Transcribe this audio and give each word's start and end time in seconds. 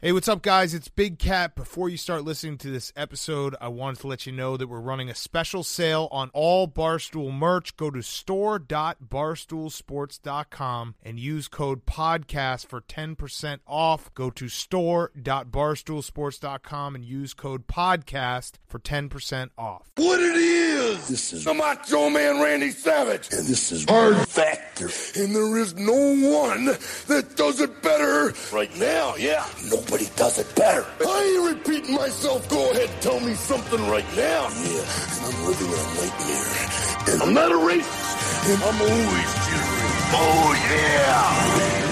Hey, 0.00 0.12
what's 0.12 0.28
up, 0.28 0.42
guys? 0.42 0.74
It's 0.74 0.86
Big 0.86 1.18
Cat. 1.18 1.56
Before 1.56 1.88
you 1.88 1.96
start 1.96 2.22
listening 2.22 2.56
to 2.58 2.70
this 2.70 2.92
episode, 2.94 3.56
I 3.60 3.66
wanted 3.66 3.98
to 4.02 4.06
let 4.06 4.26
you 4.26 4.32
know 4.32 4.56
that 4.56 4.68
we're 4.68 4.78
running 4.78 5.10
a 5.10 5.14
special 5.16 5.64
sale 5.64 6.06
on 6.12 6.30
all 6.32 6.68
Barstool 6.68 7.32
merch. 7.32 7.76
Go 7.76 7.90
to 7.90 8.00
store.barstoolsports.com 8.00 10.94
and 11.02 11.18
use 11.18 11.48
code 11.48 11.84
PODCAST 11.84 12.68
for 12.68 12.80
10% 12.80 13.58
off. 13.66 14.14
Go 14.14 14.30
to 14.30 14.48
store.barstoolsports.com 14.48 16.94
and 16.94 17.04
use 17.04 17.34
code 17.34 17.66
PODCAST 17.66 18.52
for 18.68 18.78
10% 18.78 19.50
off. 19.58 19.90
What 19.96 20.20
it 20.20 20.36
is? 20.36 21.08
This 21.08 21.32
is 21.32 21.42
the 21.42 21.54
Macho 21.54 22.08
Man 22.08 22.40
Randy 22.40 22.70
Savage. 22.70 23.32
and 23.32 23.48
this 23.48 23.72
is 23.72 23.84
Hard 23.88 24.16
Factor. 24.28 24.90
And 25.20 25.34
there 25.34 25.58
is 25.58 25.74
no 25.74 25.92
one 25.92 26.66
that 26.66 27.32
does 27.34 27.60
it 27.60 27.82
better 27.82 28.32
right 28.52 28.70
now, 28.78 29.16
yeah. 29.16 29.44
Nobody 29.90 30.10
does 30.16 30.38
it 30.38 30.54
better. 30.54 30.84
I 31.00 31.48
ain't 31.48 31.56
repeating 31.56 31.94
myself. 31.94 32.46
Go 32.50 32.70
ahead, 32.72 32.90
tell 33.00 33.18
me 33.20 33.32
something 33.32 33.80
right 33.88 34.04
now. 34.14 34.48
Yeah, 34.50 34.84
and 34.84 35.24
I'm 35.24 35.46
living 35.46 35.66
in 35.66 35.78
a 35.80 35.94
nightmare. 35.96 37.14
And 37.14 37.22
I'm 37.22 37.32
not 37.32 37.50
a 37.50 37.54
racist, 37.54 38.52
and 38.52 38.62
I'm 38.64 38.82
always 38.82 39.32
cheering. 39.48 39.88
Oh, 40.12 40.52
yeah. 40.70 41.87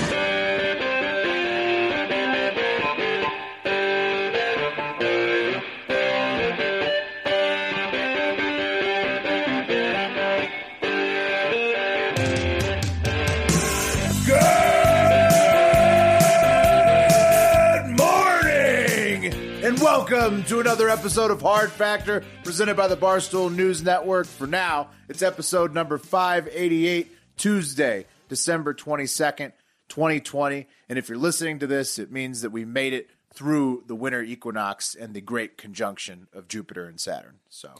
Welcome 19.96 20.44
to 20.44 20.60
another 20.60 20.90
episode 20.90 21.30
of 21.30 21.40
Hard 21.40 21.72
Factor 21.72 22.22
presented 22.44 22.76
by 22.76 22.86
the 22.86 22.98
Barstool 22.98 23.50
News 23.50 23.82
Network. 23.82 24.26
For 24.26 24.46
now, 24.46 24.90
it's 25.08 25.22
episode 25.22 25.72
number 25.72 25.96
588, 25.96 27.10
Tuesday, 27.38 28.04
December 28.28 28.74
22nd, 28.74 29.52
2020. 29.88 30.66
And 30.90 30.98
if 30.98 31.08
you're 31.08 31.16
listening 31.16 31.60
to 31.60 31.66
this, 31.66 31.98
it 31.98 32.12
means 32.12 32.42
that 32.42 32.50
we 32.50 32.66
made 32.66 32.92
it 32.92 33.08
through 33.32 33.84
the 33.86 33.94
winter 33.94 34.22
equinox 34.22 34.94
and 34.94 35.14
the 35.14 35.22
great 35.22 35.56
conjunction 35.56 36.26
of 36.34 36.46
Jupiter 36.46 36.84
and 36.84 37.00
Saturn. 37.00 37.38
So, 37.48 37.70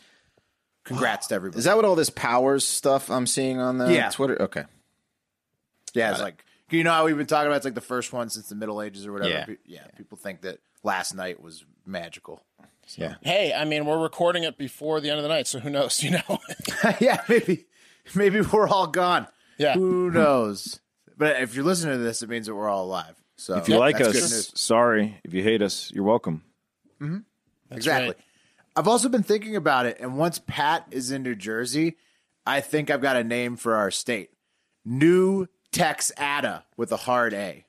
congrats 0.84 1.27
to 1.27 1.34
everybody. 1.34 1.59
Is 1.59 1.67
that 1.67 1.77
what 1.77 1.84
all 1.84 1.97
this 1.97 2.09
powers 2.09 2.67
stuff 2.67 3.11
I'm 3.11 3.27
seeing 3.27 3.61
on 3.61 3.77
the 3.77 3.92
Yeah. 3.92 4.09
Twitter? 4.09 4.41
Okay. 4.41 4.64
Yeah, 5.92 6.12
it's 6.12 6.22
like 6.22 6.42
you 6.70 6.84
know 6.84 6.92
how 6.92 7.05
we've 7.05 7.17
been 7.17 7.27
talking 7.27 7.47
about. 7.47 7.56
It's 7.56 7.64
like 7.64 7.75
the 7.75 7.81
first 7.81 8.12
one 8.12 8.28
since 8.28 8.48
the 8.48 8.55
Middle 8.55 8.83
Ages 8.83 9.06
or 9.06 9.12
whatever. 9.12 9.31
Yeah. 9.31 9.45
Pe- 9.45 9.56
yeah. 9.67 9.86
People 9.97 10.19
think 10.19 10.42
that 10.42 10.59
last 10.83 11.14
night 11.14 11.41
was 11.42 11.64
magical. 11.84 12.42
Yeah. 12.97 13.17
Hey, 13.22 13.53
I 13.53 13.64
mean, 13.64 13.84
we're 13.84 14.00
recording 14.00 14.45
it 14.45 14.56
before 14.56 15.00
the 15.00 15.11
end 15.11 15.19
of 15.19 15.22
the 15.25 15.28
night, 15.28 15.47
so 15.47 15.59
who 15.59 15.70
knows? 15.70 16.03
You 16.03 16.12
know, 16.12 16.39
yeah, 17.00 17.22
maybe 17.28 17.67
maybe 18.14 18.41
we're 18.41 18.69
all 18.69 18.87
gone. 18.87 19.27
Yeah. 19.59 19.75
who 19.75 20.11
knows? 20.11 20.81
But 21.19 21.41
if 21.41 21.55
you're 21.55 21.64
listening 21.64 21.97
to 21.97 22.03
this, 22.03 22.22
it 22.22 22.28
means 22.28 22.47
that 22.47 22.55
we're 22.55 22.69
all 22.69 22.84
alive. 22.84 23.17
So 23.37 23.56
If 23.56 23.69
you 23.69 23.77
like 23.78 24.00
us, 24.00 24.53
sorry. 24.55 25.20
If 25.25 25.34
you 25.34 25.42
hate 25.42 25.62
us, 25.62 25.91
you're 25.92 26.05
welcome. 26.05 26.42
Mm-hmm. 27.00 27.19
exactly. 27.75 28.09
right. 28.09 28.17
I've 28.77 28.89
also 28.89 29.09
been 29.09 29.22
thinking 29.22 29.56
about 29.56 29.87
it, 29.87 29.98
and 30.00 30.19
once 30.19 30.39
Pat 30.39 30.87
is 30.91 31.11
in 31.11 31.22
New 31.22 31.34
Jersey, 31.34 31.97
I 32.47 32.61
think 32.61 32.91
I've 32.91 33.00
got 33.00 33.17
a 33.17 33.25
name 33.25 33.56
for 33.56 33.75
our 33.75 33.91
state: 33.91 34.31
New 34.84 35.47
Texada 35.77 36.62
with 36.77 36.92
a 36.92 36.96
hard 36.96 37.34
A. 37.34 37.64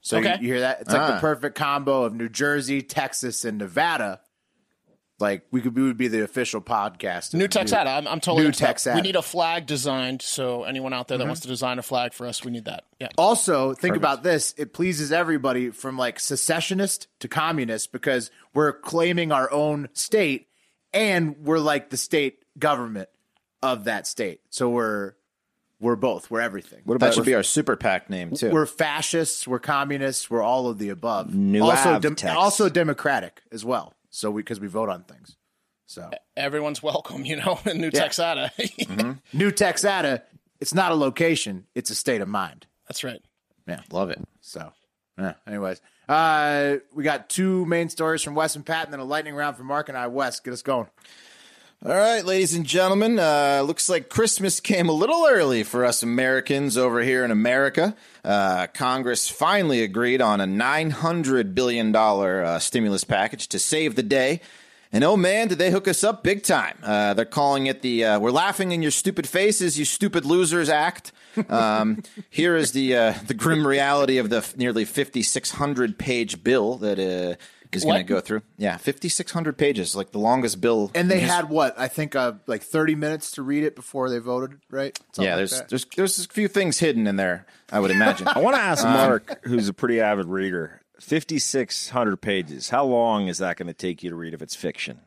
So 0.00 0.18
you, 0.18 0.28
Okay. 0.28 0.38
you 0.40 0.46
hear 0.48 0.60
that? 0.60 0.80
It's 0.82 0.90
like 0.92 1.00
Ah. 1.00 1.14
the 1.14 1.20
perfect 1.20 1.56
combo 1.56 2.04
of 2.04 2.14
New 2.14 2.28
Jersey, 2.28 2.80
Texas, 2.82 3.44
and 3.44 3.58
Nevada. 3.58 4.20
Like 5.18 5.46
we 5.50 5.62
could, 5.62 5.74
we 5.74 5.82
would 5.82 5.96
be 5.96 6.08
the 6.08 6.22
official 6.22 6.60
podcast. 6.60 7.32
new 7.32 7.48
Texada. 7.48 7.86
I'm, 7.86 8.06
I'm 8.06 8.20
totally 8.20 8.44
New. 8.44 8.52
Texada. 8.52 8.96
We 8.96 9.00
need 9.00 9.16
a 9.16 9.22
flag 9.22 9.64
designed. 9.66 10.20
So 10.20 10.64
anyone 10.64 10.92
out 10.92 11.08
there 11.08 11.16
that 11.16 11.26
wants 11.26 11.40
to 11.40 11.48
design 11.48 11.78
a 11.78 11.82
flag 11.82 12.12
for 12.12 12.26
us, 12.26 12.44
we 12.44 12.50
need 12.50 12.66
that. 12.66 12.84
Yeah. 13.00 13.08
Also, 13.16 13.72
think 13.72 13.96
about 13.96 14.22
this. 14.22 14.54
It 14.58 14.74
pleases 14.74 15.12
everybody 15.12 15.70
from 15.70 15.96
like 15.96 16.20
secessionist 16.20 17.08
to 17.20 17.28
communist 17.28 17.92
because 17.92 18.30
we're 18.52 18.74
claiming 18.78 19.32
our 19.32 19.50
own 19.50 19.88
state 19.94 20.48
and 20.92 21.34
we're 21.38 21.58
like 21.60 21.88
the 21.88 21.96
state 21.96 22.44
government 22.58 23.08
of 23.62 23.84
that 23.84 24.06
state. 24.06 24.40
So 24.50 24.68
we're 24.68 25.14
we're 25.80 25.96
both. 25.96 26.30
We're 26.30 26.40
everything. 26.40 26.80
What 26.84 26.94
about 26.96 27.06
that 27.08 27.14
should 27.14 27.24
be 27.26 27.34
our 27.34 27.42
super 27.42 27.76
PAC 27.76 28.08
name 28.10 28.32
too? 28.32 28.50
we're 28.50 28.66
fascists, 28.66 29.46
we're 29.46 29.58
communists, 29.58 30.30
we're 30.30 30.42
all 30.42 30.68
of 30.68 30.78
the 30.78 30.88
above. 30.88 31.34
New 31.34 31.62
also 31.62 31.98
Avtex. 31.98 32.34
also 32.34 32.68
democratic 32.68 33.42
as 33.52 33.64
well. 33.64 33.94
So 34.10 34.30
we 34.30 34.42
because 34.42 34.60
we 34.60 34.68
vote 34.68 34.88
on 34.88 35.02
things. 35.04 35.36
So 35.86 36.10
Everyone's 36.36 36.82
welcome, 36.82 37.24
you 37.24 37.36
know, 37.36 37.58
in 37.66 37.80
New 37.80 37.90
Yeah. 37.92 38.08
Texada. 38.08 39.18
New 39.32 39.50
Texada, 39.52 40.22
it's 40.60 40.74
not 40.74 40.92
a 40.92 40.94
location, 40.94 41.66
it's 41.74 41.90
a 41.90 41.94
state 41.94 42.20
of 42.20 42.28
mind. 42.28 42.66
That's 42.88 43.04
right. 43.04 43.20
Yeah, 43.68 43.80
love 43.90 44.10
it. 44.10 44.20
So, 44.40 44.72
yeah, 45.18 45.34
anyways, 45.46 45.80
uh, 46.08 46.76
we 46.94 47.02
got 47.04 47.28
two 47.28 47.66
main 47.66 47.88
stories 47.88 48.22
from 48.22 48.34
Wes 48.34 48.54
and 48.56 48.64
Pat, 48.64 48.84
and 48.84 48.92
then 48.92 49.00
a 49.00 49.04
lightning 49.04 49.34
round 49.34 49.56
from 49.56 49.66
Mark 49.66 49.88
and 49.88 49.98
I. 49.98 50.06
Wes, 50.06 50.38
get 50.40 50.52
us 50.52 50.62
going. 50.62 50.86
All 51.84 51.94
right, 51.94 52.24
ladies 52.24 52.54
and 52.54 52.64
gentlemen, 52.64 53.18
uh, 53.18 53.62
looks 53.64 53.90
like 53.90 54.08
Christmas 54.08 54.60
came 54.60 54.88
a 54.88 54.92
little 54.92 55.26
early 55.28 55.62
for 55.62 55.84
us 55.84 56.02
Americans 56.02 56.78
over 56.78 57.02
here 57.02 57.22
in 57.22 57.30
America. 57.30 57.94
Uh, 58.24 58.66
Congress 58.68 59.28
finally 59.28 59.82
agreed 59.82 60.22
on 60.22 60.40
a 60.40 60.46
$900 60.46 61.54
billion 61.54 61.94
uh, 61.94 62.58
stimulus 62.58 63.04
package 63.04 63.46
to 63.48 63.58
save 63.58 63.94
the 63.94 64.02
day. 64.02 64.40
And 64.90 65.04
oh 65.04 65.18
man, 65.18 65.48
did 65.48 65.58
they 65.58 65.70
hook 65.70 65.86
us 65.86 66.02
up 66.02 66.22
big 66.24 66.42
time. 66.42 66.78
Uh, 66.82 67.12
they're 67.12 67.26
calling 67.26 67.66
it 67.66 67.82
the 67.82 68.04
uh, 68.06 68.20
We're 68.20 68.30
Laughing 68.30 68.72
in 68.72 68.80
Your 68.80 68.90
Stupid 68.90 69.28
Faces, 69.28 69.78
You 69.78 69.84
Stupid 69.84 70.24
Losers 70.24 70.70
Act. 70.70 71.12
Um, 71.50 72.02
here 72.30 72.56
is 72.56 72.72
the, 72.72 72.96
uh, 72.96 73.14
the 73.26 73.34
grim 73.34 73.66
reality 73.66 74.16
of 74.16 74.30
the 74.30 74.38
f- 74.38 74.56
nearly 74.56 74.86
5,600 74.86 75.98
page 75.98 76.42
bill 76.42 76.78
that 76.78 76.98
uh, 76.98 77.36
is 77.76 77.84
going 77.84 77.98
to 77.98 78.02
go 78.04 78.20
through. 78.20 78.42
Yeah, 78.58 78.76
5,600 78.76 79.56
pages, 79.56 79.94
like 79.94 80.10
the 80.12 80.18
longest 80.18 80.60
bill. 80.60 80.90
And 80.94 81.10
they 81.10 81.20
his- 81.20 81.30
had 81.30 81.48
what 81.48 81.78
I 81.78 81.88
think 81.88 82.16
uh, 82.16 82.32
like 82.46 82.62
thirty 82.62 82.94
minutes 82.94 83.30
to 83.32 83.42
read 83.42 83.62
it 83.64 83.76
before 83.76 84.10
they 84.10 84.18
voted, 84.18 84.58
right? 84.70 84.98
Something 85.12 85.24
yeah, 85.24 85.30
like 85.32 85.38
there's 85.38 85.50
that. 85.58 85.68
there's 85.68 85.86
there's 85.96 86.24
a 86.24 86.28
few 86.28 86.48
things 86.48 86.78
hidden 86.78 87.06
in 87.06 87.16
there. 87.16 87.46
I 87.70 87.80
would 87.80 87.90
imagine. 87.90 88.26
I 88.34 88.40
want 88.40 88.56
to 88.56 88.62
ask 88.62 88.84
Mark, 88.84 89.44
who's 89.44 89.68
a 89.68 89.72
pretty 89.74 90.00
avid 90.00 90.26
reader, 90.26 90.80
5,600 91.00 92.16
pages. 92.20 92.70
How 92.70 92.84
long 92.84 93.28
is 93.28 93.38
that 93.38 93.56
going 93.56 93.66
to 93.68 93.74
take 93.74 94.02
you 94.02 94.10
to 94.10 94.16
read 94.16 94.34
if 94.34 94.42
it's 94.42 94.54
fiction? 94.54 95.00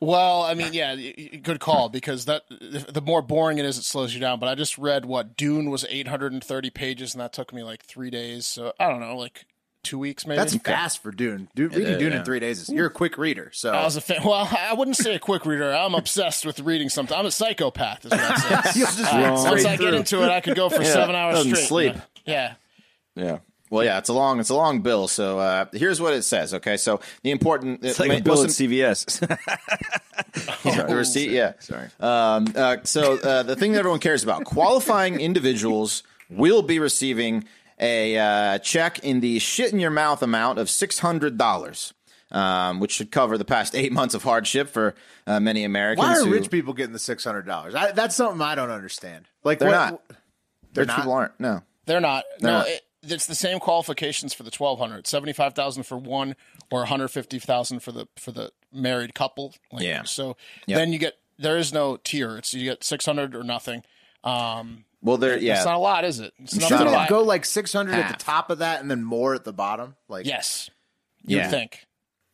Well, 0.00 0.42
I 0.42 0.54
mean, 0.54 0.72
yeah, 0.74 0.94
y- 0.94 1.14
y- 1.16 1.40
good 1.42 1.60
call 1.60 1.88
because 1.88 2.26
that 2.26 2.42
the 2.50 3.00
more 3.02 3.22
boring 3.22 3.58
it 3.58 3.64
is, 3.64 3.78
it 3.78 3.84
slows 3.84 4.12
you 4.12 4.20
down. 4.20 4.38
But 4.38 4.48
I 4.48 4.54
just 4.54 4.76
read 4.76 5.06
what 5.06 5.36
Dune 5.36 5.70
was 5.70 5.86
830 5.88 6.70
pages, 6.70 7.14
and 7.14 7.20
that 7.22 7.32
took 7.32 7.52
me 7.54 7.62
like 7.62 7.82
three 7.84 8.10
days. 8.10 8.46
So 8.46 8.72
I 8.78 8.88
don't 8.88 9.00
know, 9.00 9.16
like 9.16 9.46
two 9.84 9.98
weeks 9.98 10.26
maybe. 10.26 10.38
That's 10.38 10.56
fast 10.56 11.02
for 11.02 11.12
Dune. 11.12 11.48
Dude, 11.54 11.74
reading 11.74 11.92
is, 11.92 11.98
Dune 11.98 12.12
yeah. 12.12 12.18
in 12.18 12.24
three 12.24 12.40
days 12.40 12.60
is 12.60 12.68
you're 12.68 12.86
a 12.86 12.90
quick 12.90 13.18
reader. 13.18 13.50
So 13.52 13.70
I 13.70 13.84
was 13.84 13.96
a 13.96 14.00
fan. 14.00 14.22
Well, 14.24 14.48
I 14.50 14.74
wouldn't 14.74 14.96
say 14.96 15.14
a 15.14 15.18
quick 15.18 15.46
reader. 15.46 15.72
I'm 15.72 15.94
obsessed 15.94 16.44
with 16.44 16.60
reading 16.60 16.88
something. 16.88 17.16
I'm 17.16 17.26
a 17.26 17.30
psychopath, 17.30 18.04
is 18.04 18.10
what 18.10 18.20
I'd 18.20 18.64
say. 18.64 18.78
you'll 18.80 18.86
just 18.88 19.12
Uh, 19.12 19.20
once 19.20 19.42
straight 19.42 19.66
I 19.66 19.76
get 19.76 19.94
into 19.94 20.22
it, 20.22 20.30
I 20.30 20.40
could 20.40 20.56
go 20.56 20.68
for 20.68 20.84
seven 20.84 21.14
hours 21.14 21.36
doesn't 21.36 21.54
straight. 21.54 21.66
sleep. 21.68 21.94
you? 21.94 22.32
Yeah. 22.32 22.54
Yeah. 23.14 23.38
Well, 23.70 23.84
yeah, 23.84 23.98
it's 23.98 24.08
a 24.08 24.12
long 24.12 24.40
it's 24.40 24.50
a 24.50 24.54
long 24.54 24.82
bill. 24.82 25.08
So 25.08 25.38
uh, 25.38 25.66
here's 25.72 26.00
what 26.00 26.12
it 26.12 26.22
says. 26.22 26.54
Okay, 26.54 26.76
so 26.76 27.00
the 27.22 27.30
important 27.30 27.80
It's 27.82 27.98
like 27.98 28.20
a 28.20 28.22
bill 28.22 28.42
at 28.42 28.50
CVS. 28.50 29.18
the 30.88 30.94
receipt. 30.94 31.30
Yeah. 31.30 31.54
Sorry. 31.58 31.88
Um, 31.98 32.52
uh, 32.54 32.76
so 32.84 33.18
uh, 33.18 33.42
the 33.42 33.56
thing 33.56 33.72
that 33.72 33.78
everyone 33.78 34.00
cares 34.00 34.22
about: 34.22 34.44
qualifying 34.44 35.18
individuals 35.18 36.02
will 36.30 36.62
be 36.62 36.78
receiving 36.78 37.44
a 37.80 38.16
uh, 38.18 38.58
check 38.58 38.98
in 39.00 39.20
the 39.20 39.38
shit 39.38 39.72
in 39.72 39.78
your 39.80 39.90
mouth 39.90 40.22
amount 40.22 40.58
of 40.58 40.68
six 40.70 40.98
hundred 41.00 41.36
dollars. 41.38 41.92
Um, 42.32 42.80
which 42.80 42.90
should 42.90 43.12
cover 43.12 43.38
the 43.38 43.44
past 43.44 43.76
eight 43.76 43.92
months 43.98 44.12
of 44.14 44.24
hardship 44.24 44.68
for 44.68 44.96
uh, 45.26 45.38
many 45.38 45.62
Americans. 45.62 46.04
Why 46.04 46.16
are 46.16 46.24
who- 46.24 46.32
rich 46.32 46.50
people 46.50 46.72
getting 46.72 46.92
the 46.92 46.98
six 46.98 47.22
hundred 47.22 47.46
dollars? 47.46 47.74
That's 47.74 48.16
something 48.16 48.40
I 48.40 48.56
don't 48.56 48.70
understand. 48.70 49.26
Like 49.44 49.60
They're 49.60 49.68
what- 49.68 49.90
not. 49.90 50.02
They're 50.72 50.82
Rich 50.82 50.88
not. 50.88 50.96
people 50.96 51.12
aren't. 51.12 51.38
No. 51.38 51.62
They're 51.86 52.00
not. 52.00 52.24
no, 52.40 52.50
not. 52.58 52.66
It, 52.66 52.80
it's 53.04 53.26
the 53.26 53.34
same 53.36 53.60
qualifications 53.60 54.34
for 54.34 54.42
the 54.42 54.50
1200 54.50 55.06
75000 55.06 55.82
for 55.84 55.96
one 55.98 56.34
or 56.72 56.80
150000 56.80 57.78
for 57.80 57.92
the 57.92 58.08
for 58.16 58.32
the 58.32 58.50
married 58.72 59.14
couple. 59.14 59.54
Like, 59.70 59.84
Yeah. 59.84 60.02
So 60.02 60.36
Yep. 60.66 60.76
then 60.78 60.92
you 60.92 60.98
get, 60.98 61.14
there 61.38 61.56
is 61.58 61.72
no 61.72 61.98
tier. 61.98 62.36
It's 62.38 62.52
you 62.54 62.64
get 62.64 62.82
600 62.82 63.36
or 63.36 63.44
nothing. 63.44 63.84
Um, 64.24 64.86
Well, 65.04 65.18
there. 65.18 65.38
Yeah. 65.38 65.56
It's 65.56 65.64
not 65.66 65.76
a 65.76 65.78
lot, 65.78 66.04
is 66.04 66.18
it? 66.18 66.32
It's 66.42 66.54
not 66.56 66.66
Shouldn't 66.68 66.88
a 66.90 67.04
it 67.04 67.08
go 67.08 67.22
like 67.22 67.44
six 67.44 67.72
hundred 67.72 67.94
at 67.94 68.02
Half. 68.06 68.18
the 68.18 68.24
top 68.24 68.50
of 68.50 68.58
that 68.58 68.80
and 68.80 68.90
then 68.90 69.04
more 69.04 69.34
at 69.34 69.44
the 69.44 69.52
bottom? 69.52 69.94
Like 70.08 70.26
yes. 70.26 70.70
You 71.26 71.36
Yeah. 71.36 71.44
would 71.44 71.50
think. 71.52 71.86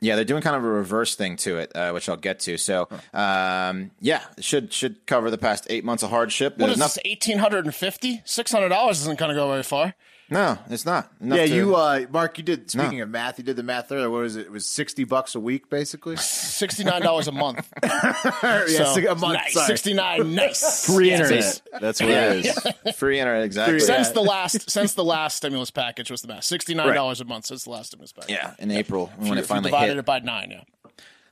Yeah, 0.03 0.15
they're 0.17 0.25
doing 0.25 0.41
kind 0.41 0.57
of 0.57 0.65
a 0.65 0.69
reverse 0.69 1.15
thing 1.15 1.37
to 1.39 1.59
it, 1.59 1.77
uh, 1.77 1.91
which 1.91 2.09
I'll 2.09 2.17
get 2.17 2.41
to. 2.41 2.57
So, 2.57 2.89
um, 3.13 3.91
yeah, 4.01 4.23
it 4.39 4.45
should 4.45 4.73
should 4.73 5.05
cover 5.07 5.31
the 5.31 5.37
past 5.37 5.67
eight 5.69 5.85
months 5.85 6.03
of 6.03 6.09
hardship. 6.09 6.55
What 6.55 6.59
There's 6.69 6.71
is 6.73 6.77
enough- 6.79 6.95
this, 6.95 7.03
1850 7.05 8.23
$600 8.25 8.91
isn't 8.93 9.19
going 9.19 9.29
to 9.29 9.35
go 9.35 9.51
very 9.51 9.63
far. 9.63 9.95
No, 10.31 10.57
it's 10.69 10.87
not. 10.87 11.11
Enough 11.21 11.39
Yeah, 11.39 11.47
to- 11.47 11.55
you, 11.55 11.75
uh, 11.77 12.07
Mark. 12.11 12.39
You 12.39 12.45
did. 12.45 12.71
Speaking 12.71 13.01
of 13.01 13.09
math, 13.09 13.39
you 13.39 13.45
did 13.45 13.57
the 13.57 13.63
math 13.65 13.91
earlier. 13.91 14.09
What 14.09 14.21
was 14.23 14.37
it? 14.37 14.47
It 14.47 14.53
was 14.53 14.65
sixty 14.65 15.03
bucks 15.05 15.35
a 15.35 15.41
week, 15.41 15.69
basically. 15.69 16.17
Sixty 16.17 16.85
nine 16.85 17.03
dollars 17.03 17.27
a 17.27 17.33
month. 17.33 17.69
yeah, 17.83 18.65
So, 18.95 19.01
a 19.11 19.15
month. 19.17 19.35
nice. 19.35 19.53
sorry. 19.55 19.67
Sixty 19.67 19.93
nine. 19.93 20.35
Nice. 20.35 20.87
Free 20.95 21.09
Yeah. 21.11 21.17
internet. 21.23 21.63
That's 21.81 22.01
what 22.01 22.11
it 22.11 22.47
is. 22.47 22.67
free 22.97 23.19
internet 23.19 23.43
exactly. 23.45 23.81
Since 23.81 24.11
the 24.11 24.23
last 24.23 24.71
since 24.71 24.95
the 24.95 25.05
last 25.05 25.37
stimulus 25.39 25.71
package 25.71 26.11
was 26.11 26.23
the 26.23 26.29
best. 26.29 26.49
Sixty 26.49 26.75
nine 26.75 26.95
dollars 26.95 27.21
a 27.21 27.25
month 27.25 27.47
since 27.47 27.65
the 27.65 27.71
last 27.71 27.89
stimulus 27.89 28.13
package. 28.13 28.31
Yeah, 28.31 28.55
in 28.59 28.71
April 28.71 29.11
when 29.17 29.33
If 29.33 29.33
it 29.33 29.41
you 29.41 29.43
finally 29.47 29.71
divided 29.71 29.89
hit. 29.95 29.99
it 29.99 30.05
by 30.07 30.21
nine. 30.21 30.51
Yeah. 30.53 30.61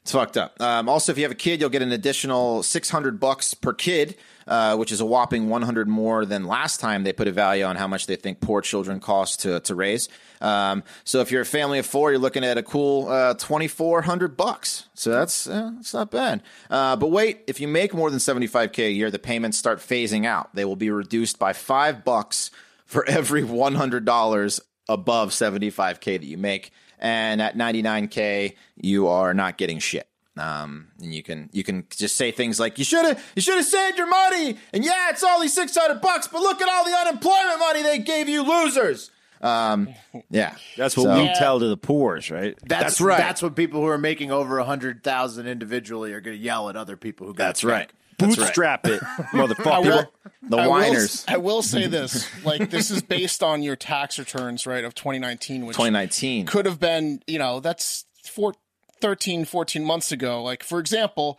It's 0.09 0.15
fucked 0.15 0.39
up. 0.39 0.59
Um, 0.59 0.89
also, 0.89 1.13
if 1.13 1.19
you 1.19 1.25
have 1.25 1.33
a 1.33 1.35
kid, 1.35 1.61
you'll 1.61 1.69
get 1.69 1.83
an 1.83 1.93
additional 1.93 2.63
six 2.63 2.89
hundred 2.89 3.21
bucks 3.21 3.53
per 3.53 3.75
kid, 3.75 4.17
uh, 4.47 4.75
which 4.75 4.91
is 4.91 5.03
a 5.03 5.05
whopping 5.05 5.51
one 5.51 5.61
hundred 5.61 5.87
more 5.87 6.25
than 6.25 6.47
last 6.47 6.81
time 6.81 7.05
they 7.05 7.13
put 7.13 7.29
a 7.29 7.31
value 7.31 7.63
on 7.63 7.77
how 7.77 7.87
much 7.87 8.07
they 8.07 8.17
think 8.17 8.41
poor 8.41 8.63
children 8.63 9.01
cost 9.01 9.41
to 9.41 9.61
to 9.61 9.75
raise. 9.75 10.09
Um, 10.41 10.83
so, 11.05 11.21
if 11.21 11.31
you're 11.31 11.43
a 11.43 11.45
family 11.45 11.79
of 11.79 11.85
four, 11.85 12.11
you're 12.11 12.19
looking 12.19 12.43
at 12.43 12.57
a 12.57 12.63
cool 12.63 13.07
uh, 13.07 13.35
twenty 13.35 13.69
four 13.69 14.01
hundred 14.01 14.35
bucks. 14.35 14.87
So 14.95 15.11
that's 15.11 15.47
uh, 15.47 15.73
that's 15.75 15.93
not 15.93 16.11
bad. 16.11 16.43
Uh, 16.71 16.97
but 16.97 17.11
wait, 17.11 17.43
if 17.47 17.61
you 17.61 17.69
make 17.69 17.93
more 17.93 18.11
than 18.11 18.19
seventy 18.19 18.47
five 18.47 18.73
k 18.73 18.87
a 18.87 18.91
year, 18.91 19.11
the 19.11 19.19
payments 19.19 19.59
start 19.59 19.79
phasing 19.79 20.25
out. 20.25 20.55
They 20.55 20.65
will 20.65 20.75
be 20.75 20.89
reduced 20.89 21.39
by 21.39 21.53
five 21.53 22.03
bucks 22.03 22.51
for 22.87 23.07
every 23.07 23.45
one 23.45 23.75
hundred 23.75 24.07
dollars 24.07 24.59
above 24.89 25.35
seventy 25.35 25.69
five 25.69 26.01
k 26.01 26.17
that 26.17 26.25
you 26.25 26.39
make 26.39 26.73
and 27.00 27.41
at 27.43 27.56
99k 27.56 28.55
you 28.77 29.09
are 29.09 29.35
not 29.35 29.56
getting 29.59 29.79
shit 29.79 30.09
um, 30.37 30.89
and 31.03 31.12
you 31.15 31.23
can 31.23 31.49
you 31.53 31.65
can 31.65 31.85
just 31.91 32.17
say 32.17 32.31
things 32.31 32.61
like 32.61 32.79
you 32.79 32.85
should 32.85 33.05
have 33.05 33.25
you 33.35 33.43
should 33.43 33.56
have 33.56 33.65
saved 33.65 33.99
your 33.99 34.09
money 34.09 34.56
and 34.73 34.85
yeah 34.85 35.11
it's 35.11 35.25
only 35.25 35.49
600 35.49 36.00
bucks 36.00 36.29
but 36.29 36.41
look 36.41 36.61
at 36.62 36.69
all 36.69 36.85
the 36.85 36.97
unemployment 36.97 37.59
money 37.59 37.83
they 37.83 37.99
gave 37.99 38.29
you 38.29 38.43
losers 38.43 39.11
um, 39.41 39.89
yeah 40.31 40.56
That's 40.77 40.97
what 40.97 41.05
So- 41.05 41.23
we 41.23 41.29
tell 41.35 41.61
to 41.61 41.69
the 41.69 41.77
poors, 41.77 42.29
right? 42.29 42.59
That's, 42.67 42.83
That's 42.85 43.00
right. 43.00 43.19
That's 43.19 43.41
what 43.41 43.55
people 43.55 43.81
who 43.81 43.87
are 43.87 43.97
making 43.97 44.33
over 44.33 44.59
a 44.59 44.65
hundred 44.65 45.05
thousand 45.05 45.47
individually 45.47 46.12
are 46.12 46.21
going 46.21 46.37
to 46.37 46.43
yell 46.43 46.69
at 46.69 46.75
other 46.77 46.97
people 46.97 47.29
who 47.29 47.35
got. 47.35 47.45
that's 47.45 47.62
right 47.62 47.89
that's 48.19 48.37
right 48.37 48.47
Bootstrap 48.47 48.87
it, 48.87 49.00
motherfucker. 49.32 49.85
will- 49.85 50.12
the 50.43 50.56
I 50.56 50.62
will- 50.67 50.70
whiners 50.70 51.25
I 51.29 51.37
will 51.37 51.62
say 51.62 51.87
this: 51.87 52.26
like 52.44 52.70
this 52.70 52.91
is 52.91 53.03
based 53.03 53.43
on 53.43 53.62
your 53.62 53.76
tax 53.76 54.19
returns, 54.19 54.67
right, 54.67 54.85
of 54.85 54.94
2019, 54.94 55.67
which 55.67 55.76
2019 55.76 56.47
could 56.47 56.67
have 56.67 56.81
been, 56.81 57.23
you 57.26 57.38
know, 57.38 57.61
that's 57.61 58.05
four, 58.25 58.55
13, 59.00 59.44
14 59.44 59.85
months 59.85 60.11
ago. 60.12 60.43
Like, 60.43 60.62
for 60.62 60.79
example, 60.81 61.38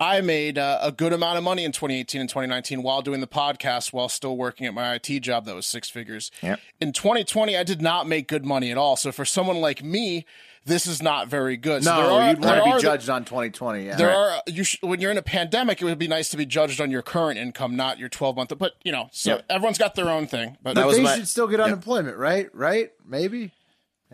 I 0.00 0.20
made 0.20 0.58
uh, 0.58 0.78
a 0.82 0.92
good 0.92 1.12
amount 1.12 1.38
of 1.38 1.44
money 1.44 1.64
in 1.64 1.72
2018 1.72 2.20
and 2.20 2.30
2019 2.30 2.82
while 2.82 3.02
doing 3.02 3.20
the 3.20 3.26
podcast, 3.26 3.92
while 3.92 4.08
still 4.08 4.36
working 4.36 4.66
at 4.66 4.74
my 4.74 4.94
IT 4.94 5.20
job 5.20 5.44
that 5.46 5.54
was 5.54 5.66
six 5.66 5.88
figures. 5.90 6.30
Yep. 6.42 6.60
In 6.80 6.92
2020, 6.92 7.56
I 7.56 7.64
did 7.64 7.80
not 7.82 8.06
make 8.06 8.28
good 8.28 8.44
money 8.44 8.70
at 8.70 8.78
all. 8.78 8.96
So 8.96 9.10
for 9.10 9.24
someone 9.24 9.56
like 9.60 9.82
me, 9.82 10.24
this 10.68 10.86
is 10.86 11.02
not 11.02 11.26
very 11.28 11.56
good. 11.56 11.82
So 11.82 11.90
No, 11.90 12.02
there 12.02 12.10
are, 12.10 12.28
you'd 12.30 12.38
want 12.44 12.56
to 12.56 12.60
are 12.62 12.64
be 12.66 12.72
the- 12.74 12.80
judged 12.80 13.08
on 13.10 13.24
2020. 13.24 13.86
Yeah. 13.86 13.96
there 13.96 14.14
are 14.14 14.42
you 14.46 14.62
sh- 14.62 14.76
when 14.82 15.00
you're 15.00 15.10
in 15.10 15.18
a 15.18 15.22
pandemic, 15.22 15.82
it 15.82 15.84
would 15.84 15.98
be 15.98 16.06
nice 16.08 16.28
to 16.28 16.36
be 16.36 16.46
judged 16.46 16.80
on 16.80 16.90
your 16.90 17.02
current 17.02 17.38
income, 17.38 17.74
not 17.74 17.98
your 17.98 18.08
12 18.08 18.36
month. 18.36 18.52
But 18.56 18.74
you 18.84 18.92
know, 18.92 19.08
so 19.10 19.30
Yep. 19.36 19.44
everyone's 19.50 19.78
got 19.78 19.96
their 19.96 20.08
own 20.08 20.26
thing. 20.28 20.56
But 20.62 20.76
That 20.76 20.86
was 20.86 20.96
they 20.96 21.02
my- 21.02 21.16
should 21.16 21.26
still 21.28 21.48
get 21.48 21.58
unemployment, 21.60 22.16
right? 22.16 22.48
Right? 22.54 22.92
Maybe. 23.04 23.50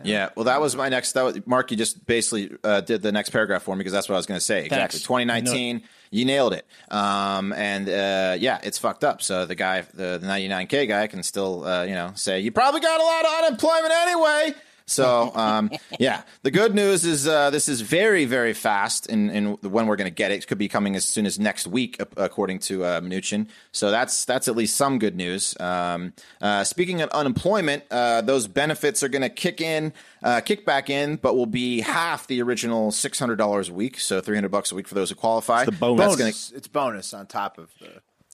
Yeah, 0.03 0.29
well, 0.35 0.43
that 0.43 0.59
was 0.59 0.75
my 0.75 0.89
next. 0.89 1.13
That 1.13 1.21
was, 1.23 1.39
Mark, 1.47 1.71
you 1.71 1.77
just 1.77 2.05
basically 2.05 2.51
uh, 2.65 2.81
did 2.81 3.01
the 3.01 3.13
next 3.13 3.29
paragraph 3.29 3.63
for 3.63 3.75
me 3.75 3.77
because 3.77 3.93
that's 3.93 4.09
what 4.09 4.15
I 4.15 4.17
was 4.17 4.25
going 4.25 4.37
to 4.37 4.45
say. 4.45 4.65
Exactly. 4.65 4.77
Thanks. 4.99 5.01
2019, 5.05 5.83
you 6.11 6.25
nailed 6.25 6.51
it. 6.53 6.65
Um, 6.91 7.53
and 7.53 7.87
uh, 7.87 8.35
yeah, 8.37 8.59
it's 8.61 8.77
fucked 8.77 9.05
up. 9.05 9.21
So 9.21 9.45
the 9.45 9.55
guy, 9.55 9.81
the, 9.93 10.17
the 10.21 10.27
99k 10.27 10.89
guy, 10.89 11.07
can 11.07 11.23
still, 11.23 11.63
uh, 11.65 11.83
you 11.83 11.93
know, 11.93 12.11
say 12.15 12.41
you 12.41 12.51
probably 12.51 12.81
got 12.81 12.99
a 12.99 13.03
lot 13.05 13.23
of 13.25 13.45
unemployment 13.45 13.93
anyway. 13.93 14.53
So 14.87 15.31
um, 15.33 15.71
yeah, 15.99 16.21
the 16.43 16.51
good 16.51 16.75
news 16.75 17.05
is 17.05 17.27
uh, 17.27 17.49
this 17.49 17.67
is 17.67 17.81
very 17.81 18.25
very 18.25 18.53
fast 18.53 19.07
in, 19.07 19.29
in 19.31 19.45
when 19.55 19.87
we're 19.87 19.95
going 19.95 20.09
to 20.09 20.13
get 20.15 20.31
it. 20.31 20.43
It 20.43 20.47
could 20.47 20.57
be 20.59 20.67
coming 20.67 20.95
as 20.95 21.05
soon 21.05 21.25
as 21.25 21.39
next 21.39 21.65
week, 21.67 21.99
according 22.17 22.59
to 22.59 22.83
uh, 22.83 23.01
Mnuchin. 23.01 23.47
So 23.71 23.89
that's 23.91 24.25
that's 24.25 24.47
at 24.47 24.55
least 24.55 24.75
some 24.75 24.99
good 24.99 25.15
news. 25.15 25.55
Um, 25.59 26.13
uh, 26.41 26.63
speaking 26.63 27.01
of 27.01 27.09
unemployment, 27.09 27.83
uh, 27.89 28.21
those 28.21 28.47
benefits 28.47 29.01
are 29.01 29.09
going 29.09 29.23
to 29.23 29.29
kick 29.29 29.59
in, 29.59 29.91
uh, 30.23 30.41
kick 30.41 30.65
back 30.65 30.89
in, 30.89 31.15
but 31.15 31.35
will 31.35 31.45
be 31.47 31.81
half 31.81 32.27
the 32.27 32.41
original 32.41 32.91
six 32.91 33.17
hundred 33.17 33.37
dollars 33.37 33.69
a 33.69 33.73
week. 33.73 33.99
So 33.99 34.21
three 34.21 34.35
hundred 34.37 34.49
bucks 34.51 34.71
a 34.71 34.75
week 34.75 34.87
for 34.87 34.95
those 34.95 35.09
who 35.09 35.15
qualify. 35.15 35.65
the 35.65 35.71
bonus. 35.71 35.97
That's 36.05 36.15
Bonus. 36.17 36.47
gonna- 36.49 36.57
It's 36.57 36.67
bonus 36.67 37.13
on 37.13 37.25
top 37.27 37.57
of 37.57 37.69
the. 37.79 37.89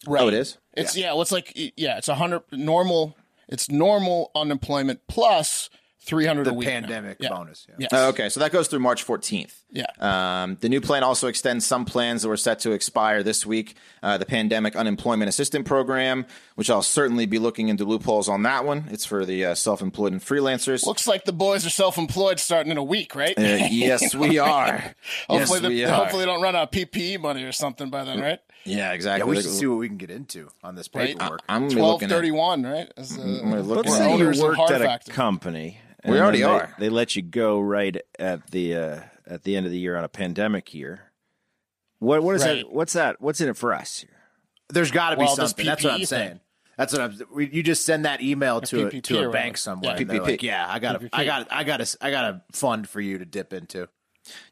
right. 0.05 0.21
Oh, 0.23 0.27
it 0.27 0.33
is? 0.33 0.57
It's 0.73 0.97
yeah. 0.97 1.13
well, 1.13 1.21
it's 1.21 1.31
like 1.31 1.53
yeah. 1.77 1.97
It's 1.97 2.09
a 2.09 2.15
hundred 2.15 2.41
normal. 2.51 3.15
It's 3.47 3.69
normal 3.69 4.31
unemployment 4.35 5.01
plus 5.07 5.69
300 6.03 6.45
The 6.45 6.49
a 6.49 6.53
week. 6.53 6.67
now. 6.67 6.73
pandemic 6.73 7.17
Yeah. 7.19 7.29
bonus, 7.29 7.67
yeah. 7.69 7.75
Yes. 7.79 7.93
Okay, 7.93 8.27
so 8.29 8.39
that 8.39 8.51
goes 8.51 8.67
through 8.67 8.79
March 8.79 9.05
14th. 9.05 9.53
Yeah. 9.71 9.85
Um, 9.99 10.57
the 10.59 10.67
new 10.67 10.81
plan 10.81 11.03
also 11.03 11.27
extends 11.27 11.65
some 11.65 11.85
plans 11.85 12.23
that 12.23 12.27
were 12.27 12.37
set 12.37 12.59
to 12.61 12.71
expire 12.71 13.23
this 13.23 13.45
week. 13.45 13.75
Uh, 14.03 14.17
the 14.17 14.25
Pandemic 14.25 14.75
Unemployment 14.75 15.29
Assistance 15.29 15.65
Program, 15.67 16.25
which 16.55 16.69
I'll 16.69 16.81
certainly 16.81 17.25
be 17.27 17.37
looking 17.39 17.69
into 17.69 17.85
loopholes 17.85 18.27
on 18.27 18.41
that 18.43 18.65
one. 18.65 18.85
It's 18.91 19.05
for 19.05 19.25
the 19.25 19.45
uh, 19.45 19.55
self 19.55 19.81
employed 19.81 20.11
and 20.11 20.21
freelancers. 20.21 20.85
Looks 20.85 21.07
like 21.07 21.23
the 21.25 21.31
boys 21.33 21.65
are 21.65 21.69
self-employed 21.69 22.39
starting 22.39 22.71
in 22.71 22.77
a 22.77 22.83
week, 22.83 23.15
right? 23.15 23.37
Uh, 23.37 23.41
yes, 23.69 24.13
we 24.15 24.39
are. 24.39 24.95
hopefully, 25.29 25.59
yes, 25.61 25.69
we 25.69 25.83
are. 25.85 25.93
hopefully 25.95 26.21
they 26.21 26.25
don't 26.31 26.41
run 26.41 26.55
out 26.55 26.63
of 26.63 26.71
PPE 26.71 27.19
money 27.21 27.43
or 27.43 27.51
something 27.51 27.89
by 27.91 28.03
then, 28.03 28.19
right? 28.19 28.39
yeah, 28.65 28.77
Yeah, 28.77 28.91
exactly. 28.93 29.29
we 29.29 29.35
should 29.41 29.51
see 29.51 29.67
what 29.67 29.77
we 29.77 29.87
can 29.87 29.97
get 29.97 30.09
into 30.11 30.49
on 30.63 30.75
this 30.75 30.89
Right. 30.93 31.09
paperwork. 31.17 31.41
I'm 31.47 31.61
gonna 31.61 31.69
be 31.69 31.75
Twelve 31.75 31.91
looking 31.93 32.11
at. 32.11 32.15
thirty-one, 32.15 32.63
right? 32.63 32.91
As 32.97 33.15
the, 33.15 33.23
gonna 33.23 33.61
look 33.61 33.85
Let's 33.85 33.97
say 33.97 34.17
you 34.17 34.41
worked 34.41 34.71
at 34.71 34.81
a 34.81 34.85
Factor. 34.85 35.11
company. 35.13 35.77
We 36.05 36.19
already 36.19 36.39
they- 36.39 36.43
are. 36.43 36.73
They 36.79 36.89
let 36.89 37.15
you 37.15 37.21
go 37.21 37.59
right 37.59 37.97
at 38.19 38.51
the 38.51 38.75
uh, 38.75 38.99
at 39.27 39.43
the 39.43 39.55
end 39.55 39.65
of 39.65 39.71
the 39.71 39.77
year 39.79 39.95
on 39.97 40.03
a 40.03 40.09
pandemic 40.09 40.73
year. 40.73 41.11
What 41.99 42.23
what 42.23 42.35
is 42.35 42.43
Right. 42.43 42.63
that? 42.63 42.71
What's 42.71 42.93
that? 42.93 43.21
What's 43.21 43.41
in 43.41 43.49
it 43.49 43.57
for 43.57 43.73
us 43.73 43.99
here? 43.99 44.09
There's 44.69 44.91
got 44.91 45.11
to 45.11 45.17
be 45.17 45.23
Well, 45.23 45.35
something. 45.35 45.65
That's 45.65 45.83
what 45.83 45.93
I'm 45.93 46.05
saying. 46.05 46.29
thing. 46.29 46.39
That's 46.77 46.93
what 46.93 47.01
I'm. 47.01 47.19
We, 47.33 47.47
you 47.49 47.61
just 47.61 47.85
send 47.85 48.05
that 48.05 48.21
email 48.21 48.61
to 48.61 48.87
a, 48.87 48.89
PPP 48.91 49.03
to 49.03 49.29
a 49.29 49.31
bank 49.31 49.57
somewhere. 49.57 49.93
Yeah. 49.95 50.01
and 50.01 50.09
PPP. 50.09 50.21
like, 50.23 50.43
yeah, 50.43 50.65
I 50.67 50.79
got 50.79 51.03
a. 51.03 51.09
I 51.13 51.25
got, 51.25 51.47
I 51.51 51.63
got 51.63 51.81
a, 51.81 51.97
I 52.01 52.09
got 52.09 52.23
a 52.33 52.41
fund 52.53 52.89
for 52.89 52.99
you 53.01 53.17
to 53.19 53.25
dip 53.25 53.53
into. 53.53 53.87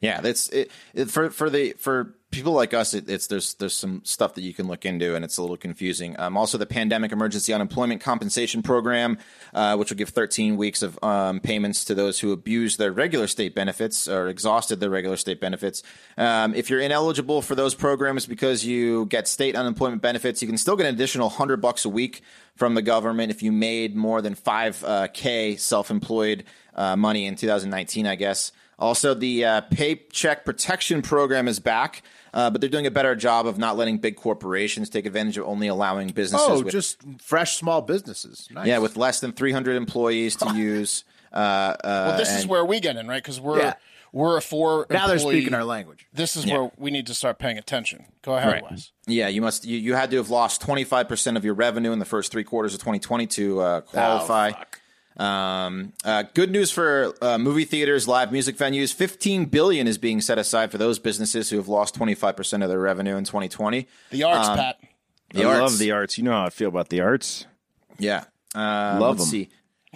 Yeah, 0.02 0.22
that's 0.22 0.50
it, 0.50 0.72
it 0.94 1.10
for 1.10 1.30
for 1.30 1.50
the 1.50 1.74
for 1.74 2.16
people 2.32 2.54
like 2.54 2.74
us. 2.74 2.94
It, 2.94 3.10
it's 3.10 3.28
there's 3.28 3.54
there's 3.56 3.74
some 3.74 4.02
stuff 4.04 4.36
that 4.36 4.42
you 4.42 4.54
can 4.54 4.68
look 4.68 4.86
into, 4.86 5.16
and 5.16 5.24
it's 5.24 5.38
a 5.38 5.42
little 5.42 5.58
confusing. 5.58 6.20
Um, 6.20 6.38
also, 6.38 6.58
the 6.58 6.66
Pandemic 6.66 7.12
Emergency 7.12 7.54
Unemployment 7.54 8.02
Compensation 8.02 8.62
Program, 8.62 9.18
uh, 9.54 9.76
which 9.78 9.90
will 9.90 9.98
give 9.98 10.10
13 10.10 10.58
weeks 10.58 10.82
of 10.82 11.02
um, 11.04 11.40
payments 11.40 11.86
to 11.86 11.96
those 11.96 12.20
who 12.20 12.32
abuse 12.32 12.78
their 12.78 12.92
regular 12.92 13.28
state 13.28 13.56
benefits 13.56 14.08
or 14.08 14.28
exhausted 14.28 14.80
their 14.80 14.90
regular 14.90 15.18
state 15.18 15.40
benefits. 15.40 15.84
Um, 16.18 16.54
if 16.56 16.70
you're 16.70 16.82
ineligible 16.82 17.42
for 17.42 17.56
those 17.56 17.76
programs 17.76 18.26
because 18.26 18.66
you 18.66 19.06
get 19.08 19.28
state 19.28 19.56
unemployment 19.56 20.02
benefits, 20.02 20.42
you 20.42 20.48
can 20.48 20.58
still 20.58 20.76
get 20.76 20.86
an 20.88 20.96
additional 20.96 21.30
hundred 21.30 21.62
bucks 21.62 21.86
a 21.86 21.90
week 21.90 22.22
from 22.56 22.76
the 22.76 22.82
government 22.82 23.32
if 23.32 23.42
you 23.42 23.52
made 23.52 23.96
more 23.96 24.22
than 24.22 24.36
five 24.36 24.84
uh, 24.84 25.08
k 25.14 25.56
self-employed 25.56 26.44
uh, 26.76 26.96
money 26.96 27.26
in 27.26 27.36
2019, 27.36 28.08
I 28.08 28.16
guess. 28.16 28.52
Also, 28.80 29.14
the 29.14 29.44
uh, 29.46 29.62
Paycheck 29.62 30.46
Protection 30.46 31.02
Program 31.02 31.48
is 31.48 31.60
back, 31.60 32.02
uh, 32.34 32.50
but 32.50 32.62
they're 32.62 32.70
doing 32.70 32.88
a 32.88 32.92
better 32.92 33.14
job 33.16 33.46
of 33.46 33.58
not 33.58 33.76
letting 33.78 33.98
big 33.98 34.16
corporations 34.16 34.90
take 34.90 35.06
advantage 35.06 35.38
of 35.38 35.46
only 35.46 35.68
allowing 35.68 36.08
businesses. 36.10 36.48
Oh, 36.50 36.62
with, 36.64 36.72
just 36.72 37.02
fresh 37.22 37.58
small 37.58 37.82
businesses. 37.82 38.48
Nice. 38.52 38.68
yeah, 38.68 38.78
with 38.78 38.96
less 38.96 39.20
than 39.20 39.34
300 39.34 39.76
employees 39.76 40.36
to 40.38 40.54
use. 40.56 41.04
Uh, 41.34 41.36
uh, 41.36 41.76
Well, 41.84 42.18
this 42.18 42.36
is 42.38 42.48
where 42.48 42.64
we 42.64 42.80
get 42.80 42.96
in, 42.96 43.08
right? 43.08 43.22
Because 43.22 43.40
we're 43.42 43.60
Yeah. 43.60 43.74
we're 44.14 44.38
a 44.38 44.42
four. 44.42 44.88
now 44.90 45.08
they're 45.08 45.20
speaking 45.20 45.54
our 45.54 45.66
language. 45.66 46.08
This 46.14 46.36
is 46.36 46.46
where 46.46 46.72
we 46.78 46.90
need 46.90 47.06
to 47.08 47.14
start 47.14 47.38
paying 47.38 47.58
attention. 47.58 48.06
Go 48.24 48.36
ahead, 48.36 48.64
Wes. 48.70 48.92
Yeah, 49.08 49.28
you 49.28 49.42
must. 49.42 49.66
You, 49.66 49.78
you 49.78 49.94
had 49.94 50.10
to 50.12 50.18
have 50.18 50.30
lost 50.30 50.62
25 50.62 51.08
percent 51.10 51.36
of 51.38 51.44
your 51.46 51.54
revenue 51.54 51.92
in 51.92 52.00
the 52.00 52.06
first 52.06 52.32
three 52.32 52.44
quarters 52.46 52.74
of 52.74 52.80
2020 52.80 53.28
to 53.28 53.60
uh, 53.60 53.82
qualify. 53.82 54.52
Um, 55.20 55.94
uh, 56.06 56.24
good 56.34 56.50
news 56.52 56.72
for 56.72 57.14
uh, 57.22 57.38
movie 57.38 57.66
theaters, 57.66 58.08
live 58.08 58.32
music 58.32 58.56
venues. 58.58 58.94
15 58.94 59.46
billion 59.46 59.88
is 59.88 59.98
being 59.98 60.22
set 60.22 60.38
aside 60.38 60.72
for 60.72 60.78
those 60.78 60.98
businesses 61.00 61.50
who 61.50 61.58
have 61.58 61.68
lost 61.68 61.94
25 61.96 62.36
percent 62.36 62.64
of 62.64 62.70
their 62.70 62.80
revenue 62.80 63.16
in 63.18 63.26
2020. 63.26 63.88
The 64.12 64.24
arts, 64.24 64.48
Pat. 64.50 64.78
The 65.34 65.44
I 65.44 65.48
arts. 65.48 65.60
love 65.60 65.78
the 65.80 65.92
arts. 65.92 66.18
You 66.18 66.24
know 66.24 66.32
how 66.32 66.46
I 66.46 66.50
feel 66.50 66.70
about 66.70 66.90
the 66.90 67.02
arts. 67.02 67.46
Yeah, 67.98 68.24
uh, 68.56 68.98
Love 69.00 69.20
let's 69.20 69.24
'em. 69.24 69.28
see. 69.32 69.50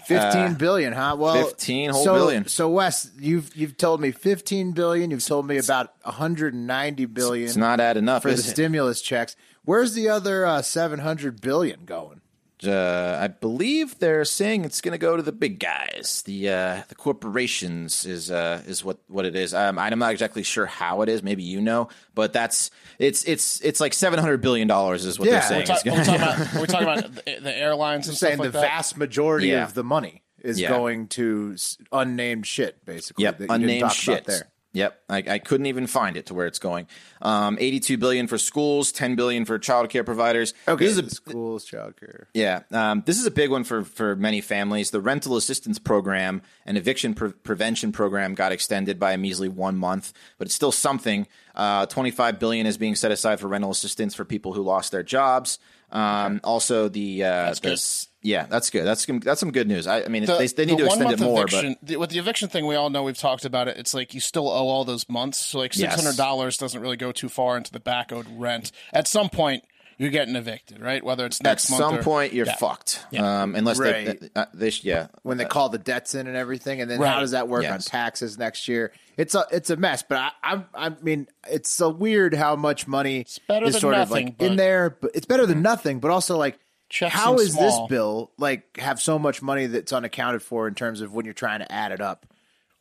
Fifteen 0.05 0.55
billion, 0.55 0.91
huh? 0.91 1.15
Well, 1.17 1.45
15 1.45 1.91
whole 1.91 2.03
so, 2.03 2.13
billion. 2.15 2.47
So, 2.47 2.67
Wes, 2.69 3.11
you've 3.19 3.55
you've 3.55 3.77
told 3.77 4.01
me 4.01 4.11
fifteen 4.11 4.71
billion. 4.73 5.11
You've 5.11 5.23
told 5.23 5.47
me 5.47 5.57
about 5.57 5.93
one 6.03 6.15
hundred 6.15 6.53
and 6.55 6.67
ninety 6.67 7.05
billion 7.05 7.45
It's 7.47 7.55
not 7.55 7.79
adding 7.79 8.09
up 8.09 8.23
for 8.23 8.29
the 8.29 8.33
it? 8.39 8.41
stimulus 8.41 9.01
checks. 9.01 9.35
Where's 9.63 9.93
the 9.93 10.09
other 10.09 10.45
uh, 10.45 10.61
seven 10.63 10.99
hundred 10.99 11.39
billion 11.41 11.85
going? 11.85 12.19
Uh, 12.67 13.19
I 13.21 13.27
believe 13.27 13.99
they're 13.99 14.25
saying 14.25 14.65
it's 14.65 14.81
going 14.81 14.91
to 14.93 14.97
go 14.97 15.15
to 15.17 15.23
the 15.23 15.31
big 15.31 15.59
guys, 15.59 16.23
the 16.25 16.49
uh, 16.49 16.81
the 16.87 16.95
corporations 16.95 18.05
is 18.05 18.29
uh, 18.31 18.61
is 18.67 18.83
what 18.83 18.97
what 19.07 19.25
it 19.25 19.35
is. 19.35 19.53
Um, 19.53 19.77
I'm 19.79 19.99
not 19.99 20.11
exactly 20.11 20.43
sure 20.43 20.65
how 20.65 21.01
it 21.01 21.09
is. 21.09 21.23
Maybe 21.23 21.43
you 21.43 21.61
know, 21.61 21.89
but 22.15 22.33
that's 22.33 22.71
it's 22.99 23.23
it's 23.25 23.59
it's 23.61 23.79
like 23.79 23.93
seven 23.93 24.19
hundred 24.19 24.41
billion 24.41 24.67
dollars 24.67 25.05
is 25.05 25.19
what 25.19 25.27
Yeah, 25.27 25.47
they're 25.47 25.65
saying. 25.65 25.83
We're 25.85 25.91
gonna- 25.91 26.05
talking 26.05 26.21
about, 26.21 26.53
we're 26.55 26.65
talking 26.65 26.87
about 26.87 27.15
the, 27.25 27.39
the 27.41 27.57
airlines 27.57 28.07
and 28.07 28.17
saying 28.17 28.35
stuff 28.35 28.45
like 28.45 28.51
the 28.53 28.59
that. 28.59 28.67
vast 28.69 28.97
majority 28.97 29.47
Yeah. 29.47 29.63
of 29.63 29.73
the 29.73 29.83
money 29.83 30.21
is 30.41 30.59
Yeah. 30.59 30.69
going 30.69 31.07
to 31.07 31.55
unnamed 31.91 32.45
shit, 32.45 32.83
basically. 32.85 33.23
Yep, 33.23 33.37
that 33.39 33.51
unnamed 33.51 33.91
shit. 33.91 34.25
there. 34.25 34.49
Yep, 34.75 34.99
I, 35.07 35.17
I 35.27 35.37
couldn't 35.39 35.67
even 35.67 35.85
find 35.85 36.17
it 36.17 36.25
to 36.25 36.33
where 36.33 36.47
it's 36.47 36.57
going. 36.57 36.87
Um, 37.21 37.57
Eighty-two 37.59 37.97
billion 37.99 38.25
for 38.25 38.39
schools, 38.39 38.91
ten 38.91 39.15
billion 39.15 39.45
for 39.45 39.59
child 39.59 39.89
care 39.89 40.03
providers. 40.03 40.55
Okay, 40.67 40.83
this 40.85 40.97
is 40.97 41.03
a 41.05 41.09
schools, 41.11 41.63
childcare. 41.69 42.25
Yeah, 42.33 42.61
um, 42.71 43.03
this 43.05 43.19
is 43.19 43.25
a 43.27 43.31
big 43.31 43.51
one 43.51 43.63
for 43.65 43.83
for 43.83 44.15
many 44.15 44.41
families. 44.41 44.89
The 44.89 44.99
rental 44.99 45.37
assistance 45.37 45.77
program 45.77 46.41
and 46.65 46.75
eviction 46.75 47.13
pre- 47.13 47.33
prevention 47.33 47.91
program 47.91 48.33
got 48.33 48.51
extended 48.51 48.97
by 48.99 49.11
a 49.13 49.17
measly 49.17 49.47
one 49.47 49.77
month, 49.77 50.11
but 50.39 50.47
it's 50.47 50.55
still 50.55 50.71
something. 50.71 51.27
Uh, 51.53 51.85
Twenty 51.85 52.09
five 52.09 52.39
billion 52.39 52.65
is 52.65 52.79
being 52.79 52.95
set 52.95 53.11
aside 53.11 53.39
for 53.39 53.47
rental 53.47 53.69
assistance 53.69 54.15
for 54.15 54.25
people 54.25 54.53
who 54.53 54.63
lost 54.63 54.91
their 54.91 55.03
jobs. 55.03 55.59
Um, 55.91 56.41
Also, 56.43 56.89
the, 56.89 57.23
uh, 57.23 57.53
the 57.53 57.59
good. 57.61 57.71
s- 57.73 58.07
yeah, 58.23 58.45
that's 58.47 58.69
good. 58.69 58.85
That's 58.85 59.05
some- 59.05 59.19
that's 59.19 59.39
some 59.39 59.51
good 59.51 59.67
news. 59.67 59.85
I, 59.85 60.03
I 60.03 60.07
mean, 60.07 60.25
The- 60.25 60.37
they, 60.37 60.47
they 60.47 60.65
need 60.65 60.79
the 60.79 60.83
to 60.83 60.85
extend 60.85 61.11
it 61.11 61.19
more, 61.19 61.43
eviction, 61.43 61.75
the, 61.83 61.97
with 61.97 62.09
the 62.09 62.19
eviction 62.19 62.47
thing, 62.49 62.65
we 62.65 62.75
all 62.75 62.89
know 62.89 63.03
we've 63.03 63.17
talked 63.17 63.45
about 63.45 63.67
it. 63.67 63.77
It's 63.77 63.93
like 63.93 64.13
you 64.13 64.19
still 64.19 64.47
owe 64.49 64.67
all 64.67 64.85
those 64.85 65.07
months. 65.09 65.37
So 65.39 65.59
like 65.59 65.73
six 65.73 65.93
hundred 65.95 66.17
dollars 66.17 66.57
doesn't 66.57 66.81
really 66.81 66.97
go 66.97 67.11
too 67.11 67.29
far 67.29 67.57
into 67.57 67.71
the 67.71 67.79
back 67.79 68.11
owed 68.11 68.25
rent. 68.37 68.71
At 68.93 69.07
some 69.07 69.29
point, 69.29 69.63
you're 69.99 70.09
getting 70.09 70.35
evicted, 70.35 70.81
right? 70.81 71.03
Whether 71.03 71.25
it's 71.27 71.37
but 71.37 71.47
at 71.49 71.51
next 71.51 71.69
month 71.69 71.81
At 71.81 71.85
some 71.85 71.95
or- 71.99 72.03
point 72.03 72.33
you're 72.33 72.47
Yeah. 72.47 72.55
fucked. 72.55 73.05
Yeah. 73.11 73.43
Um, 73.43 73.55
unless 73.55 73.77
they, 73.77 74.05
Right. 74.05 74.31
uh, 74.35 74.45
they, 74.53 74.69
yeah, 74.81 75.07
when 75.21 75.37
they 75.37 75.45
call 75.45 75.69
the 75.69 75.77
debts 75.77 76.15
in 76.15 76.25
and 76.25 76.35
everything, 76.35 76.81
and 76.81 76.89
then 76.89 76.99
Right. 76.99 77.13
how 77.13 77.19
does 77.19 77.31
that 77.31 77.47
work 77.47 77.63
on 77.69 77.79
taxes 77.79 78.37
next 78.37 78.67
year? 78.67 78.91
It's 79.17 79.35
a 79.35 79.45
it's 79.51 79.69
a 79.69 79.75
mess. 79.75 80.01
But 80.01 80.17
I 80.17 80.31
I, 80.43 80.63
I 80.87 80.89
mean, 81.01 81.27
it's 81.49 81.69
so 81.69 81.89
weird 81.89 82.33
how 82.33 82.55
much 82.55 82.87
money 82.87 83.19
it's 83.19 83.37
better 83.47 83.67
is 83.67 83.73
than 83.73 83.81
sort 83.81 83.95
of 83.95 84.09
like 84.09 84.37
but- 84.37 84.45
in 84.47 84.55
there, 84.55 84.97
but 84.99 85.11
it's 85.13 85.27
better 85.27 85.45
than 85.45 85.61
nothing. 85.61 85.99
But 85.99 86.09
also 86.11 86.37
like. 86.37 86.57
Checks 86.93 87.15
how 87.15 87.37
seem 87.37 87.47
is 87.47 87.55
this 87.55 87.75
bill 87.89 88.31
like 88.37 88.77
have 88.77 89.01
so 89.01 89.17
much 89.17 89.41
money 89.41 89.65
that's 89.65 89.91
unaccounted 89.91 90.43
for 90.43 90.67
in 90.67 90.75
terms 90.75 91.01
of 91.01 91.11
when 91.11 91.25
you're 91.25 91.33
trying 91.33 91.59
to 91.59 91.71
add 91.71 91.91
it 91.91 92.01
up? 92.01 92.27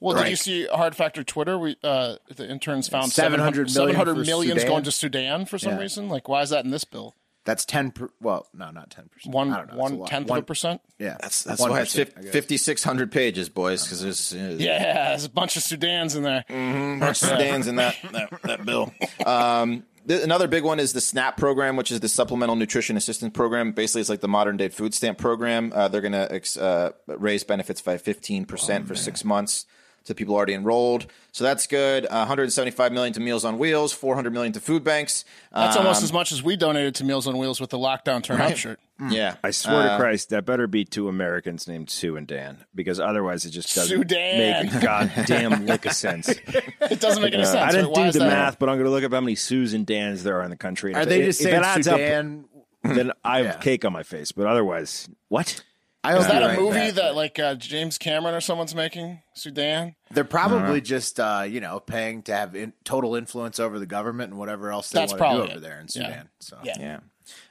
Well, 0.00 0.14
Right. 0.16 0.24
did 0.24 0.30
you 0.30 0.36
see 0.36 0.66
Hard 0.66 0.94
Factor 0.94 1.24
Twitter? 1.24 1.58
We 1.58 1.76
uh, 1.82 2.16
the 2.36 2.46
interns 2.46 2.88
found 2.88 3.10
700 3.10 3.70
700 3.70 3.72
million 3.72 3.94
700 3.96 4.14
for 4.14 4.26
millions 4.30 4.60
Sudan? 4.60 4.70
going 4.70 4.84
to 4.84 4.92
Sudan 4.92 5.46
for 5.46 5.58
some 5.58 5.72
Yeah. 5.72 5.78
reason. 5.78 6.08
Like, 6.10 6.28
why 6.28 6.42
is 6.42 6.50
that 6.50 6.62
in 6.66 6.70
this 6.70 6.84
bill? 6.84 7.14
That's 7.44 7.64
ten. 7.64 7.90
Per, 7.90 8.08
well, 8.20 8.46
no, 8.54 8.70
not 8.70 8.90
ten 8.90 9.08
percent. 9.08 9.34
One 9.34 9.52
I 9.52 9.56
don't 9.56 9.66
know. 9.68 9.72
It's 9.72 9.90
a 9.92 9.94
one 9.96 9.98
One- 10.26 10.38
of 10.38 10.44
a 10.44 10.46
percent. 10.46 10.80
Yeah, 11.00 11.16
that's 11.20 11.42
that's 11.42 11.60
1%, 11.60 11.70
why 11.70 11.80
it's 11.80 11.98
I 11.98 12.04
guess. 12.04 12.30
fifty 12.32 12.56
six 12.56 12.84
hundred 12.84 13.10
pages, 13.10 13.48
boys. 13.48 13.82
Because 13.82 14.02
there's 14.02 14.32
uh, 14.34 14.56
Yeah, 14.58 15.08
there's 15.08 15.24
a 15.24 15.28
bunch 15.30 15.56
of 15.56 15.62
Sudans 15.64 16.14
in 16.16 16.22
there. 16.22 16.44
bunch 16.48 17.22
of 17.22 17.28
Sudans 17.30 17.66
in 17.66 17.76
that, 17.76 17.96
that, 18.12 18.30
that 18.42 18.64
bill. 18.66 18.92
Um, 19.26 19.84
th- 20.06 20.22
another 20.22 20.48
big 20.48 20.64
one 20.64 20.78
is 20.80 20.92
the 20.92 21.00
SNAP 21.00 21.36
program, 21.36 21.76
which 21.76 21.90
is 21.90 22.00
the 22.00 22.08
Supplemental 22.08 22.56
Nutrition 22.56 22.96
Assistance 22.96 23.32
Program. 23.32 23.72
Basically, 23.72 24.00
it's 24.00 24.10
like 24.10 24.20
the 24.20 24.28
modern 24.28 24.56
day 24.56 24.68
food 24.68 24.94
stamp 24.94 25.18
program. 25.18 25.72
Uh, 25.74 25.88
they're 25.88 26.00
going 26.00 26.12
to 26.12 26.32
ex- 26.32 26.56
uh, 26.56 26.92
raise 27.06 27.44
benefits 27.44 27.80
by 27.82 27.96
15% 27.96 28.86
for 28.86 28.94
six 28.94 29.24
months 29.24 29.66
to 30.04 30.14
people 30.16 30.34
already 30.34 30.52
enrolled. 30.54 31.06
So 31.30 31.44
that's 31.44 31.68
good. 31.68 32.06
Uh, 32.06 32.26
175 32.26 32.92
million 32.92 33.12
to 33.14 33.20
Meals 33.20 33.44
on 33.44 33.56
Wheels, 33.56 33.92
400 33.92 34.32
million 34.32 34.52
to 34.54 34.60
food 34.60 34.82
banks. 34.82 35.24
That's 35.54 35.76
Um, 35.76 35.82
almost 35.86 36.02
as 36.02 36.12
much 36.12 36.32
as 36.32 36.42
we 36.42 36.56
donated 36.56 36.96
to 36.96 37.04
Meals 37.04 37.28
on 37.28 37.38
Wheels 37.38 37.60
with 37.60 37.70
the 37.70 37.78
lockdown 37.78 38.20
turn 38.22 38.40
up 38.40 38.56
shirt. 38.56 38.80
Yeah. 39.10 39.36
I 39.42 39.50
swear 39.50 39.76
Uh, 39.76 39.88
to 39.90 39.96
Christ, 39.98 40.30
that 40.30 40.44
better 40.44 40.66
be 40.66 40.84
two 40.84 41.08
Americans 41.08 41.66
named 41.66 41.90
Sue 41.90 42.16
and 42.16 42.26
Dan, 42.26 42.64
because 42.74 43.00
otherwise 43.00 43.44
it 43.44 43.50
just 43.50 43.74
doesn't 43.74 43.96
Sudan. 43.98 44.62
make 44.64 44.74
a 44.74 44.80
goddamn 44.80 45.66
lick 45.66 45.86
of 45.86 45.92
sense. 45.92 46.28
It 46.82 47.00
doesn't 47.00 47.22
make 47.22 47.32
any 47.32 47.42
Uh, 47.44 47.46
sense. 47.46 47.56
I 47.62 47.70
didn't? 47.76 47.90
Why 47.90 48.02
do 48.02 48.08
is 48.08 48.14
the 48.14 48.20
that? 48.20 48.28
math, 48.28 48.58
but 48.58 48.68
I'm 48.68 48.74
going 48.76 48.84
to 48.86 48.90
look 48.90 49.04
up 49.04 49.12
how 49.12 49.20
many 49.20 49.34
Sues 49.34 49.72
and 49.72 49.86
Dans 49.86 50.22
there 50.24 50.38
are 50.40 50.44
in 50.44 50.50
the 50.50 50.56
country. 50.56 50.94
Are 50.94 51.02
If- 51.02 51.08
they 51.08 51.22
just 51.24 51.40
if 51.40 51.46
it 51.46 51.50
saying 51.52 51.64
adds 51.64 51.88
up, 51.88 51.96
Sudan? 51.98 52.44
then 52.82 53.12
I 53.24 53.38
have 53.38 53.46
Yeah. 53.46 53.52
cake 53.58 53.84
on 53.84 53.92
my 53.92 54.02
face. 54.02 54.32
But 54.32 54.46
otherwise, 54.46 55.08
what? 55.28 55.62
I 56.04 56.16
Is 56.16 56.24
hope 56.24 56.32
that 56.32 56.42
you're 56.42 56.50
a 56.50 56.56
movie 56.60 56.78
Matt. 56.78 56.94
that 56.96 57.14
like 57.14 57.38
uh, 57.38 57.54
James 57.54 57.96
Cameron 57.96 58.34
or 58.34 58.40
someone's 58.40 58.74
making? 58.74 59.20
Sudan? 59.34 59.94
They're 60.10 60.24
probably 60.24 60.80
just 60.80 61.20
uh, 61.20 61.44
you 61.48 61.60
know 61.60 61.78
paying 61.78 62.22
to 62.24 62.34
have 62.34 62.56
in, 62.56 62.72
total 62.84 63.14
influence 63.14 63.60
over 63.60 63.78
the 63.78 63.86
government 63.86 64.30
and 64.30 64.38
whatever 64.38 64.70
else 64.72 64.90
they 64.90 64.98
That's 64.98 65.12
want 65.12 65.18
to 65.20 65.24
do 65.24 65.30
probably 65.30 65.48
over 65.50 65.58
it. 65.58 65.62
there 65.62 65.78
in 65.78 65.84
Yeah. 65.84 66.06
Sudan. 66.08 66.28
So 66.40 66.58
Yeah. 66.64 66.98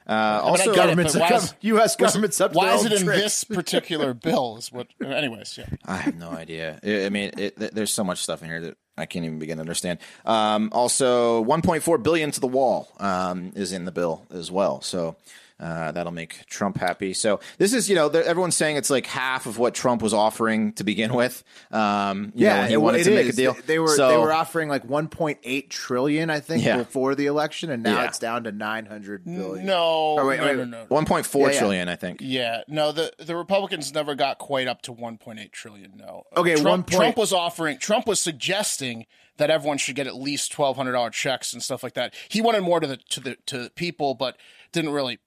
Uh, 0.08 0.12
I 0.12 0.14
mean, 0.14 0.18
I 0.18 0.38
also, 0.40 0.64
get 0.66 0.74
government's 0.76 1.12
but 1.14 1.20
why 1.22 1.28
a 1.28 1.36
is- 1.36 1.42
gov- 1.52 1.54
U.S. 1.60 1.96
government's 1.96 2.40
up 2.40 2.54
Why 2.54 2.74
is 2.74 2.84
it 2.84 2.92
in 2.92 3.04
tricks. 3.04 3.22
this 3.22 3.44
particular 3.58 4.14
bill? 4.14 4.56
Is 4.56 4.72
what? 4.72 4.88
Anyways, 5.04 5.56
yeah. 5.58 5.66
I 5.84 5.96
have 5.98 6.16
no 6.16 6.30
idea. 6.30 6.80
I 6.84 7.06
I 7.06 7.08
mean, 7.08 7.30
it, 7.38 7.56
there's 7.74 7.92
so 7.92 8.04
much 8.04 8.22
stuff 8.22 8.42
in 8.42 8.48
here 8.48 8.60
that 8.62 8.76
I 8.98 9.06
can't 9.06 9.24
even 9.24 9.38
begin 9.38 9.56
to 9.58 9.60
understand. 9.62 9.98
Um, 10.26 10.68
also, 10.72 11.42
1.4 11.44 12.02
billion 12.02 12.30
to 12.32 12.40
the 12.40 12.46
wall 12.46 12.88
um, 12.98 13.52
is 13.54 13.72
in 13.72 13.84
the 13.84 13.92
bill 13.92 14.26
as 14.32 14.50
well. 14.50 14.80
So 14.82 15.16
uh, 15.62 15.92
that'll 15.92 16.12
make 16.12 16.44
Trump 16.46 16.76
happy. 16.78 17.14
So 17.14 17.38
this 17.58 17.72
is, 17.72 17.88
you 17.88 17.94
know, 17.94 18.08
everyone's 18.08 18.56
saying 18.56 18.76
it's 18.76 18.90
like 18.90 19.06
half 19.06 19.46
of 19.46 19.58
what 19.58 19.74
Trump 19.74 20.02
was 20.02 20.12
offering 20.12 20.72
to 20.74 20.84
begin 20.84 21.14
with. 21.14 21.44
Um, 21.70 22.32
you 22.34 22.46
know, 22.46 22.52
Yeah, 22.52 22.58
when 22.60 22.68
he 22.68 22.74
it, 22.74 22.76
wanted 22.78 23.00
it 23.02 23.04
to 23.04 23.10
make 23.14 23.28
a 23.28 23.32
deal. 23.32 23.56
They 23.66 23.78
were 23.78 23.88
So- 23.88 24.08
they 24.10 24.16
were 24.18 24.32
offering 24.32 24.68
like 24.68 24.84
1.8 24.84 25.70
trillion, 25.70 26.30
I 26.30 26.40
think, 26.40 26.64
Yeah. 26.64 26.78
before 26.78 27.14
the 27.14 27.26
election, 27.26 27.70
and 27.70 27.82
now 27.82 28.00
Yeah. 28.00 28.06
it's 28.08 28.18
down 28.18 28.44
to 28.44 28.52
900 28.52 29.24
billion. 29.24 29.64
No, 29.66 30.16
Oh, 30.18 30.26
wait, 30.26 30.40
no, 30.40 30.46
wait, 30.46 30.56
no, 30.56 30.64
no. 30.64 30.86
1.4 30.90 31.46
Yeah, 31.48 31.52
yeah. 31.54 31.58
trillion, 31.58 31.88
I 31.88 31.96
think. 31.96 32.18
Yeah, 32.20 32.62
no. 32.68 32.90
The 32.92 33.12
the 33.18 33.36
Republicans 33.36 33.94
never 33.94 34.14
got 34.14 34.38
quite 34.38 34.66
up 34.66 34.82
to 34.82 34.92
1.8 34.92 35.52
trillion. 35.52 35.92
No. 35.96 36.24
Okay, 36.36 36.54
Trump, 36.54 36.66
one 36.66 36.82
point- 36.82 36.92
Trump 37.00 37.16
was 37.16 37.32
offering. 37.32 37.78
Trump 37.78 38.06
was 38.06 38.20
suggesting 38.20 39.06
that 39.38 39.48
everyone 39.50 39.78
should 39.78 39.94
get 39.96 40.06
at 40.06 40.14
least 40.14 40.52
twelve 40.52 40.76
hundred 40.76 40.92
dollar 40.92 41.10
checks 41.10 41.52
and 41.52 41.62
stuff 41.62 41.82
like 41.82 41.94
that. 41.94 42.12
He 42.28 42.42
wanted 42.42 42.60
more 42.62 42.80
to 42.80 42.86
the 42.86 42.96
to 42.96 43.20
the 43.20 43.36
to 43.46 43.58
the 43.64 43.70
people, 43.70 44.14
but 44.14 44.36
didn't 44.72 44.90
really. 44.90 45.18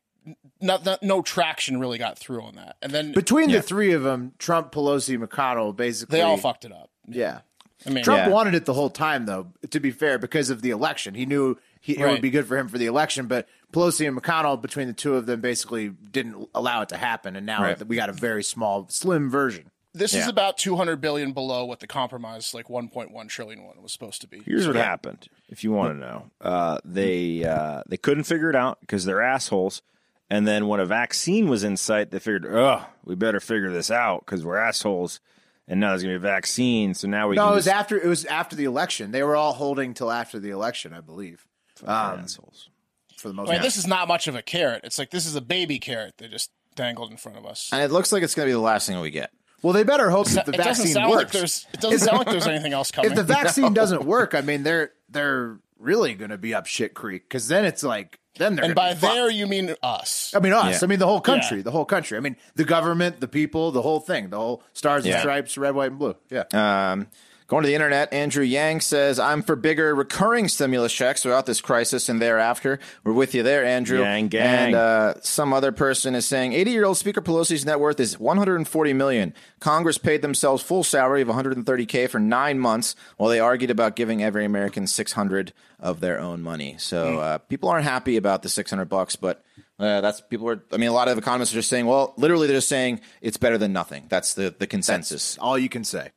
Not, 0.62 0.86
not 0.86 1.03
no 1.03 1.22
traction 1.22 1.79
really 1.79 1.98
got 1.98 2.17
through 2.17 2.41
on 2.41 2.55
that, 2.55 2.77
and 2.82 2.91
then 2.91 3.12
Between 3.12 3.51
the 3.51 3.62
three 3.62 3.91
of 3.94 4.03
them, 4.03 4.34
Trump, 4.39 4.72
Pelosi, 4.72 5.17
McConnell, 5.24 5.75
basically 5.75 6.17
they 6.17 6.24
all 6.24 6.38
fucked 6.38 6.65
it 6.65 6.72
up. 6.72 6.89
Yeah. 7.08 7.39
I 7.86 7.89
mean, 7.91 8.03
Trump 8.03 8.25
Yeah. 8.25 8.29
wanted 8.29 8.55
it 8.55 8.65
the 8.65 8.74
whole 8.74 8.89
time, 8.89 9.25
though. 9.27 9.48
To 9.70 9.79
be 9.79 9.91
fair, 9.91 10.17
because 10.17 10.50
of 10.50 10.62
the 10.63 10.72
election, 10.72 11.13
he 11.13 11.25
knew 11.27 11.58
he, 11.82 11.98
it 12.00 12.05
would 12.08 12.22
be 12.22 12.32
good 12.32 12.48
for 12.48 12.58
him 12.58 12.67
for 12.67 12.79
the 12.79 12.88
election. 12.88 13.27
But 13.27 13.48
Pelosi 13.72 14.08
and 14.08 14.20
McConnell, 14.20 14.60
between 14.60 14.88
the 14.88 14.94
two 14.94 15.15
of 15.15 15.27
them, 15.27 15.41
basically 15.41 15.89
didn't 15.89 16.50
allow 16.55 16.82
it 16.82 16.89
to 16.89 16.98
happen, 16.98 17.36
and 17.36 17.46
now 17.46 17.62
Right. 17.62 17.86
we 17.88 17.96
got 17.96 18.10
a 18.10 18.13
very 18.13 18.44
small, 18.44 18.88
slim 18.89 19.29
version. 19.29 19.70
this 19.94 20.13
is 20.15 20.27
about 20.27 20.58
200 20.58 21.00
billion 21.00 21.32
below 21.34 21.63
what 21.65 21.79
the 21.79 21.88
compromise 21.88 22.53
like 22.53 22.67
1.1 22.70 23.27
trillion 23.29 23.63
one 23.63 23.82
was 23.82 23.91
supposed 23.94 24.20
to 24.22 24.27
be. 24.27 24.41
Here's 24.46 24.65
what 24.67 24.75
happened. 24.77 25.27
If 25.48 25.63
you 25.63 25.72
want 25.72 25.94
to 25.94 26.00
know, 26.00 26.32
uh, 26.41 26.79
they 26.84 27.44
uh, 27.46 27.84
they 27.88 27.98
couldn't 27.98 28.24
figure 28.24 28.50
it 28.50 28.55
out 28.55 28.79
because 28.82 29.05
they're 29.05 29.22
assholes. 29.22 29.82
And 30.29 30.48
then 30.48 30.67
when 30.67 30.79
a 30.79 30.86
vaccine 30.86 31.48
was 31.50 31.63
in 31.63 31.77
sight, 31.77 32.10
they 32.12 32.20
figured, 32.20 32.46
oh, 32.48 32.86
we 33.03 33.15
better 33.15 33.39
figure 33.39 33.72
this 33.72 33.91
out 33.91 34.25
because 34.25 34.44
we're 34.44 34.58
assholes. 34.58 35.20
And 35.67 35.79
now 35.79 35.89
there's 35.89 36.03
gonna 36.03 36.13
be 36.13 36.17
a 36.17 36.20
vaccine, 36.20 36.94
so 36.94 37.08
now 37.08 37.27
we 37.27 37.36
No, 37.36 37.44
can 37.46 37.51
it 37.53 37.55
was 37.55 37.65
just 37.65 37.75
after 37.75 38.00
it 38.00 38.08
was 38.08 38.25
after 38.25 38.55
the 38.55 38.65
election. 38.65 39.12
They 39.12 39.24
were 39.24 39.36
all 39.36 39.53
holding 39.53 39.94
till 39.96 40.12
after 40.12 40.39
the 40.39 40.51
election, 40.51 40.94
I 40.94 41.01
believe, 41.01 41.46
um, 41.84 42.20
assholes. 42.20 42.70
for 43.17 43.29
the 43.29 43.34
most 43.34 43.48
I 43.48 43.53
mean, 43.53 43.58
part. 43.60 43.63
this 43.65 43.77
is 43.77 43.88
not 43.88 44.08
much 44.08 44.27
of 44.27 44.36
a 44.36 44.44
carrot. 44.44 44.82
It's 44.84 45.00
like 45.00 45.10
this 45.10 45.25
is 45.25 45.36
a 45.36 45.41
baby 45.41 45.79
carrot 45.79 46.13
they 46.17 46.27
just 46.27 46.51
dangled 46.75 47.10
in 47.10 47.17
front 47.17 47.38
of 47.39 47.46
us. 47.48 47.70
And 47.72 47.82
it 47.82 47.89
looks 47.91 48.12
like 48.12 48.22
it's 48.22 48.36
going 48.36 48.46
to 48.46 48.50
be 48.50 48.53
the 48.53 48.60
last 48.60 48.88
thing 48.88 49.00
we 49.00 49.10
get. 49.10 49.32
Well, 49.63 49.74
they 49.74 49.84
better 49.84 50.12
hope 50.12 50.27
that 50.29 50.46
the 50.46 50.51
it 50.53 50.58
doesn't 50.58 50.74
vaccine 50.86 50.94
sound 50.94 51.10
works. 51.10 51.24
like 51.24 51.32
there's. 51.32 51.65
It 51.74 51.82
doesn't 51.82 52.00
sound 52.00 52.17
like 52.20 52.27
there's 52.29 52.46
anything 52.48 52.74
else 52.74 52.91
coming. 52.91 53.10
if 53.10 53.17
the 53.17 53.24
vaccine 53.24 53.74
doesn't 53.82 54.05
work, 54.05 54.36
I 54.36 54.41
mean, 54.41 54.62
they're 54.62 54.91
they're 55.10 55.58
really 55.79 56.13
going 56.13 56.29
to 56.29 56.38
be 56.38 56.53
up 56.53 56.67
shit 56.67 56.94
creek 56.94 57.24
because 57.27 57.48
then 57.48 57.65
it's 57.65 57.82
like 57.82 58.20
then 58.37 58.55
they're 58.55 58.65
and 58.65 58.75
by 58.75 58.93
there 58.93 59.29
you 59.29 59.47
mean 59.47 59.75
us. 59.81 60.33
I 60.35 60.39
mean 60.39 60.53
us. 60.53 60.81
Yeah. 60.81 60.85
I 60.85 60.87
mean 60.87 60.99
the 60.99 61.07
whole 61.07 61.21
country. 61.21 61.57
Yeah. 61.57 61.63
The 61.63 61.71
whole 61.71 61.85
country. 61.85 62.17
I 62.17 62.21
mean 62.21 62.35
the 62.55 62.63
government, 62.65 63.19
the 63.19 63.27
people, 63.27 63.71
the 63.71 63.81
whole 63.81 63.99
thing. 63.99 64.29
The 64.29 64.37
whole 64.37 64.63
stars 64.73 65.05
Yeah. 65.05 65.13
and 65.13 65.21
stripes, 65.21 65.57
red, 65.57 65.75
white, 65.75 65.91
and 65.91 65.99
blue. 65.99 66.15
Yeah. 66.29 66.43
Um, 66.53 67.07
going 67.47 67.63
to 67.63 67.67
the 67.67 67.75
internet, 67.75 68.11
Andrew 68.11 68.43
Yang 68.43 68.81
says, 68.81 69.19
I'm 69.19 69.41
for 69.41 69.55
bigger 69.55 69.93
recurring 69.93 70.47
stimulus 70.47 70.91
checks 70.93 71.21
throughout 71.21 71.45
this 71.45 71.61
crisis 71.61 72.09
and 72.09 72.21
thereafter. 72.21 72.79
We're 73.03 73.13
with 73.13 73.35
you 73.35 73.43
there, 73.43 73.63
Andrew. 73.63 73.99
Yang 73.99 74.27
gang. 74.29 74.65
And 74.65 74.75
uh, 74.75 75.13
some 75.21 75.53
other 75.53 75.71
person 75.71 76.15
is 76.15 76.25
saying 76.25 76.53
80 76.53 76.71
year 76.71 76.85
old 76.85 76.97
Speaker 76.97 77.21
Pelosi's 77.21 77.65
net 77.65 77.79
worth 77.79 77.99
is 77.99 78.19
140 78.19 78.93
million. 78.93 79.33
Congress 79.59 79.97
paid 79.97 80.21
themselves 80.21 80.63
full 80.63 80.83
salary 80.83 81.21
of 81.21 81.27
130K 81.27 82.09
for 82.09 82.19
nine 82.19 82.59
months 82.59 82.95
while 83.17 83.29
they 83.29 83.39
argued 83.39 83.71
about 83.71 83.95
giving 83.95 84.23
every 84.23 84.45
American 84.45 84.87
600 84.87 85.53
of 85.79 85.99
their 85.99 86.19
own 86.19 86.41
money. 86.41 86.75
So 86.79 87.19
uh, 87.19 87.37
people 87.37 87.69
aren't 87.69 87.85
happy 87.85 88.17
about 88.17 88.41
the 88.41 88.49
600 88.49 88.85
bucks, 88.85 89.15
but. 89.15 89.43
Uh, 89.77 89.99
that's 89.99 90.21
people 90.21 90.47
are. 90.47 90.63
I 90.71 90.77
mean, 90.77 90.87
a 90.87 90.93
lot 90.93 91.09
of 91.09 91.17
economists 91.17 91.51
are 91.51 91.57
just 91.57 91.67
saying. 91.67 91.85
Well, 91.85 92.13
literally, 92.15 92.47
they're 92.47 92.55
just 92.55 92.69
saying 92.69 93.01
it's 93.19 93.35
better 93.35 93.57
than 93.57 93.73
nothing. 93.73 94.05
That's 94.07 94.33
the 94.33 94.55
the 94.57 94.67
consensus. 94.67 95.37
All 95.37 95.57
you 95.57 95.67
can 95.67 95.83
say. 95.83 96.11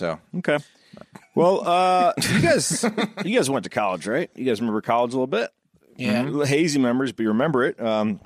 Yeah. 0.00 0.16
So 0.32 0.38
Okay. 0.38 0.58
Well, 1.34 1.66
uh, 1.68 2.12
you 2.30 2.40
guys, 2.40 2.84
you 3.24 3.36
guys 3.36 3.50
went 3.50 3.64
to 3.64 3.70
college, 3.70 4.06
right? 4.06 4.30
You 4.34 4.44
guys 4.44 4.60
remember 4.60 4.80
college 4.80 5.12
a 5.12 5.16
little 5.16 5.26
bit? 5.26 5.50
Yeah. 5.96 6.22
Little 6.22 6.46
hazy 6.46 6.78
memories, 6.78 7.12
but 7.12 7.22
you 7.24 7.28
remember 7.28 7.64
it. 7.64 7.80
Um, 7.80 8.20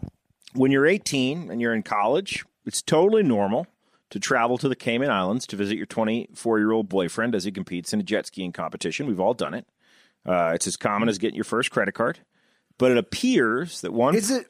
when 0.54 0.70
you're 0.70 0.86
18 0.86 1.50
and 1.50 1.60
you're 1.60 1.74
in 1.74 1.82
college, 1.82 2.44
it's 2.64 2.82
totally 2.82 3.22
normal 3.22 3.66
to 4.10 4.18
travel 4.20 4.58
to 4.58 4.68
the 4.68 4.76
Cayman 4.76 5.10
Islands 5.10 5.46
to 5.48 5.56
visit 5.56 5.76
your 5.76 5.86
24 5.86 6.58
year 6.58 6.72
old 6.72 6.88
boyfriend 6.88 7.34
as 7.34 7.44
he 7.44 7.52
competes 7.52 7.92
in 7.92 8.00
a 8.00 8.02
jet 8.02 8.26
skiing 8.26 8.52
competition. 8.52 9.06
We've 9.06 9.20
all 9.20 9.34
done 9.34 9.54
it. 9.54 9.66
Uh, 10.26 10.52
it's 10.54 10.66
as 10.66 10.76
common 10.76 11.08
as 11.08 11.18
getting 11.18 11.36
your 11.36 11.44
first 11.44 11.70
credit 11.70 11.92
card. 11.92 12.20
But 12.78 12.92
it 12.92 12.98
appears 12.98 13.80
that 13.82 13.92
one. 13.92 14.14
Is 14.14 14.30
it? 14.30 14.46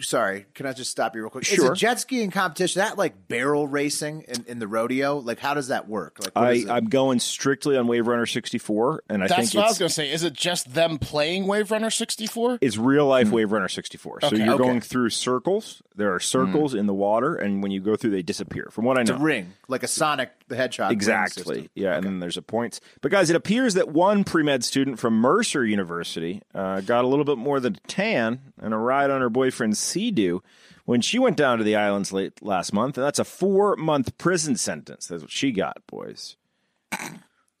Sorry, 0.00 0.46
can 0.54 0.66
I 0.66 0.72
just 0.72 0.90
stop 0.90 1.14
you 1.14 1.22
real 1.22 1.30
quick? 1.30 1.42
Is 1.44 1.48
Sure. 1.54 1.72
a 1.72 1.76
jet 1.76 1.98
skiing 2.00 2.30
competition 2.30 2.80
that 2.80 2.96
like 2.98 3.28
barrel 3.28 3.66
racing 3.66 4.24
in, 4.28 4.44
in 4.46 4.58
the 4.58 4.68
rodeo? 4.68 5.18
Like, 5.18 5.38
how 5.38 5.54
does 5.54 5.68
that 5.68 5.88
work? 5.88 6.18
Like, 6.20 6.34
what 6.36 6.44
I, 6.44 6.52
is 6.52 6.64
it? 6.64 6.70
I'm 6.70 6.86
going 6.88 7.18
strictly 7.20 7.76
on 7.76 7.86
Wave 7.86 8.06
Runner 8.06 8.26
64, 8.26 9.02
and 9.08 9.22
I 9.24 9.28
That's 9.28 9.52
think 9.52 9.54
what 9.54 9.64
I 9.64 9.68
was 9.68 9.78
going 9.78 9.88
to 9.88 9.94
say. 9.94 10.10
Is 10.12 10.22
it 10.22 10.34
just 10.34 10.74
them 10.74 10.98
playing 10.98 11.46
Wave 11.46 11.70
Runner 11.70 11.90
64? 11.90 12.58
it's 12.60 12.76
real 12.76 13.06
life 13.06 13.30
Wave 13.30 13.52
Runner 13.52 13.68
64. 13.68 14.20
So 14.20 14.26
Okay. 14.28 14.36
you're 14.44 14.54
Okay. 14.54 14.64
going 14.64 14.80
through 14.80 15.10
circles. 15.10 15.82
There 15.94 16.14
are 16.14 16.20
circles 16.20 16.74
in 16.74 16.86
the 16.86 16.94
water, 16.94 17.34
and 17.34 17.62
when 17.62 17.70
you 17.72 17.80
go 17.80 17.96
through, 17.96 18.10
they 18.10 18.22
disappear. 18.22 18.68
From 18.70 18.84
what 18.84 18.98
I 18.98 19.00
know, 19.00 19.02
it's 19.02 19.10
know, 19.10 19.16
a 19.16 19.24
ring, 19.24 19.52
like 19.68 19.82
a 19.82 19.88
Sonic 19.88 20.30
the 20.48 20.56
Hedgehog. 20.56 20.92
Exactly. 20.92 21.42
system. 21.56 21.70
Yeah, 21.74 21.96
and 21.96 22.04
then 22.04 22.20
there's 22.20 22.36
a 22.36 22.42
points. 22.42 22.80
But 23.00 23.10
guys, 23.10 23.30
it 23.30 23.36
appears 23.36 23.74
that 23.74 23.88
one 23.88 24.22
pre 24.22 24.42
med 24.42 24.62
student 24.62 24.98
from 25.00 25.14
Mercer 25.14 25.64
University 25.64 26.42
uh, 26.54 26.82
got 26.82 27.04
a 27.04 27.08
little 27.08 27.24
bit 27.24 27.38
more 27.38 27.58
than 27.58 27.74
a 27.76 27.88
tan 27.88 28.52
and 28.60 28.72
a 28.72 28.76
ride 28.76 29.10
on 29.10 29.20
her 29.22 29.30
boyfriend 29.30 29.55
Sea-Doo 29.74 30.42
when 30.84 31.00
she 31.00 31.18
went 31.18 31.36
down 31.36 31.58
to 31.58 31.64
the 31.64 31.76
islands 31.76 32.12
late 32.12 32.42
last 32.42 32.72
month, 32.72 32.96
and 32.96 33.04
that's 33.04 33.18
a 33.18 33.24
four 33.24 33.76
month 33.76 34.16
prison 34.18 34.56
sentence. 34.56 35.06
That's 35.08 35.22
what 35.22 35.30
she 35.30 35.52
got, 35.52 35.86
boys. 35.86 36.36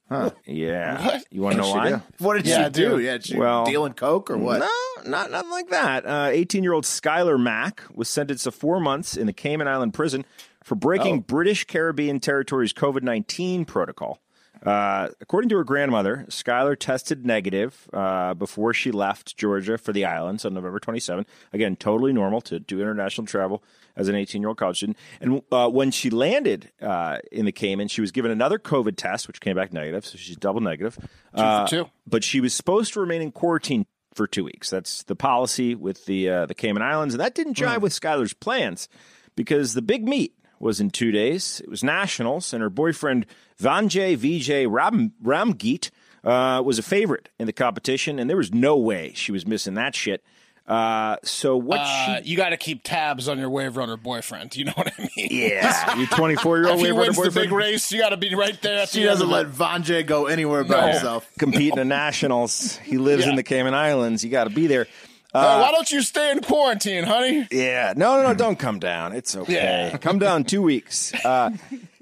Huh. 0.08 0.30
Yeah. 0.44 1.02
What? 1.06 1.24
You 1.30 1.42
want 1.42 1.56
to 1.56 1.62
know 1.62 1.68
she 1.68 1.72
why? 1.72 1.88
do? 1.90 2.02
What 2.18 2.34
did 2.36 2.46
Yeah, 2.46 2.64
she 2.64 2.70
do? 2.70 2.88
dude. 2.90 3.04
Yeah, 3.04 3.18
she 3.20 3.36
Well- 3.36 3.64
dealing 3.66 3.92
coke 3.94 4.30
or 4.30 4.36
what? 4.38 4.60
No, 4.60 5.10
not 5.10 5.30
nothing 5.30 5.50
like 5.50 5.68
that. 5.70 6.06
Uh, 6.06 6.28
18 6.30 6.62
year 6.62 6.72
old 6.72 6.84
Skylar 6.84 7.40
Mack 7.40 7.82
was 7.92 8.08
sentenced 8.08 8.44
to 8.44 8.52
four 8.52 8.78
months 8.80 9.16
in 9.16 9.26
the 9.26 9.32
Cayman 9.32 9.66
Island 9.66 9.94
prison 9.94 10.24
for 10.62 10.74
breaking 10.76 11.16
oh. 11.18 11.20
British 11.20 11.64
Caribbean 11.64 12.20
territory's 12.20 12.72
COVID 12.72 13.02
19 13.02 13.64
protocol. 13.64 14.20
Uh, 14.62 15.08
according 15.20 15.48
to 15.50 15.56
her 15.56 15.64
grandmother, 15.64 16.24
Skylar 16.28 16.78
tested 16.78 17.26
negative 17.26 17.88
uh, 17.92 18.34
before 18.34 18.72
she 18.72 18.90
left 18.90 19.36
Georgia 19.36 19.78
for 19.78 19.92
the 19.92 20.04
islands 20.04 20.44
on 20.44 20.54
November 20.54 20.80
27. 20.80 21.26
Again, 21.52 21.76
totally 21.76 22.12
normal 22.12 22.40
to 22.42 22.58
do 22.58 22.80
international 22.80 23.26
travel 23.26 23.62
as 23.96 24.08
an 24.08 24.14
18 24.14 24.42
year 24.42 24.48
old 24.48 24.58
college 24.58 24.78
student. 24.78 24.96
And 25.20 25.42
uh, 25.52 25.68
when 25.68 25.90
she 25.90 26.10
landed 26.10 26.70
uh, 26.80 27.18
in 27.30 27.44
the 27.44 27.52
Cayman, 27.52 27.88
she 27.88 28.00
was 28.00 28.12
given 28.12 28.30
another 28.30 28.58
COVID 28.58 28.96
test, 28.96 29.26
which 29.26 29.40
came 29.40 29.56
back 29.56 29.72
negative. 29.72 30.06
So 30.06 30.18
she's 30.18 30.36
double 30.36 30.60
negative. 30.60 30.98
Uh, 31.34 31.66
two. 31.66 31.90
But 32.06 32.24
she 32.24 32.40
was 32.40 32.54
supposed 32.54 32.94
to 32.94 33.00
remain 33.00 33.22
in 33.22 33.32
quarantine 33.32 33.86
for 34.14 34.26
two 34.26 34.44
weeks. 34.44 34.70
That's 34.70 35.02
the 35.04 35.16
policy 35.16 35.74
with 35.74 36.06
the 36.06 36.28
uh, 36.28 36.46
the 36.46 36.54
Cayman 36.54 36.82
Islands, 36.82 37.14
and 37.14 37.20
that 37.20 37.34
didn't 37.34 37.56
jive 37.56 37.80
with 37.80 37.92
Skylar's 37.92 38.32
plans 38.32 38.88
because 39.36 39.74
the 39.74 39.82
big 39.82 40.08
meet 40.08 40.34
was 40.58 40.80
in 40.80 40.90
two 40.90 41.10
days. 41.10 41.60
It 41.64 41.70
was 41.70 41.84
nationals, 41.84 42.52
and 42.52 42.62
her 42.62 42.70
boyfriend 42.70 43.26
Vanjae 43.60 44.16
Vijay 44.16 44.66
Ram 44.70 45.12
Ramgeet 45.22 45.90
uh, 46.24 46.62
was 46.64 46.78
a 46.78 46.82
favorite 46.82 47.28
in 47.38 47.46
the 47.46 47.52
competition, 47.52 48.18
and 48.18 48.28
there 48.28 48.36
was 48.36 48.52
no 48.52 48.76
way 48.76 49.12
she 49.14 49.32
was 49.32 49.46
missing 49.46 49.74
that 49.74 49.94
shit. 49.94 50.22
Uh, 50.66 51.16
so 51.22 51.56
what 51.56 51.78
Uh, 51.80 52.20
she 52.22 52.30
you 52.30 52.36
got 52.36 52.48
to 52.48 52.56
keep 52.56 52.82
tabs 52.82 53.28
on 53.28 53.38
your 53.38 53.48
Wave 53.48 53.76
Runner 53.76 53.96
boyfriend. 53.96 54.56
You 54.56 54.64
know 54.64 54.72
what 54.74 54.92
I 54.98 55.08
mean? 55.16 55.28
yeah, 55.30 55.96
your 55.98 56.08
24 56.08 56.56
year 56.58 56.66
old 56.68 56.80
If 56.80 56.84
he 56.86 56.90
wave 56.90 56.98
runner 57.08 57.20
wins 57.20 57.34
the 57.34 57.40
big 57.40 57.52
race, 57.52 57.92
you 57.92 58.00
got 58.00 58.08
to 58.08 58.16
be 58.16 58.34
right 58.34 58.60
there. 58.62 58.80
At 58.82 58.88
She 58.88 59.02
the 59.02 59.06
doesn't 59.06 59.30
let 59.30 59.46
it. 59.46 59.52
Vanjae 59.52 60.04
go 60.04 60.26
anywhere 60.26 60.64
by 60.64 60.80
No. 60.80 60.86
himself. 60.88 61.30
competing 61.38 61.78
in 61.78 61.86
nationals. 62.20 62.78
He 62.78 62.98
lives 62.98 63.26
in 63.28 63.36
the 63.36 63.44
Cayman 63.44 63.74
Islands. 63.74 64.24
You 64.24 64.30
got 64.32 64.44
to 64.44 64.50
be 64.50 64.66
there. 64.66 64.88
Uh, 65.36 65.58
why 65.60 65.70
don't 65.70 65.90
you 65.90 66.02
stay 66.02 66.30
in 66.30 66.40
quarantine, 66.40 67.04
honey? 67.04 67.46
Yeah, 67.50 67.92
no, 67.96 68.16
no, 68.20 68.28
no, 68.28 68.34
don't 68.34 68.58
come 68.58 68.78
down. 68.78 69.12
It's 69.14 69.36
okay. 69.36 69.52
Yeah. 69.92 69.96
Come 69.98 70.18
down 70.18 70.44
two 70.44 70.62
weeks. 70.62 71.12
Uh, 71.24 71.50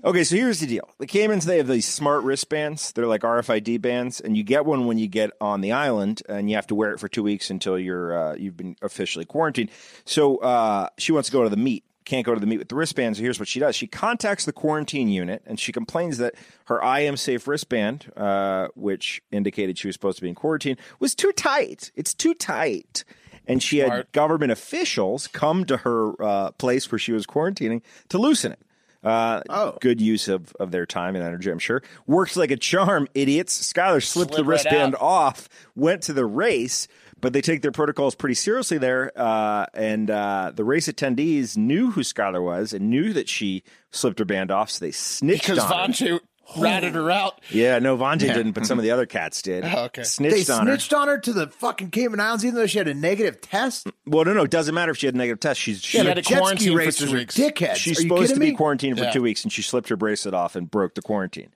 okay, 0.05 0.25
so 0.25 0.37
here's 0.37 0.61
the 0.61 0.67
deal: 0.67 0.89
the 0.99 1.07
Caymans 1.07 1.45
they 1.45 1.57
have 1.59 1.67
these 1.67 1.87
smart 1.87 2.23
wristbands. 2.25 2.93
They're 2.93 3.07
like 3.07 3.23
RFID 3.23 3.81
bands, 3.81 4.21
and 4.21 4.37
you 4.37 4.43
get 4.45 4.65
one 4.67 4.87
when 4.87 4.99
you 4.99 5.09
get 5.09 5.31
on 5.41 5.61
the 5.61 5.73
island, 5.73 6.23
and 6.29 6.49
you 6.49 6.57
have 6.57 6.67
to 6.69 6.75
wear 6.75 6.93
it 6.93 7.01
for 7.01 7.09
two 7.09 7.23
weeks 7.23 7.51
until 7.51 7.79
you're 7.79 8.17
uh, 8.17 8.35
you've 8.37 8.57
been 8.57 8.77
officially 8.83 9.25
quarantined. 9.25 9.71
So 10.05 10.39
uh, 10.39 10.89
she 10.99 11.13
wants 11.13 11.29
to 11.29 11.33
go 11.33 11.43
to 11.43 11.49
the 11.49 11.57
meet. 11.57 11.85
Can't 12.05 12.27
go 12.27 12.35
to 12.35 12.41
the 12.41 12.47
meet 12.47 12.59
with 12.59 12.69
the 12.69 12.75
wristbands. 12.75 13.19
So 13.19 13.23
here's 13.25 13.39
what 13.39 13.49
she 13.49 13.61
does: 13.61 13.75
she 13.75 13.87
contacts 13.87 14.45
the 14.45 14.53
quarantine 14.53 15.09
unit, 15.09 15.43
and 15.47 15.59
she 15.59 15.73
complains 15.73 16.19
that 16.19 16.35
her 16.67 16.85
I 16.85 17.01
am 17.01 17.17
safe 17.17 17.49
wristband, 17.49 18.13
uh, 18.17 18.69
which 18.75 19.23
indicated 19.33 19.79
she 19.79 19.89
was 19.89 19.95
supposed 19.95 20.19
to 20.19 20.23
be 20.23 20.29
in 20.29 20.35
quarantine, 20.35 20.77
was 21.01 21.15
too 21.15 21.33
tight. 21.33 21.91
It's 21.95 22.13
too 22.13 22.35
tight. 22.35 23.05
And 23.47 23.63
she 23.63 23.79
had 23.79 24.11
government 24.13 24.53
officials 24.53 25.27
come 25.29 25.65
to 25.67 25.79
her 25.79 26.23
uh, 26.23 26.51
place 26.53 26.91
where 26.91 26.99
she 26.99 27.13
was 27.13 27.27
quarantining 27.27 27.83
to 28.09 28.19
loosen 28.19 28.53
it. 28.53 28.61
Uh, 29.03 29.43
Oh. 29.51 29.77
good 29.83 30.01
use 30.01 30.29
of, 30.29 30.55
of 30.59 30.71
their 30.71 30.87
time 30.87 31.15
and 31.15 31.23
energy, 31.23 31.51
I'm 31.51 31.59
sure. 31.59 31.83
Worked 32.07 32.37
like 32.39 32.51
a 32.51 32.57
charm, 32.57 33.07
idiots. 33.15 33.71
Skylar 33.71 34.03
slipped 34.03 34.31
the 34.31 34.37
Slid 34.37 34.47
right 34.47 34.53
wristband 34.55 34.97
off, 34.99 35.47
went 35.77 36.01
to 36.05 36.15
the 36.15 36.25
race, 36.25 36.89
but 37.21 37.35
they 37.35 37.43
take 37.43 37.61
their 37.61 37.71
protocols 37.71 38.15
pretty 38.15 38.35
seriously 38.35 38.79
there. 38.79 39.13
Uh, 39.15 39.67
and 39.75 40.11
uh, 40.11 40.53
the 40.55 40.65
race 40.65 40.89
attendees 40.89 41.55
knew 41.55 41.91
who 41.91 42.01
Skylar 42.01 42.43
was 42.43 42.73
and 42.73 42.89
knew 42.89 43.13
that 43.13 43.29
she 43.29 43.63
slipped 43.91 44.19
her 44.21 44.25
band 44.25 44.51
off, 44.51 44.71
so 44.71 44.83
they 44.83 44.91
snitched 44.91 45.49
Because 45.49 45.59
on 45.71 45.93
her. 45.93 46.21
Vanjae 46.53 46.63
ratted 46.63 46.95
her 46.95 47.11
out. 47.11 47.41
Yeah, 47.51 47.79
no, 47.79 47.97
Vanjae 47.97 48.19
didn't, 48.35 48.53
but 48.53 48.67
some 48.67 48.79
of 48.79 48.83
the 48.85 48.91
other 48.91 49.07
cats 49.07 49.43
did. 49.43 49.65
Oh, 49.65 49.85
okay. 49.85 50.03
Snitched 50.05 50.47
They 50.47 50.53
on 50.53 50.67
her. 50.67 50.73
snitched 50.75 50.93
on 50.95 51.09
her 51.09 51.19
to 51.19 51.33
the 51.33 51.49
fucking 51.49 51.91
Cayman 51.91 52.21
Islands, 52.21 52.45
even 52.45 52.57
though 52.57 52.67
she 52.67 52.79
had 52.79 52.89
a 52.89 52.95
negative 52.95 53.41
test. 53.41 53.87
Well, 54.07 54.25
no, 54.25 54.33
no, 54.35 54.43
it 54.45 54.51
doesn't 54.51 54.75
matter 54.75 54.93
if 54.93 54.99
she 54.99 55.07
had 55.07 55.15
a 55.15 55.19
negative 55.19 55.41
test. 55.41 55.61
She's 55.61 55.81
she, 55.83 55.99
had 55.99 56.07
a 56.07 56.15
jet 56.23 56.25
ski 56.27 56.35
quarantine 56.37 56.73
for 56.73 56.79
racers 56.79 57.09
two 57.11 57.15
are 57.15 57.19
weeks. 57.19 57.37
Dickheads. 57.37 57.77
she's 57.77 57.99
Are 57.99 58.03
you 58.03 58.09
supposed 58.09 58.35
to 58.35 58.41
be 58.41 58.51
me? 58.51 58.57
quarantined 58.57 58.99
for 58.99 59.05
Yeah. 59.05 59.11
two 59.13 59.23
weeks, 59.23 59.43
and 59.45 59.53
she 59.53 59.63
slipped 59.63 59.89
her 59.89 59.97
bracelet 59.97 60.35
off 60.35 60.57
and 60.57 60.71
broke 60.71 60.95
the 60.95 61.03
quarantine. 61.03 61.49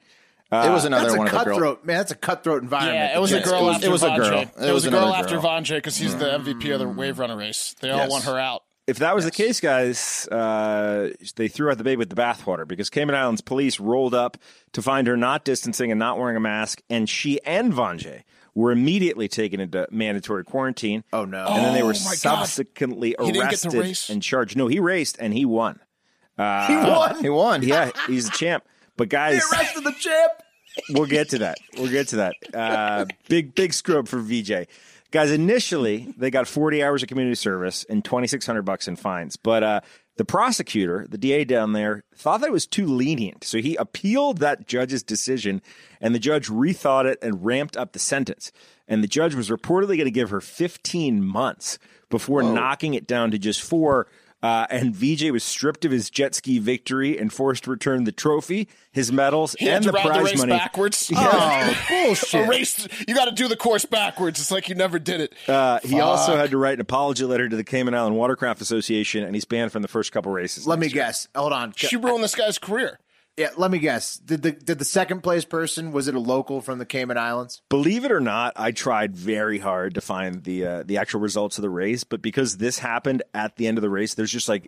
it 0.50 0.70
was 0.70 0.86
another 0.86 1.04
That's 1.08 1.18
one 1.18 1.26
a 1.28 1.30
of 1.30 1.38
the 1.38 1.44
girls. 1.44 1.56
cutthroat, 1.58 1.84
man. 1.84 1.96
That's 1.98 2.12
a 2.12 2.16
cutthroat 2.16 2.62
environment. 2.62 2.96
Yeah, 2.96 3.16
it 3.16 3.20
was 3.20 3.32
a 3.32 3.36
Yes. 3.36 3.44
girl 3.50 3.64
was- 3.66 3.74
after 3.76 3.86
it 3.86 3.90
was 3.90 4.02
a 4.02 4.08
Vanjae. 4.08 4.16
girl. 4.16 4.38
It, 4.40 4.48
It 4.56 4.60
was, 4.60 4.72
was 4.72 4.84
a 4.86 4.90
girl 4.90 5.02
another 5.02 5.16
after 5.18 5.34
girl. 5.40 5.44
Vanjae 5.44 5.74
because 5.76 5.96
he's 5.98 6.16
the 6.16 6.24
mm. 6.24 6.44
MVP 6.44 6.70
of 6.72 6.80
the 6.80 6.88
Wave 6.88 7.18
Runner 7.18 7.36
race. 7.36 7.74
They 7.80 7.90
all 7.90 7.98
Yes. 7.98 8.10
want 8.10 8.24
her 8.24 8.38
out. 8.38 8.62
If 8.88 8.98
that 9.00 9.14
was 9.14 9.24
the 9.26 9.30
case, 9.30 9.60
guys, 9.60 10.26
uh, 10.28 11.10
they 11.36 11.46
threw 11.48 11.70
out 11.70 11.76
the 11.78 11.84
baby 11.84 11.98
with 11.98 12.08
the 12.08 12.16
bathwater 12.16 12.66
because 12.66 12.88
Cayman 12.88 13.14
Islands 13.14 13.42
police 13.42 13.78
rolled 13.78 14.14
up 14.14 14.38
to 14.72 14.80
find 14.82 15.06
her 15.06 15.16
not 15.16 15.44
distancing 15.44 15.90
and 15.92 15.98
not 15.98 16.18
wearing 16.18 16.36
a 16.36 16.40
mask, 16.40 16.80
and 16.88 17.06
she 17.08 17.38
and 17.44 17.70
Vanjae 17.72 18.22
were 18.54 18.72
immediately 18.72 19.28
taken 19.28 19.60
into 19.60 19.86
mandatory 19.90 20.42
quarantine. 20.42 21.04
Oh, 21.12 21.26
no. 21.26 21.44
And 21.46 21.64
then 21.66 21.74
they 21.74 21.82
were 21.82 21.90
Oh, 21.94 22.04
my 22.04 22.10
God. 22.12 22.46
subsequently 22.46 23.14
He 23.20 23.30
didn't 23.32 23.50
get 23.50 23.64
arrested 23.74 24.12
and 24.14 24.22
charged. 24.22 24.56
No, 24.56 24.66
he 24.68 24.80
raced 24.80 25.18
and 25.20 25.32
he 25.34 25.44
won. 25.44 25.78
he 26.38 26.42
won. 26.42 27.20
He 27.22 27.28
won. 27.28 27.62
Yeah, 27.62 27.90
he's 28.06 28.24
the 28.30 28.36
champ. 28.36 28.64
But 28.96 29.10
They 29.10 29.16
guys, 29.16 29.52
arrested 29.52 29.84
the 29.84 29.92
champ. 29.92 30.32
we'll 30.90 31.06
get 31.06 31.28
to 31.30 31.38
that. 31.40 31.58
We'll 31.76 31.90
get 31.90 32.08
to 32.08 32.16
that. 32.16 32.34
Uh, 32.54 33.04
big, 33.28 33.54
big 33.54 33.72
scrub 33.74 34.08
for 34.08 34.18
VJ. 34.18 34.66
Guys, 35.10 35.30
initially 35.30 36.14
they 36.18 36.30
got 36.30 36.46
40 36.46 36.82
hours 36.82 37.02
of 37.02 37.08
community 37.08 37.34
service 37.34 37.84
and 37.88 38.04
2,600 38.04 38.62
bucks 38.62 38.86
in 38.86 38.96
fines. 38.96 39.36
But 39.36 39.62
uh, 39.62 39.80
the 40.16 40.24
prosecutor, 40.24 41.06
the 41.08 41.16
DA 41.16 41.44
down 41.44 41.72
there, 41.72 42.04
thought 42.14 42.40
that 42.40 42.48
it 42.48 42.52
was 42.52 42.66
too 42.66 42.86
lenient. 42.86 43.44
So 43.44 43.58
he 43.58 43.76
appealed 43.76 44.38
that 44.38 44.66
judge's 44.66 45.02
decision, 45.02 45.62
and 46.00 46.14
the 46.14 46.18
judge 46.18 46.48
rethought 46.48 47.06
it 47.06 47.18
and 47.22 47.44
ramped 47.44 47.76
up 47.76 47.92
the 47.92 47.98
sentence. 47.98 48.52
And 48.86 49.02
the 49.02 49.08
judge 49.08 49.34
was 49.34 49.48
reportedly 49.48 49.96
going 49.96 50.04
to 50.04 50.10
give 50.10 50.30
her 50.30 50.40
15 50.40 51.24
months 51.24 51.78
before 52.10 52.42
knocking 52.42 52.94
it 52.94 53.06
down 53.06 53.30
to 53.30 53.38
just 53.38 53.62
four. 53.62 54.08
Uh, 54.40 54.66
and 54.70 54.94
VJ 54.94 55.30
was 55.32 55.42
stripped 55.42 55.84
of 55.84 55.90
his 55.90 56.10
jet 56.10 56.32
ski 56.34 56.60
victory 56.60 57.18
and 57.18 57.32
forced 57.32 57.64
to 57.64 57.70
return 57.70 58.04
the 58.04 58.12
trophy, 58.12 58.68
his 58.92 59.10
medals, 59.10 59.56
He 59.58 59.66
had 59.66 59.76
and 59.76 59.84
to 59.86 59.90
the 59.90 59.96
ride 59.96 60.04
the 60.04 60.08
prize 60.10 60.24
race 60.24 60.38
money. 60.38 60.52
backwards. 60.52 61.10
Oh, 61.16 61.76
bullshit. 61.88 62.46
A 62.46 62.48
race, 62.48 62.86
you 63.08 63.14
got 63.16 63.24
to 63.24 63.32
do 63.32 63.48
the 63.48 63.56
course 63.56 63.84
backwards. 63.84 64.38
It's 64.38 64.50
like 64.52 64.68
you 64.68 64.76
never 64.76 64.98
did 65.00 65.20
it. 65.20 65.34
Uh, 65.48 65.80
he 65.82 65.98
also 66.00 66.36
had 66.36 66.50
to 66.50 66.56
write 66.58 66.74
an 66.74 66.80
apology 66.80 67.24
letter 67.24 67.48
to 67.48 67.56
the 67.56 67.64
Cayman 67.64 67.94
Island 67.94 68.16
Watercraft 68.16 68.60
Association, 68.60 69.24
and 69.24 69.34
he's 69.34 69.44
banned 69.44 69.72
from 69.72 69.82
the 69.82 69.88
first 69.88 70.12
couple 70.12 70.30
races. 70.30 70.66
Let 70.68 70.78
me 70.78 70.86
year. 70.86 70.94
guess. 70.94 71.26
Hold 71.34 71.52
on. 71.52 71.72
she 71.76 71.96
ruined 71.96 72.22
this 72.22 72.34
guy's 72.36 72.58
career. 72.58 73.00
Yeah, 73.38 73.50
let 73.56 73.70
me 73.70 73.78
guess. 73.78 74.18
Did 74.18 74.42
the 74.42 74.50
did 74.52 74.78
the 74.78 74.84
second 74.84 75.22
place 75.22 75.44
person 75.44 75.92
was 75.92 76.08
it 76.08 76.14
a 76.14 76.18
local 76.20 76.60
from 76.60 76.78
the 76.78 76.84
Cayman 76.84 77.16
Islands? 77.16 77.62
Believe 77.68 78.04
it 78.04 78.10
or 78.12 78.20
not, 78.20 78.52
I 78.56 78.72
tried 78.72 79.16
very 79.16 79.58
hard 79.58 79.94
to 79.94 80.00
find 80.00 80.42
the 80.42 80.66
uh, 80.66 80.82
the 80.84 80.98
actual 80.98 81.20
results 81.20 81.56
of 81.56 81.62
the 81.62 81.70
race, 81.70 82.02
but 82.04 82.20
because 82.20 82.56
this 82.56 82.78
happened 82.80 83.22
at 83.34 83.54
the 83.56 83.66
end 83.68 83.78
of 83.78 83.82
the 83.82 83.90
race, 83.90 84.14
there's 84.14 84.32
just 84.32 84.48
like 84.48 84.66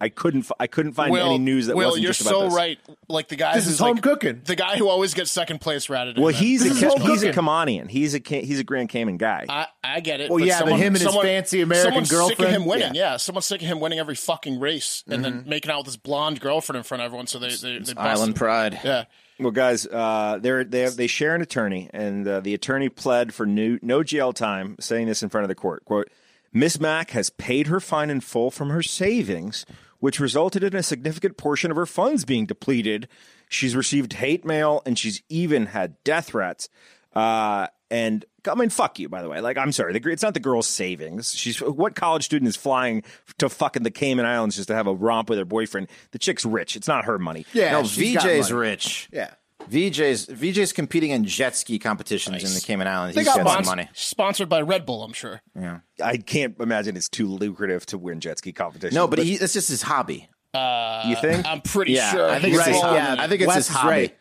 I 0.00 0.08
couldn't 0.08 0.40
f- 0.46 0.52
I 0.58 0.66
couldn't 0.66 0.92
find 0.94 1.12
Will, 1.12 1.26
any 1.26 1.38
news 1.38 1.66
that 1.66 1.76
Will, 1.76 1.88
wasn't 1.88 2.04
you're 2.04 2.12
just 2.12 2.22
about 2.22 2.30
so 2.30 2.44
this. 2.46 2.54
right. 2.54 2.78
Like 3.08 3.28
the 3.28 3.36
guy 3.36 3.54
This 3.54 3.66
is 3.66 3.78
home 3.78 3.96
like- 3.96 4.02
cooking. 4.02 4.40
The 4.44 4.56
guy 4.56 4.76
who 4.76 4.88
always 4.88 5.12
gets 5.14 5.30
second 5.30 5.60
place 5.60 5.90
ratted. 5.90 6.16
Well, 6.16 6.28
in 6.28 6.32
that. 6.34 6.42
he's 6.42 6.62
This 6.64 6.82
a 6.82 6.88
home 6.88 7.00
he's 7.02 7.22
a 7.22 7.26
cooking. 7.32 7.42
Caymanian. 7.44 7.90
He's 7.90 8.14
a 8.14 8.20
he's 8.26 8.58
a 8.58 8.64
Grand 8.64 8.88
Cayman 8.88 9.18
guy. 9.18 9.44
I, 9.48 9.66
I 9.84 10.00
get 10.00 10.20
it. 10.20 10.30
Well, 10.30 10.40
yeah, 10.40 10.60
but 10.62 10.72
him 10.78 10.94
and 10.94 11.02
his 11.04 11.14
fancy 11.14 11.60
American 11.60 12.04
someone's 12.06 12.08
sick 12.08 12.16
of 12.16 12.28
girlfriend? 12.38 12.52
him 12.62 12.64
winning. 12.66 12.94
Yeah. 12.94 13.12
Yeah. 13.12 13.16
someone's 13.18 13.46
sick 13.46 13.60
of 13.60 13.68
him 13.68 13.78
winning 13.80 13.98
every 13.98 14.14
fucking 14.14 14.58
race 14.58 15.04
and 15.06 15.24
then 15.24 15.44
making 15.46 15.70
out 15.70 15.78
with 15.80 15.86
his 15.86 15.96
blonde 15.98 16.40
girlfriend 16.40 16.78
in 16.78 16.82
front 16.82 17.02
of 17.02 17.04
everyone. 17.06 17.26
So 17.26 17.38
they 17.38 17.48
they, 17.54 17.78
they 17.78 17.92
bust 18.06 18.20
Island 18.20 18.36
pride. 18.36 18.80
Yeah, 18.84 19.04
Well, 19.38 19.50
guys, 19.50 19.86
uh, 19.86 20.38
they're, 20.40 20.64
they 20.64 20.80
have, 20.80 20.96
they 20.96 21.06
share 21.06 21.34
an 21.34 21.42
attorney, 21.42 21.90
and 21.92 22.26
uh, 22.26 22.40
the 22.40 22.54
attorney 22.54 22.88
pled 22.88 23.34
for 23.34 23.46
new, 23.46 23.78
no 23.82 24.02
jail 24.02 24.32
time, 24.32 24.76
saying 24.80 25.06
this 25.06 25.22
in 25.22 25.28
front 25.28 25.44
of 25.44 25.48
the 25.48 25.54
court. 25.54 25.84
"Quote: 25.84 26.08
Miss 26.52 26.80
Mack 26.80 27.10
has 27.10 27.30
paid 27.30 27.66
her 27.66 27.80
fine 27.80 28.08
in 28.08 28.20
full 28.20 28.50
from 28.50 28.70
her 28.70 28.82
savings, 28.82 29.66
which 30.00 30.20
resulted 30.20 30.64
in 30.64 30.74
a 30.74 30.82
significant 30.82 31.36
portion 31.36 31.70
of 31.70 31.76
her 31.76 31.86
funds 31.86 32.24
being 32.24 32.46
depleted. 32.46 33.08
She's 33.48 33.76
received 33.76 34.14
hate 34.14 34.44
mail 34.44 34.82
and 34.84 34.98
she's 34.98 35.22
even 35.28 35.66
had 35.66 36.02
death 36.02 36.26
threats. 36.28 36.68
Uh, 37.14 37.68
and 37.90 38.24
I 38.48 38.54
mean, 38.54 38.68
fuck 38.70 38.98
you, 38.98 39.08
by 39.08 39.22
the 39.22 39.28
way. 39.28 39.40
Like, 39.40 39.56
I'm 39.58 39.72
sorry, 39.72 39.98
the, 39.98 40.10
it's 40.10 40.22
not 40.22 40.34
the 40.34 40.40
girl's 40.40 40.66
savings. 40.66 41.34
She's 41.34 41.58
what 41.60 41.94
college 41.94 42.24
student 42.24 42.48
is 42.48 42.56
flying 42.56 43.02
to 43.38 43.48
fucking 43.48 43.82
the 43.82 43.90
Cayman 43.90 44.24
Islands 44.26 44.56
just 44.56 44.68
to 44.68 44.74
have 44.74 44.86
a 44.86 44.94
romp 44.94 45.28
with 45.30 45.38
her 45.38 45.44
boyfriend? 45.44 45.88
The 46.12 46.18
chick's 46.18 46.44
rich. 46.44 46.76
It's 46.76 46.88
not 46.88 47.04
her 47.06 47.18
money. 47.18 47.46
Yeah, 47.52 47.72
no, 47.72 47.82
VJ's 47.82 48.50
money. 48.50 48.60
rich. 48.60 49.08
Yeah. 49.12 49.30
VJ's 49.70 50.26
VJ's 50.26 50.72
competing 50.72 51.10
in 51.10 51.24
jet 51.24 51.56
ski 51.56 51.78
competitions 51.80 52.44
in 52.44 52.54
the 52.54 52.60
Cayman 52.60 52.86
Islands. 52.86 53.16
They 53.16 53.22
He's 53.22 53.28
got 53.28 53.38
got 53.44 53.52
some 53.52 53.62
spons- 53.62 53.66
money. 53.66 53.88
sponsored 53.94 54.48
by 54.48 54.60
Red 54.62 54.86
Bull, 54.86 55.02
I'm 55.02 55.12
sure. 55.12 55.40
Yeah. 55.58 55.80
I 56.00 56.18
can't 56.18 56.54
imagine 56.60 56.96
it's 56.96 57.08
too 57.08 57.26
lucrative 57.26 57.84
to 57.86 57.98
win 57.98 58.20
jet 58.20 58.38
ski 58.38 58.52
competition. 58.52 58.94
No, 58.94 59.08
but 59.08 59.18
he, 59.18 59.34
it's 59.34 59.54
just 59.54 59.68
his 59.68 59.82
hobby. 59.82 60.28
Uh, 60.54 61.04
you 61.08 61.16
think? 61.16 61.44
I'm 61.46 61.62
pretty 61.62 61.92
Yeah, 61.94 62.12
sure. 62.12 62.30
I 62.30 62.34
think 62.38 62.52
he's 62.52 62.58
it's 62.58 62.68
his- 62.68 62.76
rolling 62.82 62.94
yeah, 62.96 63.16
I 63.18 63.26
think 63.26 63.40
it's 63.42 63.48
Wes 63.48 63.56
his 63.56 63.68
hobby. 63.68 63.90
right. 63.90 64.16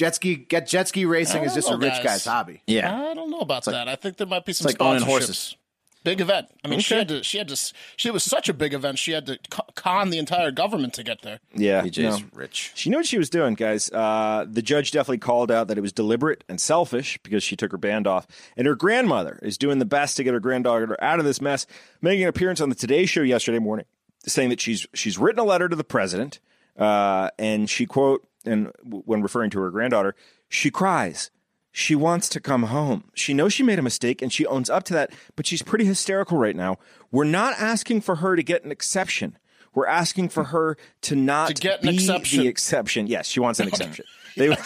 Jet 0.00 0.14
ski, 0.14 0.34
get 0.34 0.66
jet 0.66 0.88
ski 0.88 1.04
racing 1.04 1.42
is 1.42 1.52
just 1.52 1.70
a 1.70 1.76
rich 1.76 1.92
guys. 1.92 2.02
guy's 2.02 2.24
hobby. 2.24 2.62
Yeah. 2.66 2.90
I 2.90 3.12
don't 3.12 3.30
know 3.30 3.40
about 3.40 3.66
that. 3.66 3.86
I 3.86 3.96
think 3.96 4.16
there 4.16 4.26
might 4.26 4.46
be 4.46 4.54
some 4.54 4.64
like 4.64 4.80
owning 4.80 5.02
horses. 5.02 5.56
Big 6.04 6.22
event. 6.22 6.48
I 6.64 6.68
mean, 6.68 6.80
she 6.80 6.94
had 6.94 7.08
to. 7.08 7.22
She 7.22 7.36
had 7.36 7.48
to. 7.48 7.74
She 7.96 8.10
was 8.10 8.24
such 8.24 8.48
a 8.48 8.54
big 8.54 8.72
event. 8.72 8.98
She 8.98 9.12
had 9.12 9.26
to 9.26 9.38
con 9.74 10.08
the 10.08 10.16
entire 10.16 10.52
government 10.52 10.94
to 10.94 11.02
get 11.02 11.20
there. 11.20 11.40
yeah, 11.54 11.82
VJ's 11.82 12.22
no. 12.22 12.28
rich. 12.32 12.72
She 12.74 12.88
knew 12.88 12.96
what 12.96 13.04
she 13.04 13.18
was 13.18 13.28
doing, 13.28 13.52
guys. 13.52 13.92
Uh, 13.92 14.46
the 14.50 14.62
judge 14.62 14.90
definitely 14.90 15.18
called 15.18 15.50
out 15.50 15.68
that 15.68 15.76
it 15.76 15.82
was 15.82 15.92
deliberate 15.92 16.44
and 16.48 16.58
selfish 16.58 17.18
because 17.22 17.42
she 17.42 17.54
took 17.54 17.70
her 17.70 17.76
band 17.76 18.06
off. 18.06 18.26
And 18.56 18.66
her 18.66 18.74
grandmother 18.74 19.38
is 19.42 19.58
doing 19.58 19.80
the 19.80 19.84
best 19.84 20.16
to 20.16 20.24
get 20.24 20.32
her 20.32 20.40
granddaughter 20.40 20.96
out 21.04 21.18
of 21.18 21.26
this 21.26 21.42
mess, 21.42 21.66
making 22.00 22.22
an 22.22 22.30
appearance 22.30 22.62
on 22.62 22.70
the 22.70 22.74
Today 22.74 23.04
Show 23.04 23.20
yesterday 23.20 23.58
morning, 23.58 23.84
saying 24.26 24.48
that 24.48 24.62
she's 24.62 24.86
she's 24.94 25.18
written 25.18 25.40
a 25.40 25.44
letter 25.44 25.68
to 25.68 25.76
the 25.76 25.84
president, 25.84 26.40
uh, 26.78 27.28
and 27.38 27.68
she 27.68 27.84
quote 27.84 28.26
and 28.44 28.72
when 28.82 29.22
referring 29.22 29.50
to 29.50 29.60
her 29.60 29.70
granddaughter, 29.70 30.14
she 30.48 30.70
cries. 30.70 31.30
She 31.72 31.94
wants 31.94 32.28
to 32.30 32.40
come 32.40 32.64
home. 32.64 33.04
She 33.14 33.32
knows 33.32 33.52
she 33.52 33.62
made 33.62 33.78
a 33.78 33.82
mistake 33.82 34.22
and 34.22 34.32
she 34.32 34.44
owns 34.46 34.68
up 34.68 34.82
to 34.84 34.92
that, 34.94 35.12
but 35.36 35.46
she's 35.46 35.62
pretty 35.62 35.84
hysterical 35.84 36.36
right 36.36 36.56
now. 36.56 36.78
We're 37.12 37.24
not 37.24 37.54
asking 37.60 38.00
for 38.00 38.16
her 38.16 38.34
to 38.34 38.42
get 38.42 38.64
an 38.64 38.72
exception. 38.72 39.38
We're 39.72 39.86
asking 39.86 40.30
for 40.30 40.44
her 40.44 40.76
to 41.02 41.14
not 41.14 41.48
To 41.48 41.54
get 41.54 41.82
an 41.84 41.90
be 41.90 41.94
exception. 41.94 42.40
the 42.42 42.48
exception. 42.48 43.06
Yes, 43.06 43.28
she 43.28 43.38
wants 43.38 43.60
an 43.60 43.68
exception. 43.68 44.04
They, 44.36 44.48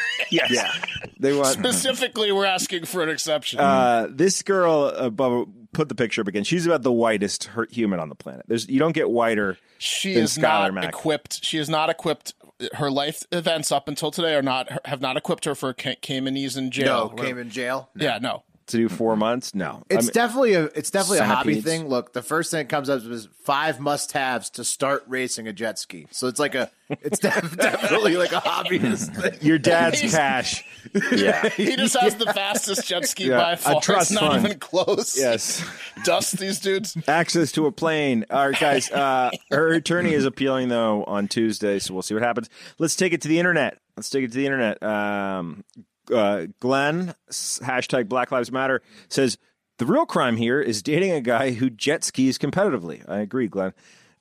yes, 0.30 0.86
they 1.20 1.34
want. 1.36 1.48
Specifically, 1.48 2.32
we're 2.32 2.46
asking 2.46 2.86
for 2.86 3.02
an 3.02 3.10
exception. 3.10 3.60
Uh, 3.60 4.06
this 4.10 4.42
girl, 4.42 4.90
uh, 4.96 5.10
Bubba, 5.10 5.46
put 5.72 5.90
the 5.90 5.94
picture 5.94 6.22
up 6.22 6.28
again. 6.28 6.44
She's 6.44 6.64
about 6.66 6.82
the 6.82 6.92
whitest 6.92 7.50
human 7.70 8.00
on 8.00 8.08
the 8.08 8.14
planet. 8.14 8.44
There's 8.48 8.66
you 8.68 8.78
don't 8.78 8.92
get 8.94 9.10
whiter. 9.10 9.58
she 9.78 10.14
than 10.14 10.24
is 10.24 10.38
Skylar 10.38 10.72
not 10.72 10.74
Mack. 10.74 10.84
equipped. 10.88 11.44
She 11.44 11.58
is 11.58 11.68
not 11.68 11.90
equipped. 11.90 12.32
Her 12.74 12.90
life 12.90 13.24
events 13.32 13.72
up 13.72 13.88
until 13.88 14.10
today 14.10 14.34
are 14.34 14.42
not 14.42 14.86
have 14.86 15.00
not 15.00 15.16
equipped 15.16 15.44
her 15.44 15.54
for 15.54 15.72
Ca- 15.74 15.96
Caymanese 16.02 16.56
in 16.56 16.70
jail. 16.70 16.86
No, 16.86 17.22
came 17.24 17.38
in 17.38 17.50
jail. 17.50 17.88
Yeah, 17.96 18.18
no. 18.18 18.44
To 18.66 18.76
do 18.76 18.88
four 18.88 19.16
months. 19.16 19.54
No, 19.54 19.82
I 19.90 19.94
It's 19.94 20.06
mean, 20.06 20.12
definitely 20.12 20.54
a 20.54 20.64
it's 20.64 20.90
definitely 20.90 21.18
a 21.18 21.24
hobby 21.24 21.60
thing. 21.60 21.88
Look, 21.88 22.12
the 22.12 22.22
first 22.22 22.50
thing 22.50 22.58
that 22.58 22.68
comes 22.68 22.88
up 22.88 23.02
is 23.04 23.28
five 23.44 23.78
must 23.80 24.12
haves 24.12 24.50
to 24.50 24.64
start 24.64 25.04
racing 25.06 25.46
a 25.48 25.52
jet 25.52 25.78
ski. 25.78 26.06
So 26.10 26.26
it's 26.28 26.38
like 26.40 26.54
a 26.54 26.70
it's 26.88 27.18
def- 27.18 27.56
definitely 27.56 28.16
like 28.16 28.32
a 28.32 28.40
hobbyist 28.40 29.14
thing. 29.20 29.38
your 29.46 29.58
dad's 29.58 30.00
cash. 30.00 30.64
Yeah. 31.12 31.48
He 31.56 31.76
just 31.76 31.96
has 31.98 32.14
the 32.16 32.26
fastest 32.32 32.86
jet 32.86 33.06
ski 33.06 33.28
Yeah, 33.28 33.38
by 33.38 33.52
a 33.52 33.56
far. 33.56 33.80
trust 33.80 34.10
it's 34.12 34.20
not 34.20 34.32
fund. 34.32 34.44
even 34.46 34.58
close. 34.58 35.18
Yes. 35.18 35.64
Dust 36.04 36.38
these 36.38 36.58
dudes. 36.60 36.96
access 37.08 37.52
to 37.52 37.66
a 37.66 37.72
plane. 37.72 38.24
All 38.30 38.48
right, 38.50 38.58
guys. 38.58 38.90
Uh, 38.90 39.30
her 39.50 39.68
attorney 39.74 40.12
is 40.14 40.24
appealing 40.24 40.68
though 40.68 41.04
on 41.04 41.28
Tuesday, 41.28 41.78
so 41.78 41.94
we'll 41.94 42.02
see 42.02 42.14
what 42.14 42.22
happens. 42.22 42.48
Let's 42.78 42.96
take 42.96 43.12
it 43.12 43.20
to 43.22 43.28
the 43.28 43.38
internet. 43.38 43.78
Let's 43.96 44.10
take 44.10 44.24
it 44.24 44.32
to 44.32 44.38
the 44.38 44.46
internet. 44.46 44.82
Um, 44.82 45.64
uh, 46.12 46.46
Glenn 46.60 47.14
hashtag 47.30 48.08
Black 48.08 48.30
Lives 48.32 48.50
Matter 48.52 48.82
says 49.08 49.38
the 49.78 49.86
real 49.86 50.06
crime 50.06 50.36
here 50.36 50.60
is 50.60 50.82
dating 50.82 51.12
a 51.12 51.20
guy 51.20 51.52
who 51.52 51.70
jet 51.70 52.04
skis 52.04 52.38
competitively. 52.38 53.08
I 53.08 53.18
agree, 53.20 53.48
Glenn. 53.48 53.72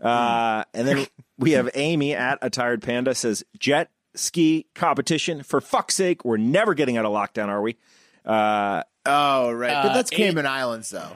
Uh, 0.02 0.64
and 0.74 0.88
then 0.88 1.06
we 1.38 1.52
have 1.52 1.70
Amy 1.76 2.14
at 2.14 2.38
a 2.42 2.50
tired 2.50 2.82
panda 2.82 3.16
says 3.16 3.44
jet 3.58 3.90
ski 4.16 4.66
competition. 4.76 5.44
For 5.44 5.62
fuck's 5.62 5.96
sake, 5.96 6.26
we're 6.26 6.38
never 6.38 6.74
getting 6.74 6.98
out 6.98 7.06
of 7.06 7.12
lockdown, 7.14 7.48
are 7.48 7.62
we? 7.62 7.78
Uh, 8.26 8.84
Oh 9.06 9.52
right, 9.52 9.84
but 9.84 9.92
Uh, 9.92 9.94
that's 9.96 10.12
eight- 10.14 10.18
Cayman 10.18 10.46
Islands 10.46 10.90
though. 10.90 11.12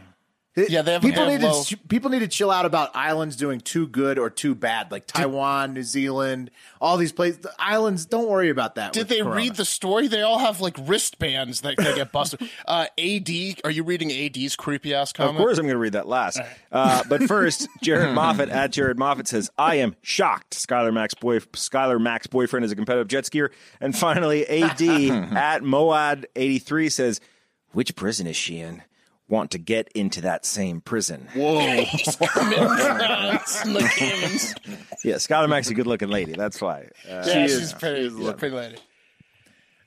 Yeah, 0.57 0.81
they 0.81 0.93
have- 0.93 1.01
people 1.03 1.25
need 1.27 1.41
have 1.41 1.65
to 1.67 1.77
people 1.87 2.09
need 2.09 2.19
to 2.19 2.27
chill 2.27 2.49
out 2.49 2.65
about 2.65 2.95
islands 2.95 3.35
doing 3.35 3.59
too 3.61 3.87
good 3.87 4.17
or 4.17 4.29
too 4.31 4.55
bad, 4.55 4.91
like 4.91 5.05
Taiwan, 5.05 5.73
New 5.73 5.83
Zealand, 5.83 6.49
all 6.81 6.97
these 6.97 7.11
places. 7.11 7.39
The 7.41 7.53
islands, 7.59 8.05
don't 8.07 8.27
worry 8.27 8.49
about 8.49 8.75
that. 8.75 8.91
Did 8.91 9.07
they 9.07 9.19
Corona. 9.19 9.35
read 9.35 9.55
the 9.55 9.65
story? 9.65 10.07
They 10.07 10.23
all 10.23 10.39
have 10.39 10.59
like 10.59 10.75
wristbands 10.81 11.61
that 11.61 11.77
they 11.77 11.95
get 11.95 12.11
busted. 12.11 12.41
Uh, 12.67 12.85
AD, 12.97 13.29
are 13.63 13.71
you 13.71 13.83
reading 13.83 14.11
AD's 14.11 14.55
creepy 14.55 14.93
ass 14.93 15.13
comment? 15.13 15.35
Of 15.37 15.41
course, 15.41 15.57
I'm 15.57 15.65
going 15.65 15.75
to 15.75 15.79
read 15.79 15.93
that 15.93 16.07
last. 16.07 16.41
Uh, 16.71 17.03
but 17.07 17.23
first, 17.27 17.67
Jared 17.81 18.13
Moffat 18.13 18.49
at 18.49 18.71
Jared 18.71 18.97
Moffat 18.97 19.27
says, 19.27 19.49
"I 19.57 19.75
am 19.75 19.95
shocked. 20.01 20.55
Skylar 20.55 20.93
Mack's 20.93 21.13
boy, 21.13 21.39
Skylar 21.39 22.01
Mack's 22.01 22.27
boyfriend 22.27 22.65
is 22.65 22.71
a 22.71 22.75
competitive 22.75 23.07
jet 23.07 23.23
skier." 23.25 23.49
And 23.79 23.97
finally, 23.97 24.45
AD 24.47 24.81
at 25.37 25.61
Moad83 25.61 26.91
says, 26.91 27.21
"Which 27.71 27.95
prison 27.95 28.27
is 28.27 28.35
she 28.35 28.59
in? 28.59 28.81
Want 29.29 29.51
to 29.51 29.57
get 29.57 29.89
into 29.93 30.21
that 30.21 30.45
same 30.45 30.81
prison?" 30.81 31.27
Whoa. 31.35 31.85
France 31.85 33.61
and 33.65 33.75
the 33.75 34.55
Yeah, 35.03 35.15
Skylar 35.15 35.49
Mack's 35.49 35.69
a 35.69 35.73
good-looking 35.73 36.09
lady. 36.09 36.33
That's 36.33 36.61
why. 36.61 36.89
Uh, 37.09 37.23
Yeah, 37.25 37.45
is- 37.45 37.59
she's 37.59 37.73
pretty, 37.73 38.13
yeah, 38.15 38.31
pretty 38.33 38.55
lady. 38.55 38.77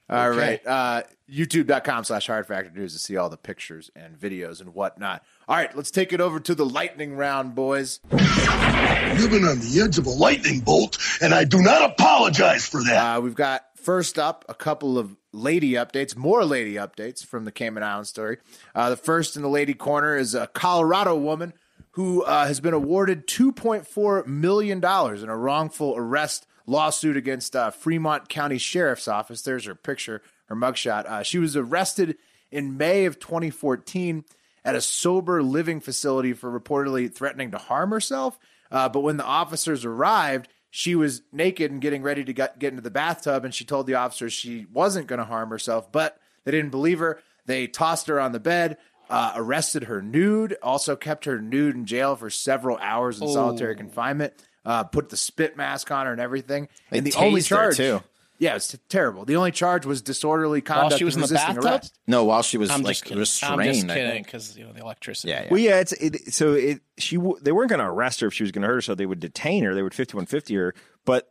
All 0.09 0.31
right. 0.31 0.61
Uh, 0.67 1.03
YouTube.com 1.33 2.03
slash 2.03 2.27
Hard 2.27 2.45
Factor 2.49 2.73
News 2.73 2.93
to 2.95 2.99
see 2.99 3.17
all 3.17 3.31
the 3.31 3.37
pictures 3.37 3.91
and 3.95 4.19
videos 4.19 4.61
and 4.61 4.75
whatnot. 4.75 5.23
All 5.49 5.55
right, 5.57 5.75
let's 5.77 5.93
take 5.93 6.13
it 6.13 6.21
over 6.21 6.41
to 6.41 6.55
the 6.57 6.67
lightning 6.67 7.15
round, 7.17 7.55
boys. 7.55 8.01
You've 8.11 9.31
been 9.31 9.45
on 9.45 9.61
the 9.61 9.83
edge 9.85 9.99
of 9.99 10.07
a 10.07 10.11
lightning 10.11 10.61
bolt, 10.61 10.99
and 11.23 11.33
I 11.33 11.45
do 11.45 11.63
not 11.63 11.91
apologize 11.93 12.67
for 12.67 12.83
that. 12.83 12.97
Uh, 13.19 13.21
we've 13.21 13.37
got 13.37 13.63
first 13.77 14.19
up 14.19 14.45
a 14.49 14.55
couple 14.55 14.99
of 14.99 15.15
lady 15.33 15.73
updates, 15.73 16.17
more 16.17 16.45
lady 16.45 16.75
updates 16.75 17.25
from 17.25 17.45
the 17.45 17.53
Cayman 17.53 17.83
Island 17.83 18.07
story. 18.07 18.39
Uh, 18.75 18.91
the 18.91 18.97
first 18.97 19.37
in 19.37 19.43
the 19.43 19.49
lady 19.49 19.75
corner 19.75 20.17
is 20.17 20.35
a 20.35 20.47
Colorado 20.49 21.17
woman 21.17 21.53
who 21.93 22.23
uh, 22.23 22.47
has 22.47 22.61
been 22.61 22.75
awarded 22.75 23.27
$2.4 23.27 24.27
million 24.27 24.79
in 24.79 25.29
a 25.29 25.37
wrongful 25.37 25.95
arrest 25.97 26.47
lawsuit 26.67 27.17
against 27.17 27.57
uh, 27.57 27.71
Fremont 27.71 28.29
County 28.29 28.59
Sheriff's 28.59 29.09
Office. 29.09 29.43
There's 29.43 29.65
her 29.65 29.75
picture, 29.75 30.23
her 30.47 30.57
mugshot. 30.57 31.07
Uh, 31.07 31.23
she 31.23 31.39
was 31.39 31.57
arrested 31.57 32.17
in 32.51 32.77
May 32.77 33.07
of 33.07 33.19
2014 33.19 34.25
at 34.65 34.75
a 34.75 34.81
sober 34.81 35.43
living 35.43 35.81
facility 35.81 36.33
for 36.33 36.59
reportedly 36.59 37.13
threatening 37.13 37.51
to 37.51 37.59
harm 37.59 37.91
herself. 37.91 38.39
Uh, 38.71 38.89
but 38.89 39.01
when 39.01 39.17
the 39.17 39.25
officers 39.25 39.85
arrived, 39.85 40.49
she 40.71 40.95
was 40.95 41.23
naked 41.33 41.71
and 41.71 41.81
getting 41.81 42.03
ready 42.03 42.25
to 42.25 42.33
get, 42.33 42.59
get 42.59 42.71
into 42.71 42.83
the 42.83 42.91
bathtub, 42.91 43.45
and 43.45 43.55
she 43.55 43.65
told 43.65 43.87
the 43.87 43.95
officers 43.95 44.33
she 44.33 44.67
wasn't 44.73 45.07
going 45.07 45.19
to 45.19 45.25
harm 45.25 45.51
herself, 45.51 45.91
but 45.91 46.19
they 46.45 46.53
didn't 46.53 46.71
believe 46.71 47.01
her. 47.01 47.21
They 47.47 47.67
tossed 47.67 48.07
her 48.07 48.21
on 48.21 48.33
the 48.33 48.41
bed, 48.41 48.79
uh, 49.09 49.33
arrested 49.35 49.85
her 49.85 50.01
nude, 50.01 50.57
also 50.63 50.95
kept 50.95 51.25
her 51.25 51.41
nude 51.41 51.75
in 51.75 51.87
jail 51.87 52.15
for 52.15 52.31
several 52.31 52.79
hours 52.79 53.21
in 53.21 53.27
solitary 53.35 53.75
confinement, 53.75 54.33
uh, 54.65 54.85
put 54.85 55.09
the 55.09 55.17
spit 55.17 55.57
mask 55.57 55.91
on 55.91 56.07
her 56.07 56.13
and 56.13 56.21
everything. 56.21 56.69
They 56.91 56.99
and 56.99 57.07
the 57.07 57.15
only 57.15 57.43
charge, 57.43 57.77
too. 57.77 58.03
Yeah, 58.41 58.57
it's 58.57 58.77
terrible. 58.89 59.25
The 59.25 59.37
only 59.37 59.53
charge 59.53 59.87
was 59.87 60.03
disorderly 60.03 60.61
conduct 60.63 60.91
While 60.93 60.99
she 60.99 61.05
was 61.05 61.15
in 61.15 61.21
the 61.21 61.25
resisting 61.27 61.55
bathtub? 61.55 61.65
arrest. 61.73 61.99
No, 62.09 62.25
while 62.25 62.43
she 62.43 62.59
was 62.59 62.71
I'm 62.71 62.83
like 62.83 62.95
just 62.97 63.05
kidding. 63.05 63.19
restrained. 63.19 63.61
I'm 63.61 63.73
just 63.75 63.87
kidding 63.87 64.23
because 64.25 64.59
you 64.59 64.65
know 64.67 64.73
the 64.73 64.81
electricity. 64.81 65.29
Yeah, 65.29 65.43
yeah. 65.43 65.49
Well, 65.51 65.61
yeah, 65.61 65.79
it's 65.81 65.93
it, 65.93 66.35
so 66.35 66.55
it 66.55 66.81
she 66.99 67.17
they 67.43 67.53
weren't 67.53 67.69
going 67.71 67.79
to 67.81 67.87
arrest 67.87 68.21
her 68.21 68.27
if 68.27 68.35
she 68.35 68.43
was 68.43 68.51
going 68.51 68.63
to 68.63 68.69
hurt 68.69 68.75
herself. 68.75 68.99
They 68.99 69.07
would 69.07 69.21
detain 69.21 69.63
her. 69.65 69.75
They 69.75 69.83
would 69.83 69.95
fifty 69.95 70.17
one 70.17 70.27
fifty 70.27 70.55
her. 70.57 70.75
But 71.05 71.29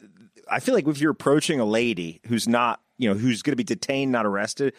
I 0.50 0.60
feel 0.62 0.74
like 0.76 0.88
if 0.88 1.02
you're 1.02 1.12
approaching 1.12 1.60
a 1.60 1.66
lady 1.66 2.22
who's 2.28 2.48
not 2.48 2.80
you 2.98 3.10
know 3.10 3.16
who's 3.20 3.42
going 3.42 3.54
to 3.54 3.58
be 3.58 3.64
detained, 3.64 4.12
not 4.12 4.26
arrested, 4.26 4.74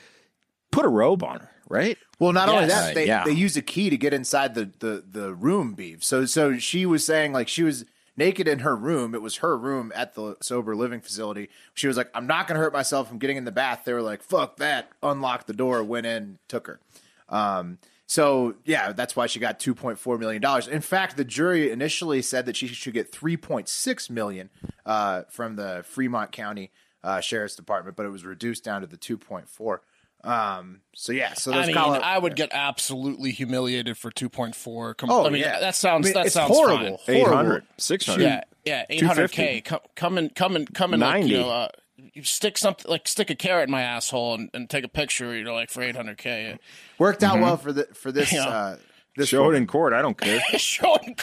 put 0.70 0.84
a 0.84 0.88
robe 0.88 1.22
on 1.24 1.40
her, 1.40 1.50
right? 1.68 1.98
Well, 2.18 2.32
not 2.32 2.48
only 2.48 2.66
Yes. 2.66 2.70
that, 2.70 2.90
Uh, 2.90 2.94
they, 2.94 3.06
yeah. 3.06 3.24
they 3.24 3.32
used 3.32 3.56
a 3.56 3.62
key 3.62 3.88
to 3.90 3.96
get 3.96 4.12
inside 4.14 4.54
the, 4.54 4.70
the, 4.78 5.02
the 5.10 5.34
room, 5.34 5.72
beef. 5.74 6.04
So 6.04 6.26
so 6.26 6.58
she 6.58 6.84
was 6.86 7.04
saying 7.04 7.32
like 7.32 7.48
she 7.48 7.62
was 7.62 7.84
naked 8.20 8.46
in 8.46 8.60
her 8.60 8.76
room. 8.76 9.14
It 9.14 9.22
was 9.22 9.36
her 9.36 9.56
room 9.56 9.90
at 9.96 10.14
the 10.14 10.36
sober 10.40 10.76
living 10.76 11.00
facility. 11.00 11.48
She 11.74 11.88
was 11.88 11.96
like, 11.96 12.10
I'm 12.14 12.26
not 12.26 12.46
gonna 12.46 12.60
hurt 12.60 12.72
myself 12.72 13.08
from 13.08 13.18
getting 13.18 13.38
in 13.38 13.44
the 13.44 13.50
bath. 13.50 13.82
They 13.84 13.94
were 13.94 14.02
like, 14.02 14.22
fuck 14.22 14.58
that. 14.58 14.90
Unlocked 15.02 15.46
the 15.46 15.54
door, 15.54 15.82
went 15.82 16.06
in, 16.06 16.38
took 16.46 16.66
her. 16.66 16.80
Um 17.28 17.78
so 18.06 18.56
yeah, 18.64 18.92
that's 18.92 19.14
why 19.14 19.26
she 19.26 19.38
got 19.38 19.60
two 19.60 19.74
point 19.74 19.98
four 19.98 20.18
million 20.18 20.42
dollars. 20.42 20.66
In 20.66 20.80
fact, 20.80 21.16
the 21.16 21.24
jury 21.24 21.70
initially 21.70 22.22
said 22.22 22.44
that 22.46 22.56
she 22.56 22.66
should 22.66 22.92
get 22.92 23.10
three 23.10 23.36
point 23.36 23.68
six 23.68 24.10
million 24.10 24.50
uh, 24.84 25.22
from 25.28 25.54
the 25.54 25.84
Fremont 25.86 26.32
County 26.32 26.72
uh, 27.04 27.20
Sheriff's 27.20 27.54
Department, 27.54 27.96
but 27.96 28.04
it 28.04 28.10
was 28.10 28.24
reduced 28.24 28.64
down 28.64 28.80
to 28.80 28.88
the 28.88 28.96
two 28.96 29.16
point 29.16 29.48
four. 29.48 29.82
Um, 30.22 30.80
so 30.94 31.12
yeah, 31.12 31.32
so 31.34 31.52
I 31.52 31.66
mean, 31.66 31.74
Colorado- 31.74 32.04
I 32.04 32.18
would 32.18 32.36
get 32.36 32.50
absolutely 32.52 33.30
humiliated 33.32 33.96
for 33.96 34.10
2.4. 34.10 34.96
Com- 34.96 35.10
Oh, 35.10 35.26
I 35.26 35.30
mean, 35.30 35.40
yeah. 35.42 35.60
that 35.60 35.74
sounds 35.74 36.06
I 36.06 36.08
mean, 36.08 36.14
that 36.14 36.26
it's 36.26 36.34
sounds 36.34 36.54
horrible. 36.54 36.98
fine. 36.98 37.16
800, 37.16 37.64
600. 37.78 38.22
Yeah, 38.22 38.42
yeah, 38.64 38.84
800k. 38.90 39.64
Come, 39.64 39.80
come 39.96 40.18
and 40.18 40.34
come 40.34 40.56
and 40.56 40.72
come 40.74 40.92
and 40.92 41.00
like, 41.00 41.24
you 41.26 41.38
know, 41.38 41.48
uh, 41.50 41.68
you 42.12 42.22
stick 42.22 42.58
something 42.58 42.90
like 42.90 43.08
stick 43.08 43.30
a 43.30 43.34
carrot 43.34 43.64
in 43.68 43.70
my 43.70 43.82
asshole 43.82 44.34
and, 44.34 44.50
and 44.52 44.68
take 44.68 44.84
a 44.84 44.88
picture. 44.88 45.34
You 45.34 45.44
know, 45.44 45.54
like 45.54 45.70
for 45.70 45.80
800k. 45.82 46.58
worked 46.98 47.22
out 47.22 47.40
well 47.40 47.56
for 47.56 47.72
the 47.72 47.84
for 47.94 48.12
this 48.12 48.32
Yeah. 48.32 48.46
uh, 48.48 48.76
this 49.16 49.28
Show 49.30 49.44
one. 49.44 49.54
it 49.54 49.58
in 49.58 49.66
court. 49.66 49.92
I 49.92 50.02
don't 50.02 50.16
care. 50.18 50.40
Showing 50.58 51.16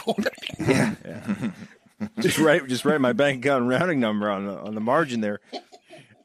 yeah. 0.59 0.95
just 2.19 2.37
write 2.39 2.67
just 2.67 2.85
write 2.85 3.01
my 3.01 3.13
bank 3.13 3.43
account 3.45 3.67
rounding 3.67 3.99
number 3.99 4.29
on 4.29 4.45
the 4.47 4.57
on 4.59 4.75
the 4.75 4.81
margin 4.81 5.21
there. 5.21 5.39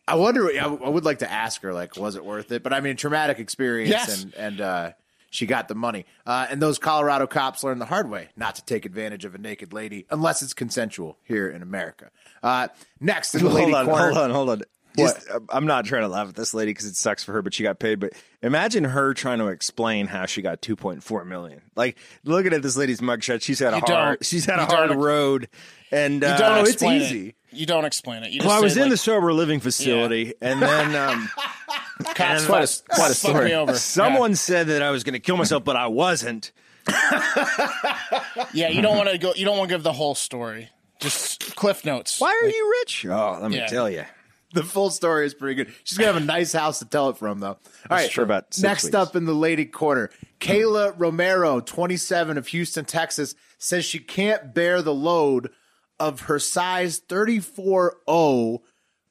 I 0.09 0.17
wonder. 0.17 0.47
I, 0.49 0.59
I 0.65 0.89
would 0.89 1.05
like 1.05 1.21
to 1.21 1.31
ask 1.31 1.63
her, 1.63 1.73
like, 1.73 1.97
was 1.97 2.17
it 2.17 2.25
worth 2.25 2.51
it? 2.53 2.63
But 2.63 2.73
I 2.73 2.81
mean, 2.81 2.97
traumatic 2.97 3.39
experience, 3.39 3.91
Yes. 3.91 4.23
and 4.25 4.35
and 4.35 4.61
uh, 4.61 4.91
she 5.31 5.47
got 5.47 5.69
the 5.69 5.75
money. 5.75 6.05
Uh, 6.27 6.47
and 6.51 6.61
those 6.61 6.79
Colorado 6.79 7.27
cops 7.27 7.63
learned 7.65 7.81
the 7.81 7.87
hard 7.87 8.11
way 8.11 8.29
not 8.37 8.57
to 8.57 8.65
take 8.65 8.85
advantage 8.85 9.25
of 9.25 9.35
a 9.35 9.39
naked 9.39 9.73
lady 9.73 10.07
unless 10.11 10.43
it's 10.43 10.55
consensual 10.55 11.17
here 11.25 11.49
in 11.49 11.63
America. 11.63 12.11
Uh, 12.43 12.69
next, 13.01 13.35
in 13.35 13.45
the 13.45 13.51
lady 13.51 13.73
on, 13.73 13.87
corner, 13.87 14.07
hold 14.13 14.19
on, 14.19 14.31
hold 14.31 14.51
on. 14.51 14.63
Just, 14.97 15.31
uh, 15.31 15.41
I'm 15.49 15.67
not 15.67 15.85
trying 15.85 16.03
to 16.03 16.09
laugh 16.09 16.29
at 16.29 16.35
this 16.35 16.53
lady 16.55 16.71
because 16.71 16.87
it 16.87 16.97
sucks 16.97 17.25
for 17.25 17.33
her, 17.33 17.43
but 17.43 17.55
she 17.55 17.63
got 17.63 17.79
paid. 17.79 18.01
But 18.01 18.13
imagine 18.43 18.85
her 18.85 19.15
trying 19.15 19.39
to 19.39 19.49
explain 19.49 20.07
how 20.07 20.27
she 20.27 20.43
got 20.43 20.61
2.4 20.61 21.27
million. 21.27 21.63
Like 21.77 21.97
looking 22.25 22.53
at 22.53 22.63
this 22.63 22.77
lady's 22.77 23.01
mugshot, 23.01 23.43
she's 23.43 23.59
had 23.59 23.73
a 23.73 23.77
You 23.77 23.83
hard, 23.87 24.25
she's 24.25 24.45
had 24.45 24.59
a 24.59 24.67
hard 24.67 24.95
road. 24.95 25.49
And 25.91 26.23
You 26.23 26.29
uh, 26.29 26.39
don't 26.39 26.67
it's 26.69 26.83
easy. 26.83 27.29
It. 27.29 27.35
You 27.55 27.67
don't 27.67 27.85
explain 27.85 28.23
it. 28.23 28.31
You 28.33 28.39
just 28.41 28.49
well, 28.49 28.57
I 28.57 28.61
was 28.61 28.75
say, 28.75 28.83
in 28.83 28.89
the 28.89 28.97
sober 28.97 29.33
living 29.35 29.61
facility, 29.61 30.33
and 30.41 30.63
then 30.63 30.97
um, 30.97 31.29
cops 32.15 32.47
quite 32.47 32.65
a- 32.65 32.83
quite 32.95 33.11
a 33.11 33.15
story. 33.15 33.45
me 33.47 33.55
over. 33.55 33.75
someone 33.77 34.35
said 34.35 34.69
that 34.69 34.83
I 34.83 34.91
was 34.91 35.05
going 35.05 35.13
to 35.13 35.19
kill 35.21 35.37
myself, 35.37 35.63
but 35.63 35.77
I 35.77 35.87
wasn't. 35.89 36.51
Yeah. 36.89 38.23
yeah, 38.55 38.69
you 38.71 38.81
don't 38.81 38.97
want 38.97 39.11
to 39.11 39.19
go. 39.19 39.35
You 39.35 39.45
don't 39.45 39.59
want 39.59 39.69
to 39.69 39.75
give 39.75 39.83
the 39.83 39.93
whole 39.93 40.15
story. 40.15 40.71
Just 40.99 41.55
cliff 41.57 41.85
notes. 41.85 42.19
Why 42.21 42.29
are 42.43 42.49
you 42.49 42.75
rich? 42.81 43.05
Oh, 43.07 43.39
let 43.43 43.51
me 43.51 43.59
Yeah. 43.59 43.67
tell 43.67 43.91
you. 43.91 44.05
the 44.55 44.63
full 44.63 44.91
story 44.91 45.27
is 45.27 45.35
pretty 45.35 45.55
good. 45.55 45.75
She's 45.85 45.99
gonna 45.99 46.13
have 46.13 46.23
a 46.23 46.25
nice 46.25 46.53
house 46.53 46.79
to 46.81 46.85
tell 46.85 47.09
it 47.11 47.17
from, 47.17 47.41
though. 47.41 47.49
All 47.49 47.59
right, 47.91 48.11
for 48.11 48.23
about 48.23 48.57
next 48.61 48.85
weeks. 48.85 48.95
up 48.95 49.17
in 49.17 49.25
the 49.25 49.35
lady 49.35 49.65
corner, 49.65 50.11
Kayla 50.41 50.95
Romero, 50.97 51.61
27 51.61 52.39
of 52.39 52.49
Houston, 52.49 52.85
Texas, 52.85 53.35
says 53.59 53.85
she 53.85 53.99
can't 53.99 54.55
bear 54.55 54.83
the 54.83 54.95
load 54.95 55.51
of 55.99 56.23
her 56.23 56.39
size 56.39 57.01
34O 57.01 58.61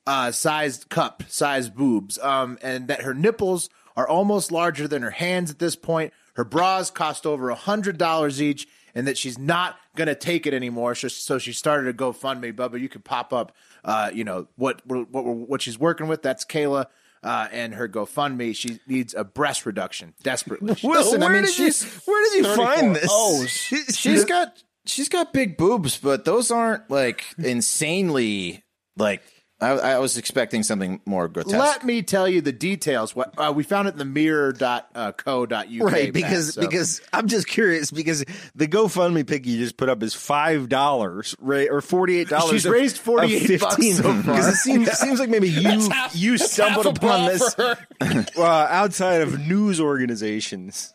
uh, 0.07 0.31
sized 0.31 0.89
cup, 0.89 1.23
sized 1.27 1.75
boobs, 1.75 2.17
um, 2.19 2.57
and 2.61 2.87
that 2.87 3.01
her 3.03 3.13
nipples 3.13 3.69
are 3.95 4.07
almost 4.07 4.51
larger 4.51 4.87
than 4.87 5.01
her 5.01 5.11
hands 5.11 5.51
at 5.51 5.59
this 5.59 5.75
point. 5.75 6.13
Her 6.35 6.43
bras 6.43 6.89
cost 6.89 7.25
over 7.25 7.49
a 7.49 7.55
hundred 7.55 7.97
dollars 7.97 8.41
each, 8.41 8.67
and 8.95 9.07
that 9.07 9.17
she's 9.17 9.37
not 9.37 9.77
gonna 9.95 10.15
take 10.15 10.47
it 10.47 10.53
anymore. 10.53 10.95
So, 10.95 11.07
so 11.07 11.37
she 11.37 11.53
started 11.53 11.87
a 11.87 11.97
GoFundMe. 11.97 12.53
Bubba, 12.53 12.79
you 12.79 12.89
can 12.89 13.01
pop 13.01 13.31
up, 13.31 13.53
uh, 13.83 14.11
you 14.13 14.23
know 14.23 14.47
what 14.55 14.81
what 14.85 15.09
what, 15.11 15.25
what 15.25 15.61
she's 15.61 15.79
working 15.79 16.07
with. 16.07 16.21
That's 16.21 16.45
Kayla. 16.45 16.85
Uh, 17.23 17.47
and 17.51 17.75
her 17.75 17.87
GoFundMe, 17.87 18.55
she 18.55 18.79
needs 18.87 19.13
a 19.13 19.23
breast 19.23 19.67
reduction 19.67 20.15
desperately. 20.23 20.69
Listen, 20.83 21.21
I 21.21 21.27
where 21.27 21.35
mean, 21.35 21.43
did 21.43 21.55
you, 21.55 21.71
where 22.05 22.31
did 22.31 22.37
you 22.39 22.55
find 22.55 22.95
this? 22.95 23.07
O's. 23.11 23.51
she's 23.51 24.25
got 24.25 24.63
she's 24.87 25.07
got 25.07 25.31
big 25.31 25.55
boobs, 25.55 25.99
but 25.99 26.25
those 26.25 26.49
aren't 26.49 26.89
like 26.89 27.23
insanely 27.37 28.63
like. 28.97 29.21
I, 29.61 29.69
I 29.71 29.97
was 29.99 30.17
expecting 30.17 30.63
something 30.63 31.01
more 31.05 31.27
grotesque. 31.27 31.55
Let 31.55 31.85
me 31.85 32.01
tell 32.01 32.27
you 32.27 32.41
the 32.41 32.51
details. 32.51 33.15
What 33.15 33.33
uh, 33.37 33.53
we 33.55 33.63
found 33.63 33.87
it 33.87 33.91
in 33.91 33.97
the 33.99 34.05
mirror.co.uk. 34.05 35.91
Right, 35.91 36.11
because 36.13 36.47
Matt, 36.47 36.53
so- 36.55 36.61
because 36.69 37.01
I'm 37.13 37.27
just 37.27 37.47
curious 37.47 37.91
because 37.91 38.25
the 38.55 38.67
GoFundMe 38.67 39.25
pic 39.27 39.45
you 39.45 39.57
just 39.57 39.77
put 39.77 39.89
up 39.89 40.01
is 40.03 40.13
five 40.13 40.69
dollars, 40.69 41.35
right, 41.39 41.69
or 41.69 41.81
forty 41.81 42.19
eight 42.19 42.29
dollars. 42.29 42.51
She's 42.51 42.65
raised 42.67 42.97
48 42.97 43.59
bucks 43.59 43.97
so 43.97 44.03
far. 44.03 44.13
Because 44.23 44.47
it 44.47 44.55
seems 44.55 44.87
it 44.87 44.95
seems 44.95 45.19
like 45.19 45.29
maybe 45.29 45.49
you 45.49 45.89
half- 45.89 46.15
you 46.15 46.37
stumbled 46.37 46.97
upon 46.97 47.27
this 47.27 47.55
uh, 47.59 48.41
outside 48.41 49.21
of 49.21 49.39
news 49.47 49.79
organizations. 49.79 50.93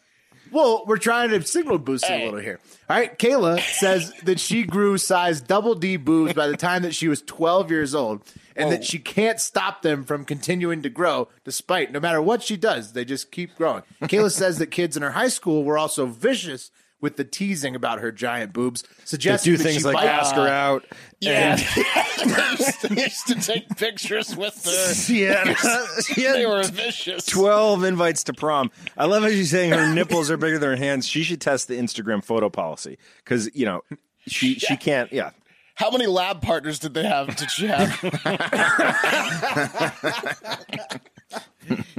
Well, 0.52 0.84
we're 0.86 0.98
trying 0.98 1.30
to 1.30 1.42
signal 1.44 1.78
boost 1.78 2.04
it 2.08 2.10
a 2.20 2.24
little 2.24 2.38
here. 2.40 2.60
All 2.88 2.96
right, 2.96 3.18
Kayla 3.18 3.60
says 3.60 4.12
that 4.24 4.38
she 4.38 4.62
grew 4.62 4.96
size 4.96 5.40
double 5.40 5.74
D 5.74 5.96
boobs 5.96 6.34
by 6.34 6.46
the 6.46 6.56
time 6.56 6.82
that 6.82 6.94
she 6.94 7.08
was 7.08 7.20
12 7.22 7.70
years 7.70 7.94
old, 7.96 8.22
and 8.56 8.72
that 8.72 8.84
she 8.84 8.98
can't 8.98 9.40
stop 9.40 9.82
them 9.82 10.04
from 10.04 10.24
continuing 10.24 10.82
to 10.82 10.88
grow, 10.88 11.28
despite 11.44 11.92
no 11.92 12.00
matter 12.00 12.20
what 12.20 12.42
she 12.42 12.56
does, 12.56 12.92
they 12.92 13.04
just 13.04 13.30
keep 13.30 13.54
growing. 13.56 13.82
Kayla 14.02 14.32
says 14.32 14.58
that 14.58 14.68
kids 14.68 14.96
in 14.96 15.02
her 15.02 15.12
high 15.12 15.28
school 15.28 15.64
were 15.64 15.78
also 15.78 16.06
vicious 16.06 16.70
with 17.00 17.16
the 17.16 17.24
teasing 17.24 17.76
about 17.76 18.00
her 18.00 18.10
giant 18.10 18.52
boobs, 18.52 18.82
suggesting 19.04 19.52
do 19.52 19.56
that 19.58 19.62
things 19.62 19.78
she 19.78 19.84
like 19.84 19.94
bite- 19.96 20.06
ask 20.06 20.34
her 20.34 20.48
out. 20.48 20.84
Yeah, 21.20 21.56
they, 21.56 23.02
used 23.02 23.26
to, 23.26 23.34
take 23.34 23.68
pictures 23.76 24.34
with 24.34 24.64
her. 24.64 25.12
Yeah, 25.12 25.54
she 26.02 26.22
had 26.22 26.36
They 26.36 26.46
were 26.46 26.64
vicious. 26.64 27.26
12 27.26 27.84
invites 27.84 28.24
to 28.24 28.32
prom. 28.32 28.70
I 28.96 29.04
love 29.04 29.22
how 29.22 29.28
she's 29.28 29.50
saying 29.50 29.72
her 29.72 29.94
nipples 29.94 30.30
are 30.30 30.36
bigger 30.36 30.58
than 30.58 30.70
her 30.70 30.76
hands. 30.76 31.06
She 31.06 31.22
should 31.22 31.40
test 31.40 31.68
the 31.68 31.74
Instagram 31.74 32.24
photo 32.24 32.48
policy 32.48 32.98
because, 33.18 33.54
you 33.54 33.66
know, 33.66 33.82
she, 34.26 34.54
she 34.54 34.76
can't, 34.76 35.12
yeah. 35.12 35.30
How 35.76 35.90
many 35.90 36.06
lab 36.06 36.40
partners 36.42 36.78
did 36.78 36.94
they 36.94 37.04
have? 37.04 37.36
Did 37.36 37.50
she 37.50 37.66
have? 37.66 37.92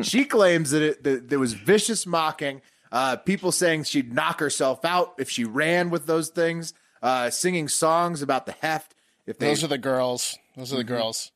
she 0.02 0.26
claims 0.26 0.72
that, 0.72 0.82
it, 0.82 1.04
that 1.04 1.30
there 1.30 1.40
was 1.40 1.54
vicious 1.54 2.06
mocking, 2.06 2.62
uh, 2.92 3.18
people 3.18 3.52
saying 3.52 3.84
she'd 3.84 4.14
knock 4.14 4.40
herself 4.40 4.84
out 4.86 5.14
if 5.20 5.30
she 5.30 5.44
ran 5.44 5.90
with 5.90 6.06
those 6.06 6.30
things, 6.30 6.74
uh, 7.02 7.30
singing 7.30 7.68
songs 7.68 8.22
about 8.22 8.46
the 8.46 8.54
heft. 8.62 8.96
If 9.26 9.38
they, 9.40 9.48
Those 9.50 9.64
are 9.64 9.68
the 9.68 9.78
girls. 9.78 10.38
Those 10.56 10.74
are 10.74 10.78
the 10.78 10.84
girls. 10.84 11.32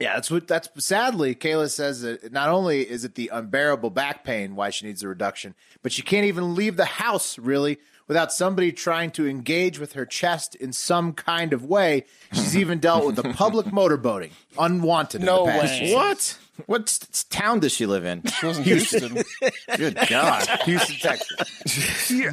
yeah, 0.00 0.14
that's 0.14 0.30
what. 0.30 0.48
That's 0.48 0.68
sadly, 0.84 1.34
Kayla 1.34 1.70
says 1.70 2.02
that 2.02 2.32
not 2.32 2.48
only 2.48 2.82
is 2.82 3.04
it 3.04 3.14
the 3.14 3.30
unbearable 3.32 3.90
back 3.90 4.24
pain 4.24 4.56
why 4.56 4.70
she 4.70 4.86
needs 4.86 5.02
a 5.02 5.08
reduction, 5.08 5.54
but 5.82 5.92
she 5.92 6.02
can't 6.02 6.26
even 6.26 6.54
leave 6.54 6.76
the 6.76 6.84
house 6.84 7.38
really 7.38 7.78
without 8.08 8.32
somebody 8.32 8.72
trying 8.72 9.10
to 9.12 9.26
engage 9.28 9.78
with 9.78 9.92
her 9.94 10.06
chest 10.06 10.54
in 10.54 10.72
some 10.72 11.12
kind 11.12 11.52
of 11.52 11.64
way. 11.64 12.04
She's 12.32 12.56
even 12.58 12.78
dealt 12.78 13.04
with 13.06 13.16
the 13.16 13.24
public 13.34 13.66
motorboating, 13.66 14.30
unwanted. 14.58 15.20
in 15.20 15.26
No 15.26 15.46
the 15.46 15.52
past. 15.52 15.80
way. 15.82 15.94
what? 15.94 16.38
What 16.64 16.82
s- 16.84 17.24
town 17.28 17.60
does 17.60 17.72
she 17.72 17.84
live 17.84 18.06
in? 18.06 18.22
She 18.24 18.46
was 18.46 18.56
in 18.56 18.64
Houston. 18.64 19.22
Good 19.76 19.98
God. 20.08 20.46
Houston, 20.64 20.96
Texas. 20.96 22.10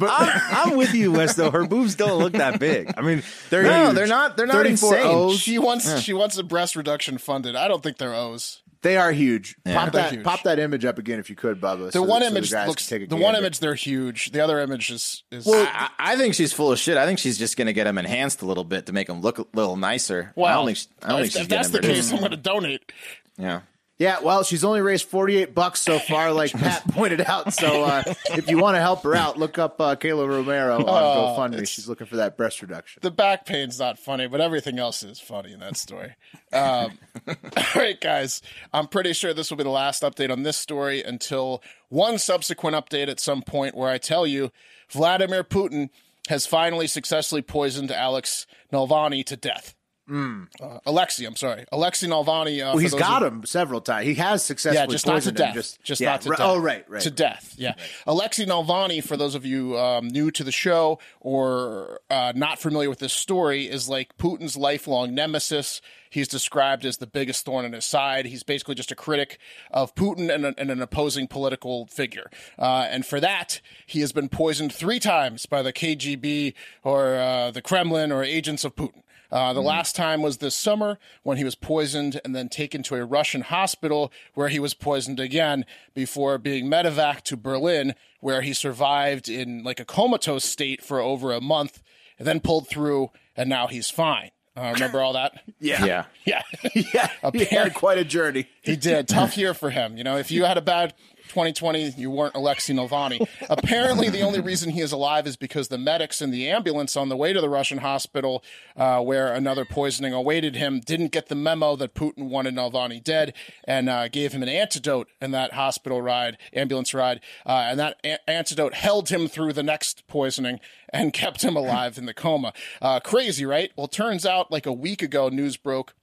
I'm 0.70 0.76
with 0.78 0.94
you, 0.94 1.12
Wes, 1.12 1.34
though. 1.34 1.50
Her 1.50 1.66
boobs 1.66 1.94
don't 1.94 2.18
look 2.18 2.32
that 2.32 2.58
big. 2.58 2.94
I 2.96 3.02
mean, 3.02 3.22
They're 3.50 3.64
No, 3.64 3.84
huge. 3.86 3.96
they're 3.96 4.06
not. 4.06 4.38
They're 4.38 4.46
not 4.46 4.64
insane. 4.66 5.04
O's. 5.04 5.38
She 5.38 5.58
wants 5.58 6.00
she 6.00 6.14
wants 6.14 6.38
a 6.38 6.42
breast 6.42 6.74
reduction 6.74 7.18
funded. 7.18 7.54
I 7.54 7.68
don't 7.68 7.82
think 7.82 7.98
they're 7.98 8.14
O's. 8.14 8.62
They 8.84 8.98
are 8.98 9.10
huge. 9.12 9.56
Pop 9.64 9.92
They're 9.92 10.02
that 10.02 10.12
huge. 10.12 10.24
pop 10.24 10.42
that 10.42 10.58
image 10.58 10.84
up 10.84 10.98
again 10.98 11.18
if 11.18 11.30
you 11.30 11.36
could, 11.36 11.58
Bubba. 11.58 11.86
The 11.86 11.92
so 11.92 12.02
one 12.02 12.20
that- 12.20 12.26
so 12.30 12.36
image 12.36 12.50
guys 12.52 12.68
looks. 12.68 12.86
can 12.86 13.00
take 13.00 13.08
The 13.08 13.16
one 13.16 13.34
image 13.34 13.58
they're 13.58 13.74
huge. 13.74 14.30
The 14.30 14.40
other 14.40 14.60
image 14.60 14.90
is 14.90 15.22
is. 15.32 15.48
I, 15.48 15.88
I 15.98 16.16
think 16.16 16.34
she's 16.34 16.52
full 16.52 16.70
of 16.70 16.78
shit. 16.78 16.98
I 16.98 17.06
think 17.06 17.18
she's 17.18 17.38
just 17.38 17.56
going 17.56 17.66
to 17.66 17.72
get 17.72 17.84
them 17.84 17.96
enhanced 17.96 18.42
a 18.42 18.46
little 18.46 18.62
bit 18.62 18.84
to 18.86 18.92
make 18.92 19.06
them 19.06 19.22
look 19.22 19.38
a 19.38 19.46
little 19.54 19.76
nicer. 19.76 20.34
I 20.36 20.52
don't 20.52 20.66
think. 20.66 20.76
She, 20.76 20.86
I 21.02 21.08
don't 21.08 21.16
if, 21.20 21.22
think 21.24 21.32
she's 21.32 21.42
if 21.42 21.48
that's 21.48 21.68
the 21.70 21.78
them 21.80 21.90
case, 21.90 22.12
I'm 22.12 22.18
going 22.18 22.30
to 22.32 22.36
donate. 22.36 22.92
Yeah. 23.38 23.62
Yeah, 23.96 24.18
well, 24.22 24.42
she's 24.42 24.64
only 24.64 24.80
raised 24.80 25.06
forty 25.06 25.36
eight 25.36 25.54
bucks 25.54 25.80
so 25.80 26.00
far, 26.00 26.32
like 26.32 26.50
Pat 26.52 26.82
pointed 26.88 27.20
out. 27.20 27.52
So 27.52 27.84
uh, 27.84 28.02
if 28.32 28.50
you 28.50 28.58
want 28.58 28.74
to 28.76 28.80
help 28.80 29.02
her 29.04 29.14
out, 29.14 29.38
look 29.38 29.56
up 29.56 29.80
uh, 29.80 29.94
Kayla 29.94 30.28
Romero 30.28 30.74
on 30.76 30.82
Oh, 30.82 31.36
GoFundMe. 31.38 31.68
She's 31.68 31.88
looking 31.88 32.08
for 32.08 32.16
that 32.16 32.36
breast 32.36 32.60
reduction. 32.60 32.98
The 33.02 33.12
back 33.12 33.46
pain's 33.46 33.78
not 33.78 33.98
funny, 34.00 34.26
but 34.26 34.40
everything 34.40 34.80
else 34.80 35.04
is 35.04 35.20
funny 35.20 35.52
in 35.52 35.60
that 35.60 35.76
story. 35.76 36.16
Um, 36.52 36.98
all 37.28 37.34
right, 37.76 38.00
guys. 38.00 38.42
I'm 38.72 38.88
pretty 38.88 39.12
sure 39.12 39.32
this 39.32 39.48
will 39.50 39.58
be 39.58 39.64
the 39.64 39.70
last 39.70 40.02
update 40.02 40.30
on 40.30 40.42
this 40.42 40.56
story 40.56 41.00
until 41.00 41.62
one 41.88 42.18
subsequent 42.18 42.74
update 42.74 43.06
at 43.08 43.20
some 43.20 43.42
point 43.42 43.76
where 43.76 43.90
I 43.90 43.98
tell 43.98 44.26
you 44.26 44.50
Vladimir 44.90 45.44
Putin 45.44 45.90
has 46.28 46.46
finally 46.46 46.88
successfully 46.88 47.42
poisoned 47.42 47.92
Alex 47.92 48.46
Navalny 48.72 49.24
to 49.26 49.36
death. 49.36 49.74
Uh, 50.10 50.78
Alexei, 50.84 51.24
I'm 51.24 51.34
sorry, 51.36 51.64
Alexei 51.72 52.06
Navalny. 52.06 52.60
Uh, 52.60 52.72
Well, 52.74 52.78
he's 52.78 52.92
got 52.94 53.22
who- 53.22 53.28
him 53.28 53.46
several 53.46 53.80
times. 53.80 54.06
He 54.06 54.14
has 54.16 54.42
successfully 54.44 54.82
yeah, 54.82 54.86
just 54.92 55.06
not 55.06 55.12
to 55.12 55.16
poisoned 55.16 55.38
him. 55.38 55.46
death. 55.46 55.54
Just, 55.54 55.82
Just, 55.82 56.00
yeah, 56.00 56.10
not 56.10 56.20
to 56.22 56.30
ri- 56.30 56.36
death. 56.36 56.46
Oh, 56.46 56.58
right, 56.58 56.84
right. 56.90 57.00
To 57.02 57.10
death. 57.10 57.54
Yeah. 57.56 57.74
Alexei 58.06 58.44
Navalny, 58.44 59.02
for 59.02 59.16
those 59.16 59.34
of 59.34 59.46
you 59.46 59.78
um, 59.78 60.08
new 60.08 60.30
to 60.32 60.44
the 60.44 60.52
show 60.52 60.98
or 61.20 62.00
uh, 62.10 62.32
not 62.36 62.58
familiar 62.58 62.90
with 62.90 62.98
this 62.98 63.12
story, 63.14 63.64
is 63.66 63.88
like 63.88 64.16
Putin's 64.18 64.56
lifelong 64.56 65.14
nemesis. 65.14 65.80
He's 66.10 66.28
described 66.28 66.84
as 66.84 66.98
the 66.98 67.06
biggest 67.08 67.44
thorn 67.44 67.64
in 67.64 67.72
his 67.72 67.84
side. 67.84 68.26
He's 68.26 68.44
basically 68.44 68.74
just 68.76 68.92
a 68.92 68.94
critic 68.94 69.38
of 69.72 69.94
Putin 69.96 70.32
and, 70.32 70.44
a, 70.46 70.54
and 70.58 70.70
an 70.70 70.80
opposing 70.80 71.26
political 71.26 71.86
figure. 71.86 72.30
Uh, 72.58 72.86
and 72.88 73.04
for 73.04 73.18
that, 73.20 73.60
he 73.86 74.00
has 74.00 74.12
been 74.12 74.28
poisoned 74.28 74.72
three 74.72 75.00
times 75.00 75.46
by 75.46 75.60
the 75.62 75.72
KGB 75.72 76.54
or 76.84 77.16
uh, 77.16 77.50
the 77.50 77.62
Kremlin 77.62 78.12
or 78.12 78.22
agents 78.22 78.64
of 78.64 78.76
Putin. 78.76 79.00
Uh, 79.34 79.52
the 79.52 79.60
last 79.60 79.96
time 79.96 80.22
was 80.22 80.36
this 80.36 80.54
summer 80.54 80.96
when 81.24 81.36
he 81.36 81.42
was 81.42 81.56
poisoned 81.56 82.20
and 82.24 82.36
then 82.36 82.48
taken 82.48 82.84
to 82.84 82.94
a 82.94 83.04
Russian 83.04 83.40
hospital 83.40 84.12
where 84.34 84.46
he 84.48 84.60
was 84.60 84.74
poisoned 84.74 85.18
again 85.18 85.64
before 85.92 86.38
being 86.38 86.66
medevac 86.66 87.22
to 87.22 87.36
Berlin, 87.36 87.96
where 88.20 88.42
he 88.42 88.54
survived 88.54 89.28
in 89.28 89.64
like 89.64 89.80
a 89.80 89.84
comatose 89.84 90.44
state 90.44 90.84
for 90.84 91.00
over 91.00 91.32
a 91.32 91.40
month, 91.40 91.82
and 92.16 92.28
then 92.28 92.38
pulled 92.38 92.68
through, 92.68 93.10
and 93.36 93.50
now 93.50 93.66
he's 93.66 93.90
fine. 93.90 94.30
Uh, 94.56 94.70
remember 94.72 95.02
all 95.02 95.14
that? 95.14 95.42
Yeah. 95.58 95.84
Yeah. 95.84 96.04
Yeah. 96.24 96.42
Yeah. 96.92 97.08
He 97.32 97.44
had 97.46 97.74
quite 97.74 97.98
a 97.98 98.04
journey. 98.04 98.46
He 98.62 98.76
did. 98.76 99.08
Tough 99.08 99.36
year 99.36 99.52
for 99.52 99.70
him. 99.70 99.96
You 99.96 100.04
know, 100.04 100.16
if 100.16 100.30
you 100.30 100.44
had 100.44 100.58
a 100.58 100.62
bad 100.62 100.94
2020, 101.28 101.94
you 101.96 102.10
weren't 102.10 102.34
Alexei 102.34 102.72
Navalny. 102.72 103.26
Apparently, 103.48 104.08
the 104.08 104.22
only 104.22 104.40
reason 104.40 104.70
he 104.70 104.80
is 104.80 104.92
alive 104.92 105.26
is 105.26 105.36
because 105.36 105.68
the 105.68 105.78
medics 105.78 106.20
in 106.22 106.30
the 106.30 106.48
ambulance 106.48 106.96
on 106.96 107.08
the 107.08 107.16
way 107.16 107.32
to 107.32 107.40
the 107.40 107.48
Russian 107.48 107.78
hospital, 107.78 108.42
uh, 108.76 109.00
where 109.00 109.32
another 109.32 109.64
poisoning 109.64 110.12
awaited 110.12 110.56
him, 110.56 110.80
didn't 110.80 111.12
get 111.12 111.28
the 111.28 111.34
memo 111.34 111.76
that 111.76 111.94
Putin 111.94 112.28
wanted 112.28 112.54
Navalny 112.54 113.02
dead 113.02 113.34
and 113.64 113.88
uh, 113.88 114.08
gave 114.08 114.32
him 114.32 114.42
an 114.42 114.48
antidote 114.48 115.08
in 115.20 115.30
that 115.32 115.54
hospital 115.54 116.02
ride, 116.02 116.38
ambulance 116.52 116.94
ride. 116.94 117.20
Uh, 117.46 117.66
and 117.68 117.78
that 117.78 117.96
a- 118.04 118.30
antidote 118.30 118.74
held 118.74 119.08
him 119.08 119.28
through 119.28 119.52
the 119.52 119.62
next 119.62 120.06
poisoning 120.06 120.60
and 120.92 121.12
kept 121.14 121.42
him 121.42 121.56
alive 121.56 121.98
in 121.98 122.06
the 122.06 122.14
coma. 122.14 122.52
Uh, 122.80 123.00
crazy, 123.00 123.44
right? 123.44 123.72
Well, 123.76 123.88
turns 123.88 124.24
out 124.24 124.50
like 124.50 124.66
a 124.66 124.72
week 124.72 125.02
ago, 125.02 125.28
news 125.28 125.56
broke 125.56 125.94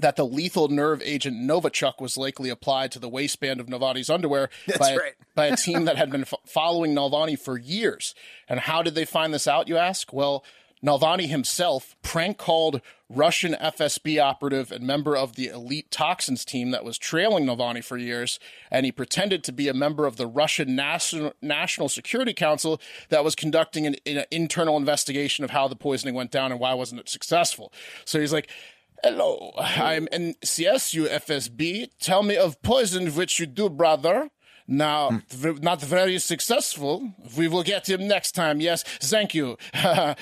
that 0.00 0.16
the 0.16 0.26
lethal 0.26 0.68
nerve 0.68 1.00
agent 1.04 1.36
Novichok 1.36 2.00
was 2.00 2.16
likely 2.16 2.50
applied 2.50 2.92
to 2.92 2.98
the 2.98 3.08
waistband 3.08 3.60
of 3.60 3.66
Navalny's 3.66 4.10
underwear 4.10 4.50
by, 4.78 4.96
right. 4.96 5.12
by 5.34 5.46
a 5.46 5.56
team 5.56 5.84
that 5.84 5.96
had 5.96 6.10
been 6.10 6.22
f- 6.22 6.34
following 6.46 6.94
Navalny 6.94 7.38
for 7.38 7.58
years. 7.58 8.14
And 8.48 8.60
how 8.60 8.82
did 8.82 8.94
they 8.94 9.04
find 9.04 9.32
this 9.32 9.46
out, 9.46 9.68
you 9.68 9.76
ask? 9.76 10.12
Well, 10.12 10.44
Navalny 10.84 11.28
himself 11.28 11.96
prank 12.02 12.36
called 12.36 12.82
Russian 13.08 13.54
FSB 13.54 14.22
operative 14.22 14.70
and 14.70 14.86
member 14.86 15.16
of 15.16 15.34
the 15.34 15.46
elite 15.48 15.90
toxins 15.90 16.44
team 16.44 16.72
that 16.72 16.84
was 16.84 16.98
trailing 16.98 17.46
Navalny 17.46 17.82
for 17.82 17.96
years, 17.96 18.38
and 18.70 18.84
he 18.84 18.92
pretended 18.92 19.42
to 19.44 19.52
be 19.52 19.68
a 19.68 19.74
member 19.74 20.06
of 20.06 20.16
the 20.16 20.26
Russian 20.26 20.76
National 20.76 21.32
National 21.40 21.88
Security 21.88 22.34
Council 22.34 22.80
that 23.08 23.24
was 23.24 23.34
conducting 23.34 23.86
an, 23.86 23.96
an 24.04 24.24
internal 24.30 24.76
investigation 24.76 25.42
of 25.42 25.50
how 25.50 25.68
the 25.68 25.76
poisoning 25.76 26.14
went 26.14 26.30
down 26.30 26.50
and 26.50 26.60
why 26.60 26.74
wasn't 26.74 27.00
it 27.00 27.08
successful. 27.08 27.72
So 28.04 28.20
he's 28.20 28.32
like, 28.32 28.50
Hello, 29.02 29.52
I'm 29.58 30.06
NCSU 30.06 31.08
FSB. 31.08 31.90
Tell 32.00 32.22
me 32.22 32.36
of 32.36 32.62
poison 32.62 33.08
which 33.08 33.38
you 33.38 33.46
do, 33.46 33.68
brother. 33.68 34.30
Now, 34.66 35.20
v- 35.28 35.58
not 35.60 35.82
very 35.82 36.18
successful. 36.18 37.12
We 37.36 37.48
will 37.48 37.62
get 37.62 37.86
him 37.88 38.08
next 38.08 38.32
time. 38.32 38.60
Yes, 38.62 38.82
thank 38.82 39.34
you. 39.34 39.58
uh, 39.74 40.14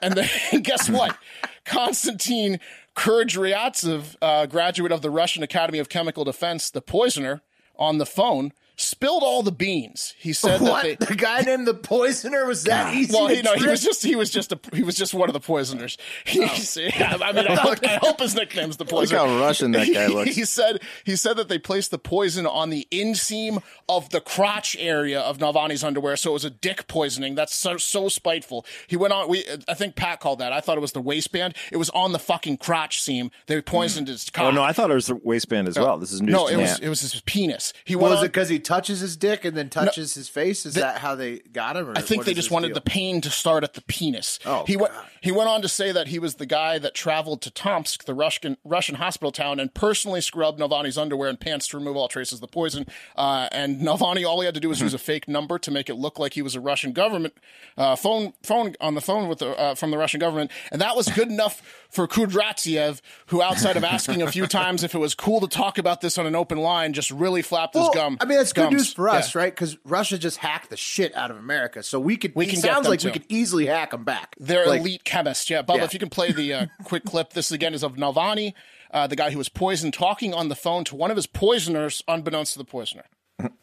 and 0.00 0.14
then, 0.14 0.28
guess 0.62 0.88
what? 0.88 1.16
Konstantin 1.64 2.60
Kudryavtsev, 2.94 4.16
uh, 4.22 4.46
graduate 4.46 4.92
of 4.92 5.02
the 5.02 5.10
Russian 5.10 5.42
Academy 5.42 5.78
of 5.80 5.88
Chemical 5.88 6.22
Defense, 6.24 6.70
the 6.70 6.82
poisoner, 6.82 7.42
on 7.76 7.98
the 7.98 8.06
phone, 8.06 8.52
spilled 8.80 9.22
all 9.22 9.42
the 9.42 9.52
beans. 9.52 10.14
He 10.18 10.32
said 10.32 10.60
What? 10.60 10.82
that 10.82 10.98
they, 10.98 11.06
the 11.06 11.14
guy 11.14 11.42
named 11.42 11.66
the 11.66 11.74
poisoner 11.74 12.46
was 12.46 12.64
that 12.64 12.94
easy? 12.94 13.12
well, 13.12 13.32
you 13.32 13.42
know, 13.42 13.54
he 13.54 13.66
was 13.66 13.82
just 13.82 14.02
he 14.02 14.16
was 14.16 14.30
just 14.30 14.52
a 14.52 14.60
he 14.72 14.82
was 14.82 14.96
just 14.96 15.14
one 15.14 15.28
of 15.28 15.32
the 15.32 15.40
poisoners. 15.40 15.98
He's, 16.24 16.76
yeah, 16.76 17.16
oh. 17.20 17.24
I 17.24 17.32
mean, 17.32 17.46
I 17.46 17.56
hope, 17.56 17.78
I 17.82 17.98
hope 18.02 18.20
his 18.20 18.34
nickname's 18.34 18.76
the 18.76 18.84
poisoner. 18.84 19.18
Look 19.22 19.28
how 19.28 19.40
Russian 19.40 19.72
that 19.72 19.92
guy 19.92 20.06
looks. 20.08 20.34
he 20.34 20.44
said 20.44 20.80
he 21.04 21.16
said 21.16 21.36
that 21.36 21.48
they 21.48 21.58
placed 21.58 21.90
the 21.90 21.98
poison 21.98 22.46
on 22.46 22.70
the 22.70 22.86
inseam 22.90 23.62
of 23.88 24.10
the 24.10 24.20
crotch 24.20 24.76
area 24.78 25.20
of 25.20 25.38
Navalny's 25.38 25.84
underwear, 25.84 26.16
so 26.16 26.30
it 26.30 26.34
was 26.34 26.44
a 26.44 26.50
dick 26.50 26.86
poisoning. 26.88 27.34
That's 27.34 27.54
so 27.54 27.76
so 27.76 28.08
spiteful. 28.08 28.64
He 28.86 28.96
went 28.96 29.12
on. 29.12 29.28
We 29.28 29.44
I 29.68 29.74
think 29.74 29.96
Pat 29.96 30.20
called 30.20 30.38
that. 30.38 30.52
I 30.52 30.60
thought 30.60 30.78
it 30.78 30.82
was 30.82 30.92
the 30.92 31.00
waistband. 31.00 31.54
It 31.70 31.76
was 31.76 31.90
on 31.90 32.12
the 32.12 32.18
fucking 32.18 32.58
crotch 32.58 33.02
seam. 33.02 33.30
They 33.46 33.60
poisoned 33.60 34.08
hmm. 34.08 34.12
his 34.12 34.30
cock. 34.30 34.44
Oh 34.44 34.50
no, 34.50 34.62
I 34.62 34.72
thought 34.72 34.90
it 34.90 34.94
was 34.94 35.06
the 35.06 35.16
waistband 35.16 35.68
as 35.68 35.78
well. 35.78 35.98
This 35.98 36.12
is 36.12 36.22
news. 36.22 36.32
no, 36.32 36.46
it 36.46 36.56
me. 36.56 36.62
was 36.62 36.78
it 36.78 36.88
was 36.88 37.00
his 37.00 37.20
penis. 37.22 37.72
He 37.84 37.96
Was 37.96 38.10
went 38.10 38.24
it 38.24 38.32
because 38.32 38.48
he 38.48 38.58
touches 38.70 39.00
his 39.00 39.16
dick 39.16 39.44
and 39.44 39.56
then 39.56 39.68
touches 39.68 40.14
his 40.14 40.28
face? 40.28 40.64
Is 40.64 40.74
that 40.74 40.98
how 40.98 41.16
they 41.16 41.38
got 41.38 41.76
him? 41.76 41.88
Or 41.88 41.98
I 41.98 42.02
think 42.02 42.24
they 42.24 42.34
just 42.34 42.50
wanted 42.52 42.68
deal? 42.68 42.74
the 42.74 42.80
pain 42.82 43.20
to 43.22 43.30
start 43.30 43.64
at 43.64 43.74
the 43.74 43.82
penis. 43.82 44.38
Oh, 44.46 44.64
he 44.66 44.76
went. 44.76 44.92
He 45.22 45.32
went 45.32 45.48
on 45.48 45.60
to 45.62 45.68
say 45.68 45.92
that 45.92 46.06
he 46.08 46.18
was 46.18 46.36
the 46.36 46.46
guy 46.46 46.78
that 46.78 46.94
traveled 46.94 47.42
to 47.42 47.50
Tomsk, 47.50 48.04
the 48.04 48.14
Russian 48.14 48.56
Russian 48.64 48.94
hospital 48.94 49.32
town, 49.32 49.58
and 49.58 49.74
personally 49.74 50.20
scrubbed 50.20 50.60
Navalny's 50.60 50.96
underwear 50.96 51.28
and 51.28 51.38
pants 51.38 51.66
to 51.68 51.78
remove 51.78 51.96
all 51.96 52.08
traces 52.08 52.34
of 52.34 52.40
the 52.40 52.48
poison. 52.48 52.86
Uh, 53.16 53.48
and 53.52 53.80
Navalny, 53.80 54.26
all 54.26 54.40
he 54.40 54.46
had 54.46 54.54
to 54.54 54.60
do 54.60 54.68
was 54.68 54.80
use 54.80 54.94
a 54.94 54.98
fake 55.10 55.26
number 55.28 55.58
to 55.58 55.70
make 55.70 55.90
it 55.90 55.94
look 55.96 56.18
like 56.18 56.34
he 56.34 56.42
was 56.42 56.54
a 56.54 56.60
Russian 56.60 56.92
government 56.92 57.34
uh, 57.76 57.96
phone 57.96 58.32
phone 58.42 58.74
on 58.80 58.94
the 58.94 59.00
phone 59.00 59.28
with 59.28 59.40
the 59.40 59.50
uh, 59.58 59.74
from 59.74 59.90
the 59.90 59.98
Russian 59.98 60.20
government, 60.20 60.50
and 60.70 60.80
that 60.80 60.94
was 60.94 61.08
good 61.08 61.28
enough 61.28 61.60
for 61.90 62.06
Kudryavtsev, 62.06 63.00
who 63.26 63.42
outside 63.42 63.76
of 63.76 63.84
asking 63.84 64.22
a 64.22 64.30
few 64.30 64.46
times 64.60 64.84
if 64.84 64.94
it 64.94 64.98
was 64.98 65.14
cool 65.14 65.40
to 65.40 65.48
talk 65.48 65.76
about 65.76 66.00
this 66.00 66.18
on 66.18 66.26
an 66.26 66.36
open 66.36 66.58
line, 66.58 66.92
just 66.92 67.10
really 67.10 67.42
flapped 67.42 67.74
his 67.74 67.88
gum. 67.92 68.16
I 68.20 68.24
mean, 68.24 68.38
that's 68.52 68.68
good 68.68 68.76
news 68.76 68.92
for 68.92 69.08
us, 69.08 69.34
yeah. 69.34 69.42
right? 69.42 69.54
Because 69.54 69.76
Russia 69.84 70.18
just 70.18 70.38
hacked 70.38 70.70
the 70.70 70.76
shit 70.76 71.14
out 71.14 71.30
of 71.30 71.36
America, 71.36 71.82
so 71.82 71.98
we 72.00 72.16
could. 72.16 72.34
We 72.34 72.46
can 72.46 72.60
sounds 72.60 72.88
like 72.88 73.00
too. 73.00 73.08
we 73.08 73.12
could 73.12 73.26
easily 73.28 73.66
hack 73.66 73.90
them 73.90 74.04
back. 74.04 74.34
They're 74.38 74.66
like, 74.66 74.80
elite 74.80 75.04
chemists, 75.04 75.48
yeah. 75.50 75.62
Bubba, 75.62 75.78
yeah. 75.78 75.84
if 75.84 75.92
you 75.92 75.98
can 75.98 76.10
play 76.10 76.32
the 76.32 76.54
uh, 76.54 76.66
quick 76.84 77.04
clip. 77.04 77.32
This 77.32 77.52
again 77.52 77.74
is 77.74 77.82
of 77.82 77.96
Nalvani, 77.96 78.54
uh, 78.90 79.06
the 79.06 79.16
guy 79.16 79.30
who 79.30 79.38
was 79.38 79.48
poisoned, 79.48 79.94
talking 79.94 80.34
on 80.34 80.48
the 80.48 80.54
phone 80.54 80.84
to 80.84 80.96
one 80.96 81.10
of 81.10 81.16
his 81.16 81.26
poisoners, 81.26 82.02
unbeknownst 82.08 82.54
to 82.54 82.58
the 82.58 82.64
poisoner. 82.64 83.04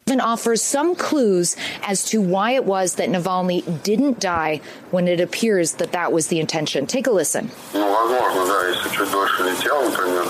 Even 0.06 0.20
offers 0.20 0.62
some 0.62 0.96
clues 0.96 1.56
as 1.82 2.04
to 2.06 2.20
why 2.20 2.52
it 2.52 2.64
was 2.64 2.96
that 2.96 3.08
Navalny 3.08 3.82
didn't 3.82 4.20
die 4.20 4.60
when 4.90 5.06
it 5.06 5.20
appears 5.20 5.74
that 5.74 5.92
that 5.92 6.12
was 6.12 6.28
the 6.28 6.40
intention. 6.40 6.86
Take 6.86 7.06
a 7.06 7.10
listen. 7.10 7.50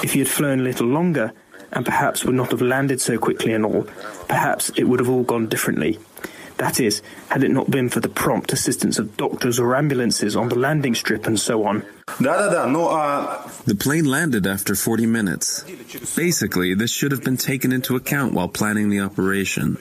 If 0.02 0.12
he 0.12 0.18
had 0.18 0.28
flown 0.28 0.60
a 0.60 0.62
little 0.62 0.88
longer, 0.88 1.32
and 1.72 1.84
perhaps 1.84 2.24
would 2.24 2.34
not 2.34 2.50
have 2.50 2.62
landed 2.62 3.00
so 3.00 3.18
quickly 3.18 3.52
and 3.52 3.64
all. 3.64 3.86
Perhaps 4.28 4.70
it 4.70 4.84
would 4.84 5.00
have 5.00 5.08
all 5.08 5.22
gone 5.22 5.46
differently. 5.48 5.98
That 6.58 6.80
is, 6.80 7.02
had 7.28 7.44
it 7.44 7.52
not 7.52 7.70
been 7.70 7.88
for 7.88 8.00
the 8.00 8.08
prompt 8.08 8.52
assistance 8.52 8.98
of 8.98 9.16
doctors 9.16 9.60
or 9.60 9.76
ambulances 9.76 10.34
on 10.34 10.48
the 10.48 10.58
landing 10.58 10.96
strip 10.96 11.26
and 11.26 11.38
so 11.38 11.64
on. 11.64 11.84
Uh, 12.08 13.48
the 13.64 13.76
plane 13.78 14.06
landed 14.06 14.44
after 14.44 14.74
40 14.74 15.06
minutes. 15.06 15.62
Basically, 16.16 16.74
this 16.74 16.90
should 16.90 17.12
have 17.12 17.22
been 17.22 17.36
taken 17.36 17.70
into 17.70 17.94
account 17.94 18.34
while 18.34 18.48
planning 18.48 18.90
the 18.90 18.98
operation. 19.00 19.78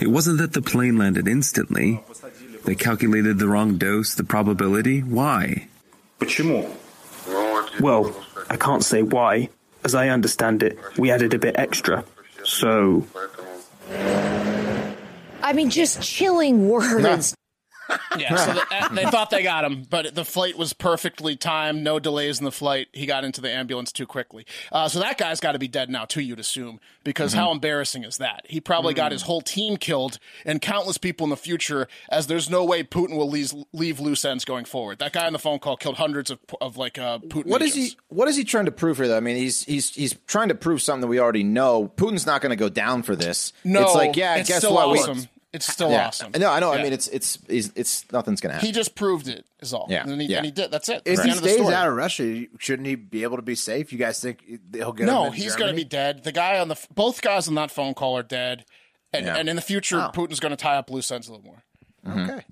It 0.00 0.08
wasn't 0.08 0.38
that 0.38 0.52
the 0.52 0.62
plane 0.62 0.98
landed 0.98 1.28
instantly. 1.28 2.02
They 2.64 2.74
calculated 2.74 3.38
the 3.38 3.46
wrong 3.46 3.78
dose, 3.78 4.14
the 4.14 4.24
probability. 4.24 5.00
Why? 5.00 5.68
Well, 7.80 8.16
I 8.50 8.56
can't 8.56 8.82
say 8.82 9.02
why, 9.02 9.48
as 9.84 9.94
I 9.94 10.08
understand 10.08 10.62
it, 10.62 10.78
we 10.98 11.10
added 11.10 11.34
a 11.34 11.38
bit 11.38 11.56
extra. 11.58 12.04
So. 12.44 13.06
I 15.42 15.52
mean, 15.52 15.70
just 15.70 16.02
chilling 16.02 16.68
words. 16.68 17.34
Yeah, 18.18 18.36
so 18.36 18.52
the, 18.54 18.66
uh, 18.70 18.88
they 18.88 19.04
thought 19.04 19.30
they 19.30 19.42
got 19.42 19.64
him, 19.64 19.84
but 19.88 20.14
the 20.14 20.24
flight 20.24 20.58
was 20.58 20.72
perfectly 20.72 21.36
timed, 21.36 21.82
no 21.82 21.98
delays 21.98 22.38
in 22.38 22.44
the 22.44 22.52
flight. 22.52 22.88
He 22.92 23.06
got 23.06 23.24
into 23.24 23.40
the 23.40 23.50
ambulance 23.50 23.92
too 23.92 24.06
quickly. 24.06 24.46
Uh, 24.72 24.88
so 24.88 25.00
that 25.00 25.18
guy's 25.18 25.40
got 25.40 25.52
to 25.52 25.58
be 25.58 25.68
dead 25.68 25.90
now, 25.90 26.04
too, 26.04 26.20
you'd 26.20 26.40
assume, 26.40 26.80
because 27.04 27.32
how 27.32 27.52
embarrassing 27.52 28.04
is 28.04 28.18
that? 28.18 28.44
He 28.48 28.60
probably 28.60 28.94
got 28.94 29.12
his 29.12 29.22
whole 29.22 29.40
team 29.40 29.76
killed 29.76 30.18
and 30.44 30.60
countless 30.60 30.98
people 30.98 31.24
in 31.24 31.30
the 31.30 31.36
future, 31.36 31.88
as 32.10 32.26
there's 32.26 32.50
no 32.50 32.64
way 32.64 32.82
Putin 32.82 33.16
will 33.16 33.30
leave, 33.30 33.52
leave 33.72 34.00
loose 34.00 34.24
ends 34.24 34.44
going 34.44 34.64
forward. 34.64 34.98
That 34.98 35.12
guy 35.12 35.26
on 35.26 35.32
the 35.32 35.38
phone 35.38 35.58
call 35.58 35.76
killed 35.76 35.96
hundreds 35.96 36.30
of, 36.30 36.38
of 36.60 36.76
like 36.76 36.98
uh, 36.98 37.18
Putin. 37.18 37.46
What 37.46 37.62
is 37.62 37.76
agents. 37.76 37.92
he? 37.92 37.98
What 38.08 38.28
is 38.28 38.36
he 38.36 38.44
trying 38.44 38.66
to 38.66 38.72
prove 38.72 38.98
here? 38.98 39.08
Though 39.08 39.16
I 39.16 39.20
mean, 39.20 39.36
he's 39.36 39.64
he's 39.64 39.94
he's 39.94 40.14
trying 40.26 40.48
to 40.48 40.54
prove 40.54 40.82
something 40.82 41.02
that 41.02 41.06
we 41.06 41.18
already 41.18 41.44
know. 41.44 41.90
Putin's 41.96 42.26
not 42.26 42.40
going 42.40 42.50
to 42.50 42.56
go 42.56 42.68
down 42.68 43.02
for 43.02 43.16
this. 43.16 43.52
No, 43.64 43.82
it's 43.82 43.94
like 43.94 44.16
yeah, 44.16 44.42
guess 44.42 44.68
what? 44.68 44.90
We- 44.90 44.98
awesome. 44.98 45.28
It's 45.52 45.66
still 45.70 45.90
yeah. 45.90 46.06
awesome. 46.06 46.32
No, 46.38 46.50
I 46.50 46.60
know. 46.60 46.72
I 46.72 46.82
mean, 46.82 46.92
it's 46.92 47.08
it's 47.08 47.38
it's, 47.48 47.70
it's 47.74 48.12
nothing's 48.12 48.40
going 48.40 48.50
to 48.50 48.54
happen. 48.54 48.66
He 48.66 48.72
just 48.72 48.94
proved 48.94 49.26
it, 49.28 49.44
is 49.60 49.72
all. 49.74 49.86
Yeah, 49.90 50.04
And 50.04 50.20
he, 50.20 50.28
yeah. 50.28 50.36
and 50.38 50.46
he 50.46 50.52
did. 50.52 50.70
That's 50.70 50.88
it. 50.88 51.02
If 51.04 51.16
That's 51.16 51.18
the 51.18 51.22
he 51.24 51.30
end 51.30 51.36
of 51.38 51.42
the 51.42 51.48
stays 51.48 51.60
story. 51.62 51.74
out 51.74 51.88
of 51.88 51.94
Russia, 51.94 52.44
shouldn't 52.58 52.86
he 52.86 52.94
be 52.94 53.22
able 53.24 53.36
to 53.36 53.42
be 53.42 53.54
safe? 53.56 53.92
You 53.92 53.98
guys 53.98 54.20
think 54.20 54.44
he'll 54.74 54.92
get? 54.92 55.06
No, 55.06 55.26
in 55.26 55.32
he's 55.32 55.56
going 55.56 55.70
to 55.70 55.76
be 55.76 55.84
dead. 55.84 56.22
The 56.24 56.32
guy 56.32 56.58
on 56.60 56.68
the 56.68 56.76
both 56.94 57.20
guys 57.22 57.48
on 57.48 57.54
that 57.56 57.70
phone 57.70 57.94
call 57.94 58.16
are 58.16 58.22
dead, 58.22 58.64
and 59.12 59.26
Yeah. 59.26 59.36
and 59.36 59.48
in 59.48 59.56
the 59.56 59.62
future, 59.62 59.98
Oh. 59.98 60.10
Putin's 60.14 60.40
going 60.40 60.50
to 60.50 60.56
tie 60.56 60.76
up 60.76 60.88
loose 60.90 61.10
ends 61.10 61.28
a 61.28 61.32
little 61.32 61.44
more. 61.46 61.62
Okay. 62.24 62.44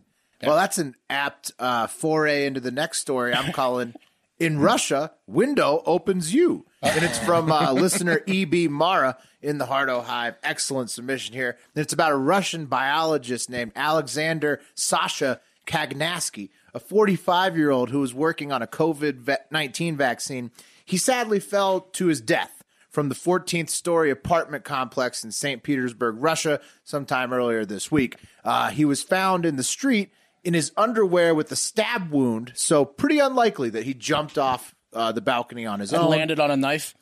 Well, 0.44 0.56
that's 0.56 0.78
an 0.78 0.94
apt 1.10 1.50
uh, 1.58 1.86
foray 1.88 2.46
into 2.46 2.60
the 2.60 2.70
next 2.70 2.98
story 2.98 3.34
I'm 3.34 3.52
calling 3.60 3.94
In 4.38 4.60
Russia, 4.60 5.12
Window 5.26 5.82
Opens 5.84 6.32
You. 6.32 6.64
And 6.80 7.04
it's 7.04 7.18
from 7.18 7.50
uh, 7.50 7.72
listener 7.74 8.22
E.B. 8.26 8.68
Mara 8.68 9.18
in 9.42 9.58
the 9.58 9.66
Hardo 9.66 10.00
Hive. 10.00 10.36
Excellent 10.44 10.90
submission 10.90 11.34
here. 11.34 11.56
And 11.74 11.82
it's 11.82 11.92
about 11.92 12.12
a 12.12 12.16
Russian 12.16 12.66
biologist 12.66 13.50
named 13.50 13.72
Alexander 13.74 14.60
Sasha 14.74 15.40
Kagnaski, 15.66 16.50
a 16.72 16.78
45 16.78 17.56
year 17.56 17.70
old 17.70 17.90
who 17.90 18.00
was 18.00 18.14
working 18.14 18.52
on 18.52 18.62
a 18.62 18.66
COVID 18.66 19.38
19 19.50 19.96
vaccine. 19.96 20.50
He 20.84 20.96
sadly 20.96 21.40
fell 21.40 21.80
to 21.80 22.06
his 22.06 22.20
death 22.20 22.62
from 22.88 23.08
the 23.08 23.14
14th 23.14 23.68
story 23.68 24.10
apartment 24.10 24.64
complex 24.64 25.22
in 25.22 25.30
St. 25.30 25.62
Petersburg, 25.62 26.16
Russia, 26.18 26.60
sometime 26.84 27.32
earlier 27.32 27.64
this 27.64 27.90
week. 27.90 28.16
Uh, 28.44 28.70
he 28.70 28.84
was 28.84 29.02
found 29.02 29.44
in 29.44 29.56
the 29.56 29.62
street 29.62 30.10
in 30.48 30.54
his 30.54 30.72
underwear 30.78 31.34
with 31.34 31.52
a 31.52 31.56
stab 31.56 32.10
wound, 32.10 32.52
so 32.54 32.82
pretty 32.86 33.18
unlikely 33.18 33.68
that 33.68 33.84
he 33.84 33.92
jumped 33.92 34.38
off 34.38 34.74
uh, 34.94 35.12
the 35.12 35.20
balcony 35.20 35.66
on 35.66 35.78
his 35.78 35.92
And 35.92 36.00
own. 36.02 36.10
landed 36.10 36.40
on 36.40 36.50
a 36.50 36.56
knife. 36.56 36.94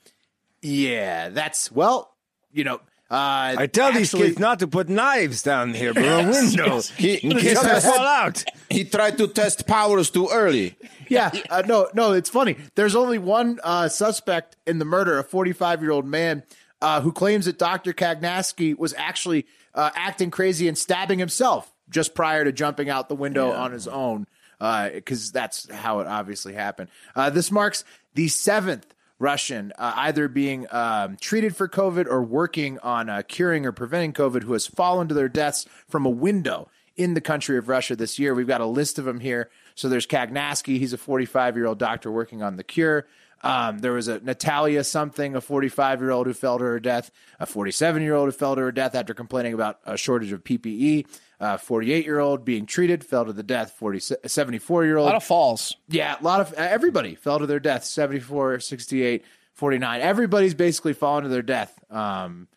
Yeah, 0.62 1.28
that's 1.28 1.70
well, 1.70 2.12
you 2.53 2.64
know. 2.64 2.80
Uh, 3.09 3.55
I 3.57 3.68
tell 3.68 3.92
these 3.92 4.12
kids 4.12 4.36
not 4.40 4.59
to 4.59 4.66
put 4.66 4.88
knives 4.88 5.44
down 5.44 5.74
here 5.74 5.94
below 5.94 6.28
windows. 6.30 6.90
He, 6.90 7.14
In 7.18 7.38
case 7.38 7.61
they 7.62 7.80
fall 7.80 8.01
out. 8.01 8.42
he 8.68 8.82
tried 8.82 9.16
to 9.18 9.28
test 9.28 9.68
powers 9.68 10.11
too 10.11 10.28
early. 10.32 10.74
yeah, 11.09 11.30
uh, 11.49 11.62
no, 11.68 11.86
no, 11.94 12.14
it's 12.14 12.28
funny. 12.28 12.57
There's 12.74 12.97
only 12.97 13.18
one 13.18 13.61
uh, 13.62 13.86
suspect 13.88 14.57
in 14.66 14.80
the 14.80 14.84
murder, 14.84 15.20
a 15.20 15.22
45 15.22 15.82
year 15.82 15.92
old 15.92 16.05
man 16.05 16.42
uh, 16.82 17.01
who 17.01 17.12
claims 17.12 17.44
that 17.44 17.59
Dr. 17.59 17.92
Kagnaski 17.92 18.76
was 18.76 18.92
actually 18.94 19.47
uh, 19.72 19.90
acting 19.94 20.32
crazy 20.32 20.66
and 20.66 20.76
stabbing 20.76 21.20
himself 21.20 21.72
just 21.91 22.14
prior 22.14 22.45
to 22.45 22.53
jumping 22.53 22.89
out 22.89 23.09
the 23.09 23.16
window 23.16 23.53
on 23.53 23.72
his 23.72 23.89
own, 23.89 24.26
because 24.59 25.32
that's 25.32 25.70
how 25.70 26.01
it 26.01 26.07
obviously 26.07 26.55
happened. 26.55 26.89
Uh, 27.14 27.30
this 27.30 27.51
marks 27.51 27.84
the 28.14 28.28
seventh 28.28 28.95
Russian 29.18 29.72
uh, 29.78 29.93
either 29.97 30.28
being 30.28 30.66
um, 30.70 31.16
treated 31.20 31.57
for 31.57 31.68
COVID 31.68 32.07
or 32.07 32.22
working 32.22 32.78
on 32.80 33.09
uh, 33.09 33.22
curing 33.26 33.64
or 33.64 33.72
preventing 33.72 34.12
COVID 34.12 34.43
who 34.43 34.53
has 34.53 34.66
fallen 34.66 35.09
to 35.09 35.14
their 35.14 35.28
deaths 35.28 35.66
from 35.89 36.05
a 36.05 36.11
window 36.11 36.68
in 36.97 37.14
the 37.14 37.20
country 37.20 37.59
of 37.59 37.68
Russia 37.68 37.97
this 37.97 38.18
year. 38.18 38.34
We've 38.34 38.47
got 38.47 38.61
a 38.61 38.66
list 38.66 38.99
of 38.99 39.05
them 39.05 39.20
here. 39.20 39.51
So 39.74 39.89
there's 39.89 40.07
Kagnaski. 40.07 40.78
He's 40.78 40.93
a 40.93 40.99
45 40.99 41.57
year 41.57 41.66
old 41.66 41.78
doctor 41.78 42.11
working 42.11 42.43
on 42.43 42.57
the 42.57 42.64
cure. 42.64 43.07
Um, 43.43 43.78
there 43.78 43.93
was 43.93 44.09
a 44.09 44.18
Natalia 44.20 44.82
something, 44.82 45.37
a 45.37 45.41
45 45.41 46.01
year 46.01 46.11
old 46.11 46.26
who 46.26 46.34
fell 46.34 46.59
to 46.59 46.64
her 46.64 46.80
death, 46.80 47.11
a 47.39 47.47
47 47.47 48.03
year 48.03 48.14
old 48.14 48.28
who 48.28 48.32
fell 48.32 48.55
to 48.55 48.62
her 48.62 48.72
death 48.72 48.95
after 48.95 49.14
complaining 49.14 49.55
about 49.55 49.78
a 49.84 49.97
shortage 49.97 50.32
of 50.32 50.43
PPE, 50.43 51.07
a 51.41 51.59
48 51.59 52.05
year 52.05 52.18
old 52.18 52.45
being 52.45 52.66
treated, 52.66 53.05
fell 53.05 53.24
to 53.24 53.32
the 53.32 53.43
death, 53.43 53.72
40, 53.72 54.01
74 54.26 54.84
year 54.84 54.97
old. 54.97 55.05
A 55.05 55.11
lot 55.11 55.16
of 55.16 55.24
falls. 55.24 55.74
Yeah, 55.89 56.16
a 56.20 56.22
lot 56.22 56.41
of 56.41 56.53
everybody 56.55 57.14
fell 57.14 57.39
to 57.39 57.47
their 57.47 57.61
death 57.61 57.84
74, 57.84 58.61
68, 58.61 59.24
49. 59.53 60.01
Everybody's 60.01 60.55
basically 60.55 60.93
fallen 60.93 61.24
to 61.24 61.28
their 61.28 61.43
death 61.43 61.78
um, 61.91 62.49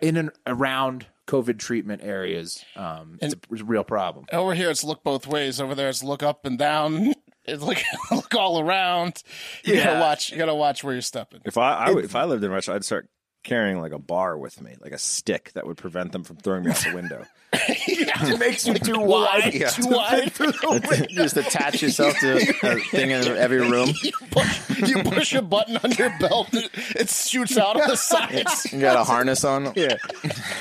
in 0.00 0.16
and 0.16 0.30
around 0.46 1.06
COVID 1.26 1.58
treatment 1.58 2.02
areas. 2.02 2.64
Um, 2.74 3.18
it's, 3.22 3.34
a, 3.34 3.38
it's 3.52 3.60
a 3.62 3.64
real 3.64 3.84
problem. 3.84 4.26
Over 4.32 4.54
here, 4.54 4.70
it's 4.70 4.82
look 4.82 5.04
both 5.04 5.26
ways. 5.28 5.60
Over 5.60 5.74
there, 5.76 5.88
it's 5.88 6.02
look 6.02 6.22
up 6.22 6.44
and 6.44 6.58
down. 6.58 7.14
It's 7.46 7.62
look 7.62 7.78
look 8.12 8.34
all 8.34 8.60
around. 8.60 9.22
You 9.64 9.74
Yeah. 9.74 9.84
gotta 9.84 10.00
watch. 10.00 10.30
You 10.30 10.36
gotta 10.36 10.54
watch 10.54 10.84
where 10.84 10.92
you're 10.92 11.00
stepping. 11.00 11.40
If 11.46 11.56
I, 11.56 11.72
I 11.72 11.90
would- 11.90 12.04
if 12.04 12.14
I 12.14 12.24
lived 12.24 12.44
in 12.44 12.50
Russia, 12.50 12.74
I'd 12.74 12.84
start 12.84 13.08
carrying 13.42 13.80
like 13.80 13.92
a 13.92 13.98
bar 13.98 14.36
with 14.36 14.60
me, 14.60 14.76
like 14.80 14.92
a 14.92 14.98
stick 14.98 15.50
that 15.54 15.66
would 15.66 15.76
prevent 15.76 16.12
them 16.12 16.24
from 16.24 16.36
throwing 16.36 16.64
me 16.64 16.70
out 16.70 16.76
the 16.76 16.94
window. 16.94 17.24
it 17.52 18.38
makes 18.38 18.66
you 18.66 18.74
too 18.74 19.00
wide. 19.00 19.54
Yeah. 19.54 19.70
Too 19.70 19.88
wide. 19.88 20.32
Just 21.10 21.36
attach 21.36 21.82
yourself 21.82 22.16
to 22.20 22.36
a 22.36 22.40
thing 22.90 23.10
in 23.10 23.26
every 23.26 23.58
room. 23.68 23.90
You 24.02 24.12
push, 24.30 24.70
you 24.88 25.02
push 25.02 25.34
a 25.34 25.42
button 25.42 25.76
on 25.82 25.90
your 25.92 26.16
belt, 26.20 26.48
it, 26.52 26.70
it 26.96 27.08
shoots 27.08 27.56
out 27.58 27.80
of 27.80 27.88
the 27.88 27.96
sides. 27.96 28.72
You 28.72 28.80
got 28.80 28.96
a 28.96 29.04
harness 29.04 29.42
on. 29.44 29.72
Yeah. 29.74 29.96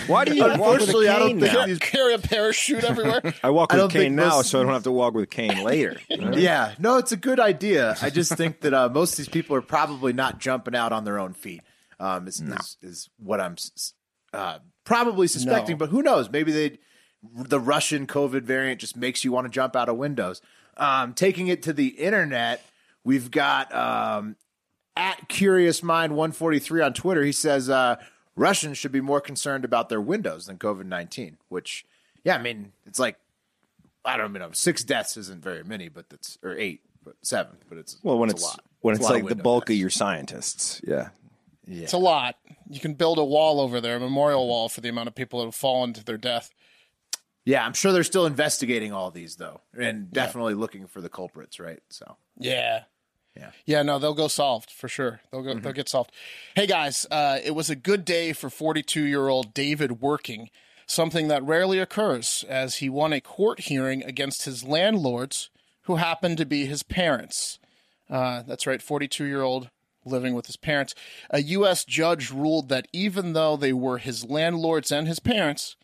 Why 0.08 0.26
do 0.26 0.34
you 0.36 0.42
walk 0.44 0.52
with 0.52 0.60
a 0.60 0.64
Unfortunately, 0.64 1.08
I 1.10 1.20
don't 1.20 1.28
cane 1.30 1.40
think 1.42 1.54
now? 1.54 1.66
these- 1.68 1.80
Carry 1.80 2.14
a 2.16 2.20
parachute 2.20 2.84
everywhere. 2.84 3.22
I 3.44 3.50
walk 3.52 3.72
with 3.74 3.84
a 3.84 3.88
cane 3.88 4.16
now, 4.16 4.38
most- 4.38 4.50
so 4.50 4.60
I 4.60 4.64
don't 4.64 4.74
have 4.74 4.84
to 4.84 4.92
walk 4.92 5.14
with 5.14 5.24
a 5.26 5.28
cane 5.28 5.64
later. 5.64 5.98
you 6.10 6.18
know? 6.18 6.32
Yeah, 6.36 6.74
no, 6.80 6.98
it's 6.98 7.12
a 7.12 7.18
good 7.18 7.40
idea. 7.40 7.96
I 8.02 8.10
just 8.10 8.34
think 8.36 8.62
that 8.62 8.74
uh, 8.74 8.90
most 8.90 9.12
of 9.14 9.18
these 9.18 9.30
people 9.30 9.56
are 9.56 9.62
probably 9.62 10.14
not 10.14 10.40
jumping 10.40 10.76
out 10.76 10.92
on 10.92 11.04
their 11.04 11.20
own 11.20 11.34
feet. 11.34 11.62
Um, 12.00 12.28
is, 12.28 12.39
is, 12.39 12.78
is 12.82 13.10
what 13.18 13.41
I'm 13.41 13.56
uh, 14.34 14.60
probably 14.86 15.28
suspecting, 15.28 15.74
No. 15.74 15.80
but 15.80 15.89
who 15.89 16.02
knows? 16.02 16.30
Maybe 16.30 16.52
they 16.52 16.80
the 17.22 17.60
Russian 17.60 18.08
COVID 18.08 18.43
variant 18.43 18.80
just 18.80 18.95
makes 18.95 19.24
you 19.26 19.32
want 19.32 19.45
to 19.45 19.50
jump 19.52 19.76
out 19.76 19.89
of 19.89 19.97
windows. 19.97 20.41
Um, 20.78 21.14
taking 21.14 21.47
it 21.47 21.62
to 21.64 21.74
the 21.74 21.88
internet, 21.89 22.66
we've 23.04 23.30
got 23.30 23.74
um, 23.76 24.38
at 24.95 25.28
Curious 25.28 25.84
Mind 25.84 26.16
143 26.16 26.82
on 26.82 26.93
Twitter. 26.93 27.24
He 27.24 27.34
says 27.34 27.70
uh, 27.70 27.97
Russians 28.38 28.78
should 28.78 28.93
be 28.93 29.02
more 29.02 29.20
concerned 29.20 29.66
about 29.66 29.89
their 29.89 30.00
windows 30.00 30.45
than 30.45 30.58
COVID 30.58 30.86
19. 30.86 31.38
Which, 31.50 31.86
yeah, 32.24 32.36
I 32.36 32.41
mean, 32.41 32.72
it's 32.86 33.00
like 33.00 33.18
I 34.06 34.16
don't 34.16 34.32
know, 34.32 34.52
six 34.54 34.84
deaths 34.84 35.18
isn't 35.18 35.43
very 35.43 35.64
many, 35.64 35.89
but 35.89 36.10
that's 36.10 36.38
or 36.41 36.58
eight, 36.58 36.82
but 37.04 37.16
seven, 37.22 37.58
but 37.68 37.78
it's 37.78 37.97
Well, 38.02 38.18
when 38.18 38.30
it's, 38.30 38.41
it's, 38.41 38.43
a 38.43 38.47
lot. 38.47 38.64
when 38.82 38.95
It's 38.95 39.02
it's, 39.02 39.10
a 39.10 39.12
lot 39.14 39.20
of 39.20 39.26
like 39.26 39.38
the 39.38 39.43
bulk 39.43 39.70
of 39.70 39.76
your 39.76 39.89
scientists, 39.89 40.80
yeah. 40.88 41.10
It's 41.70 41.94
a 41.94 41.98
lot. 41.98 42.36
You 42.70 42.80
can 42.80 42.94
build 42.96 43.18
a 43.18 43.24
wall 43.24 43.60
over 43.62 43.80
there, 43.80 43.98
a 43.98 44.00
memorial 44.00 44.48
wall 44.48 44.70
for 44.70 44.82
the 44.82 44.90
amount 44.90 45.08
of 45.08 45.16
people 45.16 45.40
that 45.40 45.46
have 45.46 45.56
fallen 45.56 45.94
to 45.94 46.04
their 46.04 46.18
death. 46.18 46.52
Yeah, 47.46 47.66
I'm 47.66 47.74
sure 47.74 47.92
they're 47.92 48.04
still 48.04 48.26
investigating 48.26 48.94
all 48.94 49.12
these 49.12 49.36
though, 49.38 49.62
and 49.78 50.12
definitely 50.12 50.54
looking 50.54 50.88
for 50.88 51.02
the 51.02 51.10
culprits, 51.10 51.60
right? 51.60 51.80
So 51.90 52.18
Yeah. 52.38 52.84
Yeah. 53.36 53.52
Yeah, 53.66 53.84
no, 53.84 54.00
they'll 54.00 54.14
go 54.14 54.28
solved 54.28 54.70
for 54.72 54.88
sure. 54.88 55.22
They'll 55.32 55.44
go 55.44 55.54
they'll 55.56 55.74
get 55.74 55.88
solved. 55.90 56.12
Hey 56.56 56.68
guys, 56.68 57.06
uh, 57.10 57.40
it 57.44 57.52
was 57.56 57.70
a 57.70 57.76
good 57.76 58.04
day 58.04 58.34
for 58.34 58.50
42-year-old 58.50 59.54
David 59.54 60.02
Working, 60.02 60.50
something 60.86 61.28
that 61.30 61.44
rarely 61.44 61.80
occurs 61.80 62.44
as 62.50 62.78
he 62.78 62.90
won 62.90 63.14
a 63.14 63.22
court 63.22 63.62
hearing 63.62 64.04
against 64.04 64.44
his 64.44 64.64
landlords 64.64 65.50
who 65.84 65.96
happened 65.96 66.38
to 66.40 66.46
be 66.46 66.66
his 66.66 66.84
parents. 66.84 67.60
Uh, 68.10 68.42
that's 68.44 68.68
right, 68.68 68.82
42-year-old 68.82 69.70
living 70.06 70.34
with 70.34 70.47
his 70.47 70.58
parents. 70.58 70.95
A 71.30 71.41
U.S. 71.41 71.84
judge 71.86 72.32
ruled 72.32 72.70
that 72.70 72.88
even 72.93 73.34
though 73.34 73.56
they 73.58 73.74
were 73.74 73.97
his 73.97 74.26
landlords 74.26 74.91
and 74.91 75.08
his 75.08 75.20
parents, 75.20 75.76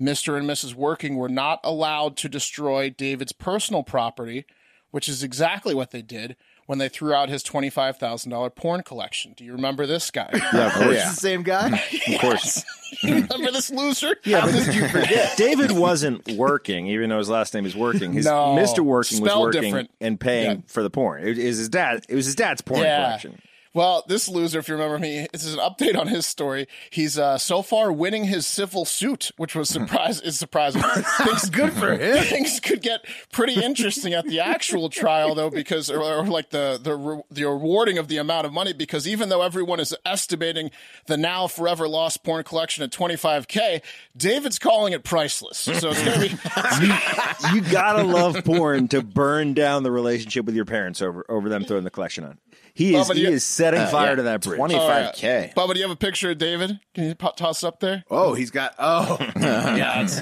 Mr. 0.00 0.36
and 0.38 0.48
Mrs. 0.48 0.74
Working 0.74 1.16
were 1.16 1.28
not 1.28 1.60
allowed 1.64 2.16
to 2.18 2.28
destroy 2.28 2.88
David's 2.90 3.32
personal 3.32 3.82
property, 3.82 4.44
which 4.90 5.08
is 5.08 5.22
exactly 5.22 5.74
what 5.74 5.90
they 5.90 6.02
did 6.02 6.36
when 6.66 6.78
they 6.78 6.88
threw 6.88 7.14
out 7.14 7.30
his 7.30 7.42
$25,000 7.42 8.54
porn 8.54 8.82
collection. 8.82 9.32
Do 9.36 9.42
you 9.44 9.52
remember 9.52 9.86
this 9.86 10.10
guy? 10.10 10.28
Yeah, 10.52 10.66
of 10.66 10.72
course. 10.74 10.86
It's 10.96 11.10
the 11.14 11.20
same 11.20 11.42
guy. 11.42 11.68
of 12.08 12.20
course. 12.20 12.62
you 13.02 13.14
remember 13.14 13.50
this 13.50 13.70
loser? 13.70 14.16
Yeah, 14.24 14.42
but 14.44 14.52
did 14.52 14.74
you 14.74 14.86
forget? 14.88 15.36
David 15.36 15.72
wasn't 15.72 16.28
working, 16.32 16.86
even 16.88 17.08
though 17.10 17.18
his 17.18 17.28
last 17.30 17.54
name 17.54 17.64
is 17.66 17.74
Working. 17.74 18.12
His 18.12 18.26
No, 18.26 18.54
Mr. 18.56 18.80
Working 18.80 19.20
was 19.22 19.34
working 19.34 19.62
different. 19.62 19.90
and 20.00 20.20
paying 20.20 20.50
Yeah. 20.50 20.62
for 20.66 20.82
the 20.82 20.90
porn. 20.90 21.22
It 21.26 21.38
is 21.38 21.56
his 21.58 21.68
dad. 21.70 22.04
It 22.08 22.14
was 22.14 22.26
his 22.26 22.34
dad's 22.34 22.60
porn 22.60 22.82
Yeah. 22.82 23.04
collection. 23.04 23.40
Well, 23.78 24.02
this 24.08 24.28
loser, 24.28 24.58
if 24.58 24.66
you 24.66 24.74
remember 24.74 24.98
me, 24.98 25.28
this 25.30 25.44
is 25.44 25.54
an 25.54 25.60
update 25.60 25.96
on 25.96 26.08
his 26.08 26.26
story. 26.26 26.66
He's 26.90 27.16
uh, 27.16 27.38
so 27.38 27.62
far 27.62 27.92
winning 27.92 28.24
his 28.24 28.44
civil 28.44 28.84
suit, 28.84 29.30
which 29.36 29.54
was 29.54 29.68
surprise 29.68 30.20
is 30.20 30.36
surprising. 30.36 30.82
Things 31.18 31.48
Good 31.48 31.72
for 31.74 31.92
him. 31.96 32.24
Things 32.24 32.58
could 32.58 32.82
get 32.82 33.04
pretty 33.30 33.62
interesting 33.62 34.14
at 34.14 34.26
the 34.26 34.40
actual 34.40 34.88
trial, 34.88 35.36
though, 35.36 35.48
because 35.48 35.90
or, 35.92 36.02
or 36.02 36.26
like 36.26 36.50
the 36.50 36.80
the 36.82 36.96
re- 36.96 37.22
the 37.30 37.44
awarding 37.44 37.98
of 37.98 38.08
the 38.08 38.16
amount 38.16 38.46
of 38.46 38.52
money, 38.52 38.72
because 38.72 39.06
even 39.06 39.28
though 39.28 39.42
everyone 39.42 39.78
is 39.78 39.94
estimating 40.04 40.72
the 41.06 41.16
now 41.16 41.46
forever 41.46 41.86
lost 41.86 42.24
porn 42.24 42.42
collection 42.42 42.82
at 42.82 42.90
twenty 42.90 43.14
five 43.14 43.46
k, 43.46 43.80
David's 44.16 44.58
calling 44.58 44.92
it 44.92 45.04
priceless. 45.04 45.56
So 45.56 45.90
it's 45.90 46.02
gonna 46.02 46.18
be 46.18 46.30
You 47.54 47.60
gotta 47.70 48.02
love 48.02 48.44
porn 48.44 48.88
to 48.88 49.02
burn 49.02 49.54
down 49.54 49.84
the 49.84 49.92
relationship 49.92 50.46
with 50.46 50.56
your 50.56 50.64
parents 50.64 51.00
over 51.00 51.24
over 51.28 51.48
them 51.48 51.62
throwing 51.64 51.84
the 51.84 51.90
collection 51.90 52.24
on. 52.24 52.38
He 52.78 52.94
is 52.94 53.08
Bubba, 53.08 53.14
do 53.14 53.14
he 53.14 53.22
you- 53.22 53.30
is 53.32 53.44
setting 53.44 53.80
Uh, 53.80 53.86
fire 53.88 54.10
yeah. 54.10 54.14
to 54.14 54.22
that 54.22 54.40
bridge. 54.42 54.60
25K. 54.60 55.52
Bubba, 55.56 55.72
do 55.74 55.80
you 55.80 55.82
have 55.84 55.90
a 55.90 55.96
picture 55.96 56.30
of 56.30 56.38
David? 56.38 56.78
Can 56.94 57.04
you 57.08 57.14
po- 57.16 57.32
toss 57.36 57.64
up 57.64 57.80
there? 57.80 58.04
Oh, 58.08 58.34
he's 58.34 58.52
got. 58.52 58.74
Oh, 58.78 59.16
yeah. 59.36 60.02
It's, 60.04 60.18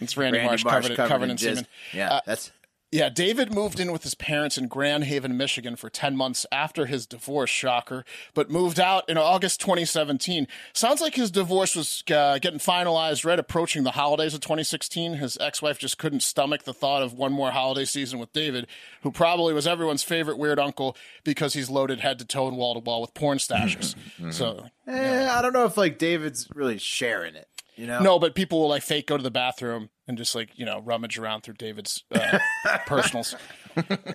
It's 0.00 0.16
Randy, 0.16 0.38
Randy 0.38 0.48
Marsh, 0.48 0.64
Marsh 0.64 0.84
covered, 0.84 0.96
covered 0.96 1.08
covered 1.10 1.24
in 1.24 1.30
in 1.32 1.38
semen. 1.38 1.66
Yeah, 1.92 2.14
Uh, 2.14 2.20
that's 2.24 2.50
Yeah, 2.96 3.10
David 3.10 3.52
moved 3.52 3.78
in 3.78 3.92
with 3.92 4.04
his 4.04 4.14
parents 4.14 4.56
in 4.56 4.68
Grand 4.68 5.04
Haven, 5.04 5.36
Michigan 5.36 5.76
for 5.76 5.90
10 5.90 6.16
months 6.16 6.46
after 6.50 6.86
his 6.86 7.06
divorce, 7.06 7.50
shocker, 7.50 8.06
but 8.32 8.50
moved 8.50 8.80
out 8.80 9.06
in 9.06 9.18
August 9.18 9.60
2017. 9.60 10.48
Sounds 10.72 11.02
like 11.02 11.14
his 11.14 11.30
divorce 11.30 11.76
was 11.76 12.02
uh, 12.10 12.38
getting 12.38 12.58
finalized 12.58 13.22
right 13.26 13.38
approaching 13.38 13.82
the 13.82 13.90
holidays 13.90 14.32
of 14.32 14.40
2016. 14.40 15.16
His 15.16 15.36
ex 15.42 15.60
wife 15.60 15.78
just 15.78 15.98
couldn't 15.98 16.22
stomach 16.22 16.62
the 16.62 16.72
thought 16.72 17.02
of 17.02 17.12
one 17.12 17.34
more 17.34 17.50
holiday 17.50 17.84
season 17.84 18.18
with 18.18 18.32
David, 18.32 18.66
who 19.02 19.12
probably 19.12 19.52
was 19.52 19.66
everyone's 19.66 20.02
favorite 20.02 20.38
weird 20.38 20.58
uncle 20.58 20.96
because 21.22 21.52
he's 21.52 21.68
loaded 21.68 22.00
head 22.00 22.18
to 22.20 22.24
toe 22.24 22.48
and 22.48 22.56
wall 22.56 22.72
to 22.72 22.80
wall 22.80 23.02
with 23.02 23.12
porn 23.12 23.36
stashes. 23.36 23.94
so, 24.32 24.64
Eh, 24.88 25.28
I 25.30 25.42
don't 25.42 25.52
know 25.52 25.66
if 25.66 25.76
like 25.76 25.98
David's 25.98 26.48
really 26.54 26.78
sharing 26.78 27.34
it. 27.34 27.46
You 27.76 27.86
know, 27.86 28.00
no, 28.00 28.18
but 28.18 28.34
people 28.34 28.60
will 28.60 28.68
like 28.68 28.82
fake 28.82 29.06
go 29.06 29.16
to 29.16 29.22
the 29.22 29.30
bathroom 29.30 29.90
and 30.08 30.16
just 30.16 30.34
like, 30.34 30.50
you 30.58 30.64
know, 30.64 30.80
rummage 30.80 31.18
around 31.18 31.42
through 31.42 31.54
David's 31.54 32.04
uh, 32.14 32.38
personals. 32.86 33.34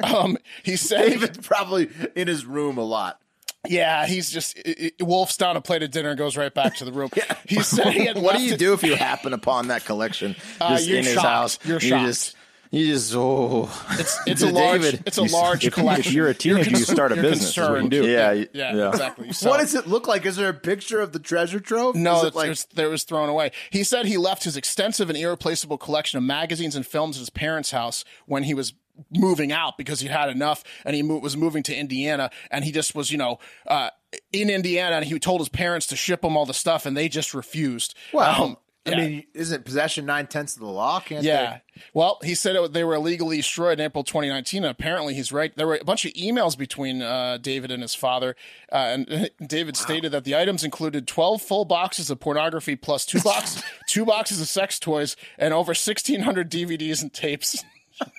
Um, 0.03 0.38
he 0.64 0.76
said 0.76 1.09
David's 1.09 1.45
probably 1.45 1.89
in 2.16 2.28
his 2.28 2.45
room 2.45 2.78
a 2.78 2.84
lot. 2.84 3.20
Yeah, 3.68 4.07
he's 4.07 4.32
just 4.32 4.57
i 4.66 4.91
i 4.99 5.03
wolfs 5.03 5.38
down 5.38 5.55
a 5.55 5.62
plate 5.62 5.84
of 5.84 5.91
dinner 5.91 6.09
and 6.09 6.18
goes 6.18 6.36
right 6.36 6.51
back 6.53 6.76
to 6.78 6.86
the 6.86 6.91
room. 6.91 7.09
He 7.47 7.62
said 7.62 7.93
he 7.93 8.05
had 8.05 8.18
What 8.18 8.36
do 8.38 8.41
you 8.41 8.53
it- 8.53 8.59
do 8.59 8.74
if 8.74 8.82
you 8.82 8.95
happen 8.95 9.34
upon 9.34 9.68
that 9.68 9.86
collection 9.86 10.36
Uh, 10.59 10.70
just 10.78 10.88
you're 10.88 10.97
in 10.99 11.05
his 11.05 11.18
house? 11.20 11.59
You're 11.64 11.80
you 11.80 11.89
shocked. 11.89 12.05
just 12.07 12.36
you 12.72 12.88
just 12.88 13.14
oh 13.16 13.70
It's 13.92 14.20
it's 14.26 14.42
a 14.42 14.48
large 14.50 14.82
David. 14.82 15.04
it's 15.06 15.18
a 15.18 15.24
large 15.24 15.66
if, 15.68 15.74
collection. 15.74 16.08
if 16.10 16.14
you're 16.14 16.30
a 16.30 16.34
teenager, 16.34 16.70
you 16.70 16.76
concerned- 16.78 16.96
start 16.98 17.12
a 17.12 17.16
business. 17.16 17.56
You 17.56 17.64
concerned. 17.64 17.92
do. 17.92 18.06
Yeah, 18.08 18.32
yeah, 18.32 18.72
y- 18.72 18.78
yeah, 18.78 18.90
exactly. 18.90 19.28
You 19.32 19.34
sell 19.34 19.52
What 19.52 19.60
does 19.60 19.76
it 19.76 19.88
look 19.88 20.08
like? 20.08 20.26
Is 20.26 20.38
there 20.38 20.50
a 20.50 20.54
picture 20.54 21.00
of 21.02 21.12
the 21.12 21.20
treasure 21.20 21.60
trove? 21.60 21.96
No, 21.96 22.24
it 22.24 22.28
it's, 22.28 22.36
like 22.36 22.52
it's, 22.52 22.64
there 22.66 22.90
was 22.90 23.04
thrown 23.04 23.30
away. 23.30 23.52
He 23.70 23.84
said 23.84 24.06
he 24.06 24.18
left 24.18 24.44
his 24.46 24.56
extensive 24.58 25.10
and 25.10 25.18
irreplaceable 25.18 25.78
collection 25.78 26.18
of 26.18 26.24
magazines 26.24 26.76
and 26.76 26.86
films 26.86 27.18
at 27.18 27.20
his 27.20 27.30
parents' 27.30 27.72
house 27.72 28.06
when 28.26 28.44
he 28.44 28.54
was 28.54 28.74
moving 29.10 29.52
out 29.52 29.78
because 29.78 30.00
he 30.02 30.08
had 30.08 30.30
enough 30.30 30.64
and 30.86 30.96
he 30.96 31.02
mo- 31.02 31.18
was 31.18 31.36
moving 31.36 31.64
to 31.64 31.76
Indiana 31.76 32.30
and 32.52 32.64
he 32.64 32.72
just 32.72 32.94
was, 32.94 33.12
you 33.12 33.18
know, 33.18 33.40
uh, 33.68 33.90
in 34.32 34.50
Indiana 34.50 34.98
and 34.98 35.06
he 35.06 35.18
told 35.18 35.42
his 35.42 35.50
parents 35.50 35.88
to 35.88 35.96
ship 35.96 36.24
him 36.24 36.38
all 36.38 36.46
the 36.46 36.54
stuff 36.54 36.86
and 36.86 36.96
they 36.96 37.10
just 37.10 37.34
refused. 37.34 37.96
Well, 38.14 38.44
Um, 38.44 38.58
I 38.86 38.96
mean, 38.96 39.24
isn't 39.36 39.64
possession 39.64 40.08
nine 40.08 40.26
tenths 40.26 40.56
of 40.56 40.62
the 40.62 40.68
law? 40.68 41.00
Can't 41.00 41.24
Yeah. 41.24 41.60
Well, 41.94 42.18
he 42.24 42.34
said 42.34 42.56
it, 42.56 42.74
they 42.74 42.84
were 42.84 42.96
illegally 42.96 43.38
destroyed 43.38 43.80
in 43.80 43.86
April 43.86 44.04
2019. 44.04 44.64
And 44.64 44.72
apparently, 44.72 45.14
he's 45.14 45.32
right. 45.32 45.56
There 45.56 45.68
were 45.68 45.78
a 45.80 45.84
bunch 45.84 46.04
of 46.06 46.14
emails 46.14 46.58
between 46.58 47.02
uh, 47.04 47.38
David 47.38 47.70
and 47.70 47.84
his 47.84 47.94
father. 47.94 48.36
Uh, 48.72 48.76
and 49.08 49.30
David 49.48 49.78
stated 49.78 50.12
that 50.14 50.24
the 50.24 50.36
items 50.36 50.64
included 50.64 51.08
12 51.08 51.42
full 51.42 51.66
boxes 51.66 52.10
of 52.10 52.20
pornography 52.20 52.76
plus 52.76 53.06
two, 53.06 53.22
box, 53.22 53.62
two 53.88 54.04
boxes 54.04 54.42
of 54.42 54.48
sex 54.48 54.80
toys 54.80 55.16
and 55.38 55.54
over 55.54 55.70
1,600 55.70 56.50
DVDs 56.50 57.04
and 57.04 57.14
tapes. 57.14 57.64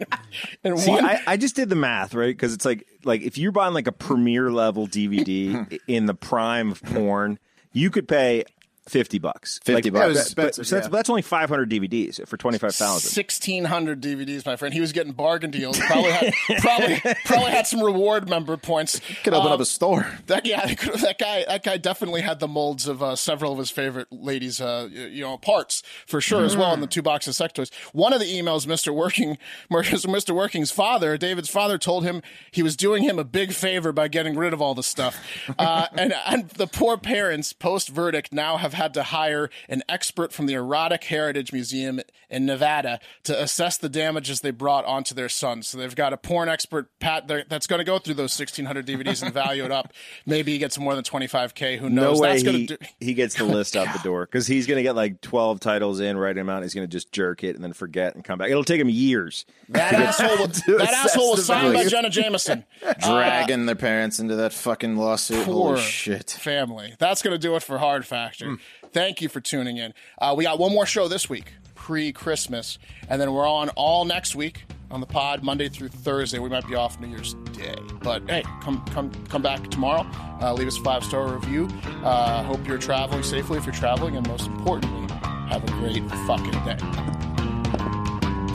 and 0.64 0.78
See, 0.78 0.90
one, 0.90 1.04
I, 1.04 1.20
I 1.26 1.36
just 1.36 1.56
did 1.56 1.70
the 1.70 1.76
math, 1.76 2.14
right? 2.14 2.28
Because 2.28 2.54
it's 2.54 2.64
like 2.64 2.86
like 3.04 3.22
if 3.22 3.36
you're 3.36 3.50
buying 3.50 3.74
like 3.74 3.88
a 3.88 3.92
premiere 3.92 4.52
level 4.52 4.86
DVD 4.86 5.80
in 5.88 6.06
the 6.06 6.14
prime 6.14 6.70
of 6.70 6.80
porn, 6.84 7.40
you 7.72 7.90
could 7.90 8.06
pay 8.06 8.44
fifty 8.88 9.18
bucks. 9.18 9.60
50 9.64 9.90
Like, 9.90 9.92
bucks. 10.14 10.14
that- 10.30 10.36
That 10.36 10.42
but- 10.56 10.66
so 10.66 10.76
that's, 10.76 10.86
yeah. 10.86 10.90
that's 10.90 11.08
only 11.10 11.22
five 11.22 11.48
hundred 11.48 11.70
DVDs 11.70 12.26
for 12.26 12.36
twenty 12.36 12.58
five 12.58 12.74
thousand. 12.74 13.08
1600 13.16 14.00
DVDs, 14.00 14.44
my 14.44 14.56
friend. 14.56 14.74
He 14.74 14.80
was 14.80 14.92
getting 14.92 15.12
bargain 15.12 15.50
deals. 15.50 15.78
Probably 15.78 16.10
had, 16.10 16.32
probably, 16.58 17.00
probably 17.24 17.50
had 17.50 17.66
some 17.66 17.80
reward 17.80 18.28
member 18.28 18.56
points. 18.56 19.00
Could 19.24 19.34
open 19.34 19.46
Um, 19.48 19.52
up 19.52 19.60
a 19.60 19.64
store. 19.64 20.06
That 20.26 20.46
yeah, 20.46 20.66
that 20.66 21.16
guy 21.18 21.44
that 21.46 21.62
guy 21.62 21.76
definitely 21.76 22.20
had 22.22 22.40
the 22.40 22.48
molds 22.48 22.86
of 22.88 23.02
uh, 23.02 23.16
several 23.16 23.52
of 23.52 23.58
his 23.58 23.70
favorite 23.70 24.08
ladies, 24.10 24.60
uh, 24.60 24.88
you 24.92 25.22
know, 25.22 25.38
parts 25.38 25.82
for 26.06 26.20
sure 26.20 26.44
as 26.44 26.56
well 26.56 26.72
in 26.74 26.80
the 26.80 26.86
two 26.86 27.02
boxes 27.02 27.28
of 27.32 27.36
sex 27.36 27.52
toys. 27.52 27.70
One 27.92 28.12
of 28.12 28.20
the 28.20 28.26
emails, 28.26 28.66
Mister 28.66 28.92
Working, 28.92 29.38
Mister 29.70 30.34
Working's 30.34 30.70
father, 30.70 31.16
David's 31.16 31.48
father, 31.48 31.78
told 31.78 32.04
him 32.04 32.22
he 32.50 32.62
was 32.62 32.76
doing 32.76 33.02
him 33.02 33.18
a 33.18 33.24
big 33.24 33.52
favor 33.52 33.92
by 33.92 34.08
getting 34.08 34.36
rid 34.36 34.52
of 34.52 34.60
all 34.60 34.74
the 34.74 34.82
stuff, 34.82 35.18
uh, 35.58 35.86
and 35.94 36.14
and 36.26 36.48
the 36.50 36.66
poor 36.66 36.96
parents, 36.96 37.52
post 37.52 37.88
verdict, 37.88 38.32
now 38.32 38.56
have 38.56 38.71
had 38.74 38.94
to 38.94 39.02
hire 39.02 39.50
an 39.68 39.82
expert 39.88 40.32
from 40.32 40.46
the 40.46 40.54
Erotic 40.54 41.04
Heritage 41.04 41.52
Museum 41.52 42.00
in 42.30 42.46
Nevada 42.46 42.98
to 43.24 43.40
assess 43.40 43.76
the 43.76 43.88
damages 43.88 44.40
they 44.40 44.50
brought 44.50 44.84
onto 44.84 45.14
their 45.14 45.28
son. 45.28 45.62
So 45.62 45.78
they've 45.78 45.94
got 45.94 46.12
a 46.12 46.16
porn 46.16 46.48
expert 46.48 46.88
Pat 46.98 47.28
there 47.28 47.44
that's 47.48 47.66
going 47.66 47.78
to 47.78 47.84
go 47.84 47.98
through 47.98 48.14
those 48.14 48.38
1600 48.38 48.86
DVDs 48.86 49.22
and 49.22 49.32
value 49.32 49.64
it 49.64 49.70
up. 49.70 49.92
Maybe 50.26 50.52
he 50.52 50.58
gets 50.58 50.78
more 50.78 50.94
than 50.94 51.04
25k. 51.04 51.78
Who 51.78 51.90
knows? 51.90 52.18
No 52.18 52.22
way 52.22 52.30
that's 52.30 52.42
he, 52.42 52.46
going 52.46 52.66
to 52.66 52.76
do. 52.76 52.86
he 53.00 53.14
gets 53.14 53.34
the 53.36 53.44
oh 53.44 53.48
list 53.48 53.76
out 53.76 53.92
the 53.92 54.02
door 54.02 54.24
because 54.24 54.46
he's 54.46 54.66
going 54.66 54.76
to 54.76 54.82
get 54.82 54.96
like 54.96 55.20
12 55.20 55.60
titles 55.60 56.00
in, 56.00 56.16
write 56.16 56.38
him 56.38 56.48
out. 56.48 56.62
He's 56.62 56.74
going 56.74 56.86
to 56.86 56.90
just 56.90 57.12
jerk 57.12 57.44
it 57.44 57.54
and 57.54 57.62
then 57.62 57.72
forget 57.72 58.14
and 58.14 58.24
come 58.24 58.38
back. 58.38 58.50
It'll 58.50 58.64
take 58.64 58.80
him 58.80 58.88
years. 58.88 59.44
That 59.68 59.92
asshole, 59.94 60.46
was, 60.46 60.62
that 60.62 60.92
asshole 60.92 61.32
was 61.32 61.46
signed 61.46 61.74
by. 61.74 61.84
Jenna 61.84 62.10
Jameson. 62.10 62.64
Dragging 63.00 63.62
uh, 63.62 63.66
their 63.66 63.74
parents 63.74 64.18
into 64.18 64.36
that 64.36 64.52
fucking 64.52 64.96
lawsuit. 64.96 65.44
Poor 65.44 65.76
Holy 65.76 65.80
shit. 65.80 66.30
family. 66.30 66.94
That's 66.98 67.22
going 67.22 67.34
to 67.34 67.38
do 67.38 67.56
it 67.56 67.62
for 67.62 67.78
Hard 67.78 68.06
Factor. 68.06 68.56
Thank 68.92 69.22
you 69.22 69.28
for 69.28 69.40
tuning 69.40 69.78
in. 69.78 69.94
Uh, 70.18 70.34
we 70.36 70.44
got 70.44 70.58
one 70.58 70.72
more 70.72 70.84
show 70.84 71.08
this 71.08 71.28
week, 71.28 71.54
pre 71.74 72.12
Christmas, 72.12 72.78
and 73.08 73.20
then 73.20 73.32
we're 73.32 73.48
on 73.48 73.70
all 73.70 74.04
next 74.04 74.36
week 74.36 74.64
on 74.90 75.00
the 75.00 75.06
pod, 75.06 75.42
Monday 75.42 75.70
through 75.70 75.88
Thursday. 75.88 76.38
We 76.38 76.50
might 76.50 76.68
be 76.68 76.74
off 76.74 77.00
New 77.00 77.08
Year's 77.08 77.32
Day, 77.52 77.74
but 78.02 78.22
hey, 78.28 78.42
come 78.62 78.84
come 78.92 79.10
come 79.30 79.40
back 79.40 79.70
tomorrow. 79.70 80.06
Uh, 80.42 80.52
leave 80.52 80.68
us 80.68 80.76
a 80.78 80.82
five 80.82 81.02
star 81.04 81.32
review. 81.32 81.68
Uh, 82.04 82.42
hope 82.42 82.66
you're 82.68 82.76
traveling 82.76 83.22
safely 83.22 83.56
if 83.56 83.64
you're 83.64 83.74
traveling, 83.74 84.16
and 84.16 84.28
most 84.28 84.46
importantly, 84.48 85.08
have 85.48 85.64
a 85.64 85.72
great 85.72 86.06
fucking 86.26 86.50
day. 86.64 86.76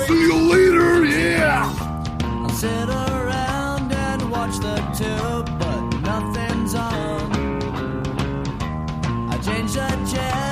See 0.05 0.21
you 0.21 0.35
later, 0.35 1.05
yeah! 1.05 1.73
I'll 2.21 2.49
sit 2.49 2.69
around 2.87 3.91
and 3.91 4.29
watch 4.29 4.59
the 4.59 4.75
tube, 4.95 5.59
but 5.59 5.99
nothing's 6.01 6.75
on. 6.75 7.36
I 9.75 10.46